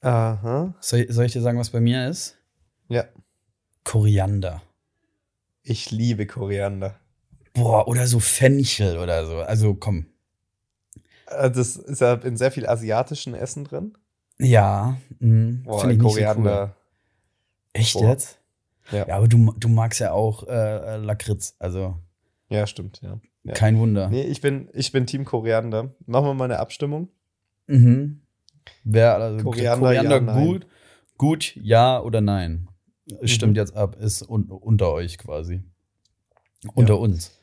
Aha. 0.00 0.74
Soll, 0.80 1.10
soll 1.10 1.26
ich 1.26 1.32
dir 1.32 1.42
sagen, 1.42 1.58
was 1.58 1.70
bei 1.70 1.80
mir 1.80 2.08
ist? 2.08 2.36
Ja. 2.88 3.04
Koriander. 3.84 4.62
Ich 5.62 5.90
liebe 5.90 6.26
Koriander. 6.26 6.98
Boah, 7.58 7.88
oder 7.88 8.06
so 8.06 8.20
Fenchel 8.20 8.98
oder 8.98 9.26
so. 9.26 9.36
Also 9.38 9.74
komm. 9.74 10.06
Äh, 11.26 11.50
das 11.50 11.76
ist 11.76 12.00
ja 12.00 12.14
in 12.14 12.36
sehr 12.36 12.50
viel 12.50 12.66
asiatischen 12.66 13.34
Essen 13.34 13.64
drin. 13.64 13.96
Ja. 14.38 14.98
Mh, 15.18 15.64
Boah, 15.64 15.90
ich 15.90 15.98
Koriander. 15.98 16.56
So 16.56 16.62
cool. 16.62 16.74
Echt 17.72 17.94
Boah. 17.94 18.08
jetzt? 18.08 18.38
Ja. 18.92 19.06
ja. 19.06 19.16
aber 19.16 19.28
du, 19.28 19.52
du 19.58 19.68
magst 19.68 20.00
ja 20.00 20.12
auch 20.12 20.46
äh, 20.46 20.96
Lakritz, 20.96 21.54
also. 21.58 21.96
Ja, 22.48 22.66
stimmt, 22.66 23.00
ja. 23.02 23.20
ja. 23.44 23.52
Kein 23.52 23.78
Wunder. 23.78 24.08
Nee, 24.08 24.22
ich 24.22 24.40
bin, 24.40 24.68
ich 24.72 24.92
bin 24.92 25.06
Team 25.06 25.24
Koriander. 25.24 25.94
Machen 26.06 26.26
wir 26.26 26.34
mal 26.34 26.44
eine 26.44 26.58
Abstimmung. 26.58 27.08
Mhm. 27.66 28.22
Wer, 28.84 29.16
also 29.16 29.44
Koriander, 29.44 29.86
Koriander 29.86 30.22
ja, 30.22 30.44
gut, 30.44 30.66
gut, 31.16 31.56
ja 31.56 32.00
oder 32.00 32.20
nein? 32.20 32.68
Stimmt 33.24 33.52
mhm. 33.52 33.56
jetzt 33.56 33.74
ab, 33.74 33.96
ist 33.96 34.22
un 34.22 34.50
unter 34.50 34.92
euch 34.92 35.18
quasi. 35.18 35.62
Unter 36.74 36.98
uns. 36.98 37.37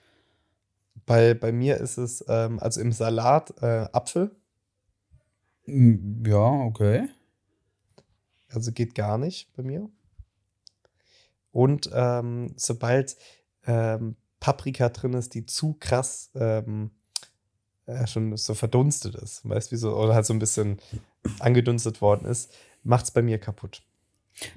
Bei, 1.05 1.33
bei 1.33 1.51
mir 1.51 1.77
ist 1.77 1.97
es, 1.97 2.23
ähm, 2.27 2.59
also 2.59 2.81
im 2.81 2.91
Salat 2.91 3.53
äh, 3.61 3.87
Apfel. 3.91 4.35
Ja, 5.65 6.49
okay. 6.61 7.09
Also 8.49 8.71
geht 8.71 8.95
gar 8.95 9.17
nicht 9.17 9.53
bei 9.55 9.63
mir. 9.63 9.89
Und 11.51 11.89
ähm, 11.93 12.53
sobald 12.57 13.17
ähm, 13.65 14.15
Paprika 14.39 14.89
drin 14.89 15.13
ist, 15.13 15.33
die 15.33 15.45
zu 15.45 15.75
krass 15.79 16.31
ähm, 16.35 16.91
äh, 17.85 18.05
schon 18.07 18.35
so 18.35 18.53
verdunstet 18.53 19.15
ist, 19.15 19.47
weißt 19.47 19.71
du, 19.71 19.77
so, 19.77 19.95
oder 19.95 20.15
halt 20.15 20.25
so 20.25 20.33
ein 20.33 20.39
bisschen 20.39 20.79
angedunstet 21.39 22.01
worden 22.01 22.25
ist, 22.25 22.51
macht 22.83 23.05
es 23.05 23.11
bei 23.11 23.21
mir 23.21 23.39
kaputt. 23.39 23.83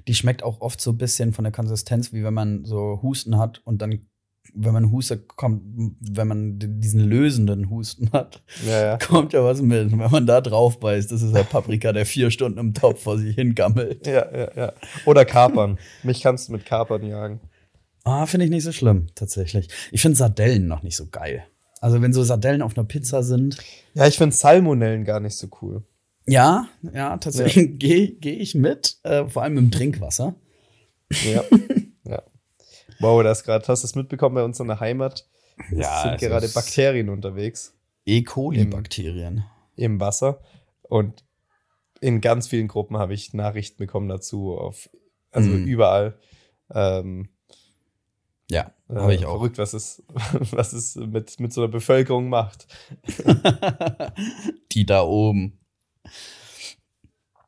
Die 0.07 0.13
schmeckt 0.13 0.43
auch 0.43 0.61
oft 0.61 0.81
so 0.81 0.91
ein 0.91 0.97
bisschen 0.97 1.33
von 1.33 1.43
der 1.43 1.53
Konsistenz, 1.53 2.11
wie 2.11 2.23
wenn 2.23 2.33
man 2.33 2.65
so 2.65 2.99
Husten 3.01 3.37
hat 3.37 3.61
und 3.65 3.81
dann, 3.81 4.05
wenn 4.53 4.73
man 4.73 4.91
Huste 4.91 5.17
kommt, 5.17 5.61
wenn 5.99 6.27
man 6.27 6.59
diesen 6.59 7.01
lösenden 7.01 7.69
Husten 7.69 8.11
hat, 8.11 8.41
ja, 8.65 8.85
ja. 8.85 8.97
kommt 8.97 9.33
ja 9.33 9.43
was 9.43 9.61
mit. 9.61 9.91
Wenn 9.91 10.11
man 10.11 10.25
da 10.25 10.41
drauf 10.41 10.79
beißt, 10.79 11.11
das 11.11 11.21
ist 11.21 11.35
der 11.35 11.43
Paprika, 11.43 11.93
der 11.93 12.05
vier 12.05 12.31
Stunden 12.31 12.59
im 12.59 12.73
Topf 12.73 13.03
vor 13.03 13.17
sich 13.17 13.35
hingammelt. 13.35 14.05
Ja, 14.07 14.31
ja, 14.35 14.49
ja. 14.55 14.73
Oder 15.05 15.25
Kapern. 15.25 15.77
Mich 16.03 16.21
kannst 16.21 16.47
du 16.47 16.53
mit 16.53 16.65
Kapern 16.65 17.05
jagen. 17.05 17.39
Ah, 18.03 18.25
finde 18.25 18.45
ich 18.45 18.51
nicht 18.51 18.63
so 18.63 18.71
schlimm, 18.71 19.07
tatsächlich. 19.15 19.67
Ich 19.91 20.01
finde 20.01 20.17
Sardellen 20.17 20.67
noch 20.67 20.83
nicht 20.83 20.95
so 20.95 21.07
geil. 21.07 21.43
Also 21.81 22.01
wenn 22.01 22.13
so 22.13 22.23
Sardellen 22.23 22.61
auf 22.61 22.77
einer 22.77 22.87
Pizza 22.87 23.23
sind. 23.23 23.57
Ja, 23.93 24.07
ich 24.07 24.17
finde 24.17 24.35
Salmonellen 24.35 25.05
gar 25.05 25.19
nicht 25.19 25.35
so 25.35 25.47
cool. 25.61 25.83
Ja, 26.25 26.67
ja, 26.93 27.17
tatsächlich 27.17 27.55
ja. 27.55 27.71
gehe 27.77 28.07
geh 28.13 28.33
ich 28.33 28.55
mit, 28.55 28.97
äh, 29.03 29.25
vor 29.27 29.43
allem 29.43 29.57
im 29.57 29.71
Trinkwasser. 29.71 30.35
Ja, 31.25 31.31
ja. 31.31 31.43
Wow, 32.99 33.23
das 33.23 33.43
gerade, 33.43 33.65
hast 33.67 33.83
du 33.83 33.87
es 33.87 33.95
mitbekommen 33.95 34.35
bei 34.35 34.43
uns 34.43 34.59
in 34.59 34.67
der 34.67 34.79
Heimat? 34.79 35.27
Ja, 35.71 35.97
es 35.97 36.03
sind 36.03 36.19
gerade 36.19 36.47
Bakterien 36.49 37.09
unterwegs. 37.09 37.73
E. 38.05 38.23
coli-Bakterien. 38.23 39.45
Im, 39.75 39.93
Im 39.93 39.99
Wasser. 39.99 40.41
Und 40.81 41.23
in 42.01 42.21
ganz 42.21 42.47
vielen 42.47 42.67
Gruppen 42.67 42.97
habe 42.97 43.13
ich 43.13 43.33
Nachrichten 43.33 43.77
bekommen 43.77 44.09
dazu, 44.09 44.57
auf, 44.57 44.89
also 45.31 45.49
mm. 45.49 45.65
überall. 45.65 46.17
Ähm, 46.73 47.29
ja, 48.49 48.71
habe 48.89 49.13
ich 49.13 49.21
äh, 49.21 49.25
auch. 49.25 49.37
Verrückt, 49.37 49.57
was 49.57 49.73
es, 49.73 50.03
was 50.51 50.73
es 50.73 50.95
mit, 50.95 51.39
mit 51.39 51.53
so 51.53 51.61
einer 51.61 51.71
Bevölkerung 51.71 52.29
macht. 52.29 52.67
Die 54.71 54.85
da 54.85 55.03
oben. 55.03 55.59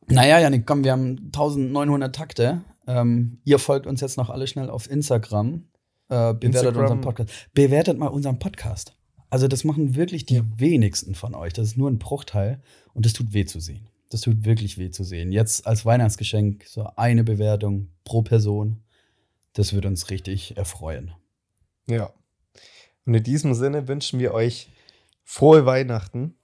Naja, 0.07 0.39
Janik, 0.39 0.65
komm, 0.65 0.83
wir 0.83 0.91
haben 0.91 1.17
1900 1.27 2.13
Takte. 2.13 2.61
Ähm, 2.87 3.39
ihr 3.43 3.59
folgt 3.59 3.87
uns 3.87 4.01
jetzt 4.01 4.17
noch 4.17 4.29
alle 4.29 4.47
schnell 4.47 4.69
auf 4.69 4.89
Instagram. 4.89 5.67
Äh, 6.09 6.33
bewertet 6.33 6.43
Instagram. 6.43 6.81
unseren 6.81 7.01
Podcast. 7.01 7.49
Bewertet 7.53 7.97
mal 7.97 8.07
unseren 8.07 8.39
Podcast. 8.39 8.95
Also, 9.29 9.47
das 9.47 9.63
machen 9.63 9.95
wirklich 9.95 10.25
die 10.25 10.35
ja. 10.35 10.43
wenigsten 10.57 11.15
von 11.15 11.35
euch. 11.35 11.53
Das 11.53 11.67
ist 11.67 11.77
nur 11.77 11.89
ein 11.89 11.99
Bruchteil 11.99 12.61
und 12.93 13.05
das 13.05 13.13
tut 13.13 13.33
weh 13.33 13.45
zu 13.45 13.59
sehen. 13.59 13.87
Das 14.09 14.21
tut 14.21 14.43
wirklich 14.43 14.77
weh 14.77 14.89
zu 14.89 15.03
sehen. 15.03 15.31
Jetzt 15.31 15.65
als 15.65 15.85
Weihnachtsgeschenk 15.85 16.65
so 16.67 16.85
eine 16.97 17.23
Bewertung 17.23 17.87
pro 18.03 18.21
Person. 18.21 18.83
Das 19.53 19.71
würde 19.73 19.87
uns 19.87 20.09
richtig 20.09 20.57
erfreuen. 20.57 21.11
Ja. 21.87 22.11
Und 23.05 23.13
in 23.13 23.23
diesem 23.23 23.53
Sinne 23.53 23.87
wünschen 23.87 24.19
wir 24.19 24.33
euch 24.33 24.69
frohe 25.23 25.65
Weihnachten. 25.65 26.35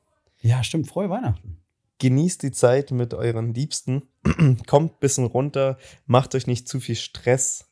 Ja, 0.41 0.63
stimmt, 0.63 0.87
frohe 0.87 1.09
Weihnachten. 1.09 1.59
Genießt 1.99 2.43
die 2.43 2.51
Zeit 2.51 2.91
mit 2.91 3.13
euren 3.13 3.53
Liebsten. 3.53 4.03
Kommt 4.67 4.93
ein 4.93 4.99
bisschen 4.99 5.25
runter. 5.25 5.77
Macht 6.05 6.35
euch 6.35 6.47
nicht 6.47 6.67
zu 6.67 6.79
viel 6.79 6.95
Stress. 6.95 7.65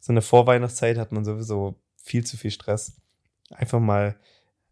So 0.00 0.12
eine 0.12 0.22
Vorweihnachtszeit 0.22 0.98
hat 0.98 1.12
man 1.12 1.24
sowieso 1.24 1.76
viel 1.96 2.24
zu 2.24 2.36
viel 2.36 2.50
Stress. 2.50 3.00
Einfach 3.50 3.80
mal, 3.80 4.16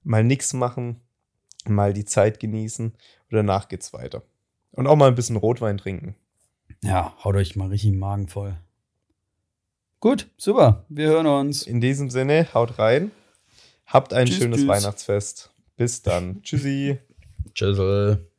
mal 0.03 0.25
nichts 0.25 0.53
machen, 0.53 1.01
mal 1.67 1.93
die 1.93 2.05
Zeit 2.05 2.41
genießen 2.41 2.87
und 2.91 2.97
danach 3.31 3.69
geht's 3.69 3.93
weiter. 3.93 4.23
Und 4.73 4.87
auch 4.87 4.97
mal 4.97 5.09
ein 5.09 5.15
bisschen 5.15 5.37
Rotwein 5.37 5.79
trinken. 5.79 6.17
Ja, 6.83 7.17
haut 7.25 7.37
euch 7.37 7.57
mal 7.57 7.69
richtig 7.69 7.93
Magen 7.93 8.29
voll. 8.29 8.57
Gut, 10.01 10.29
super. 10.37 10.87
Wir 10.89 11.09
hören 11.09 11.27
uns. 11.27 11.67
In 11.67 11.81
diesem 11.81 12.11
Sinne, 12.11 12.49
haut 12.55 12.79
rein. 12.79 13.11
Habt 13.87 14.15
ein 14.15 14.27
tschüss, 14.27 14.39
schönes 14.39 14.61
tschüss. 14.61 14.69
Weihnachtsfest. 14.69 15.51
Bis 15.77 16.03
dann. 16.03 16.41
Tschüssi. 16.43 16.99
Tschüssel. 17.55 18.30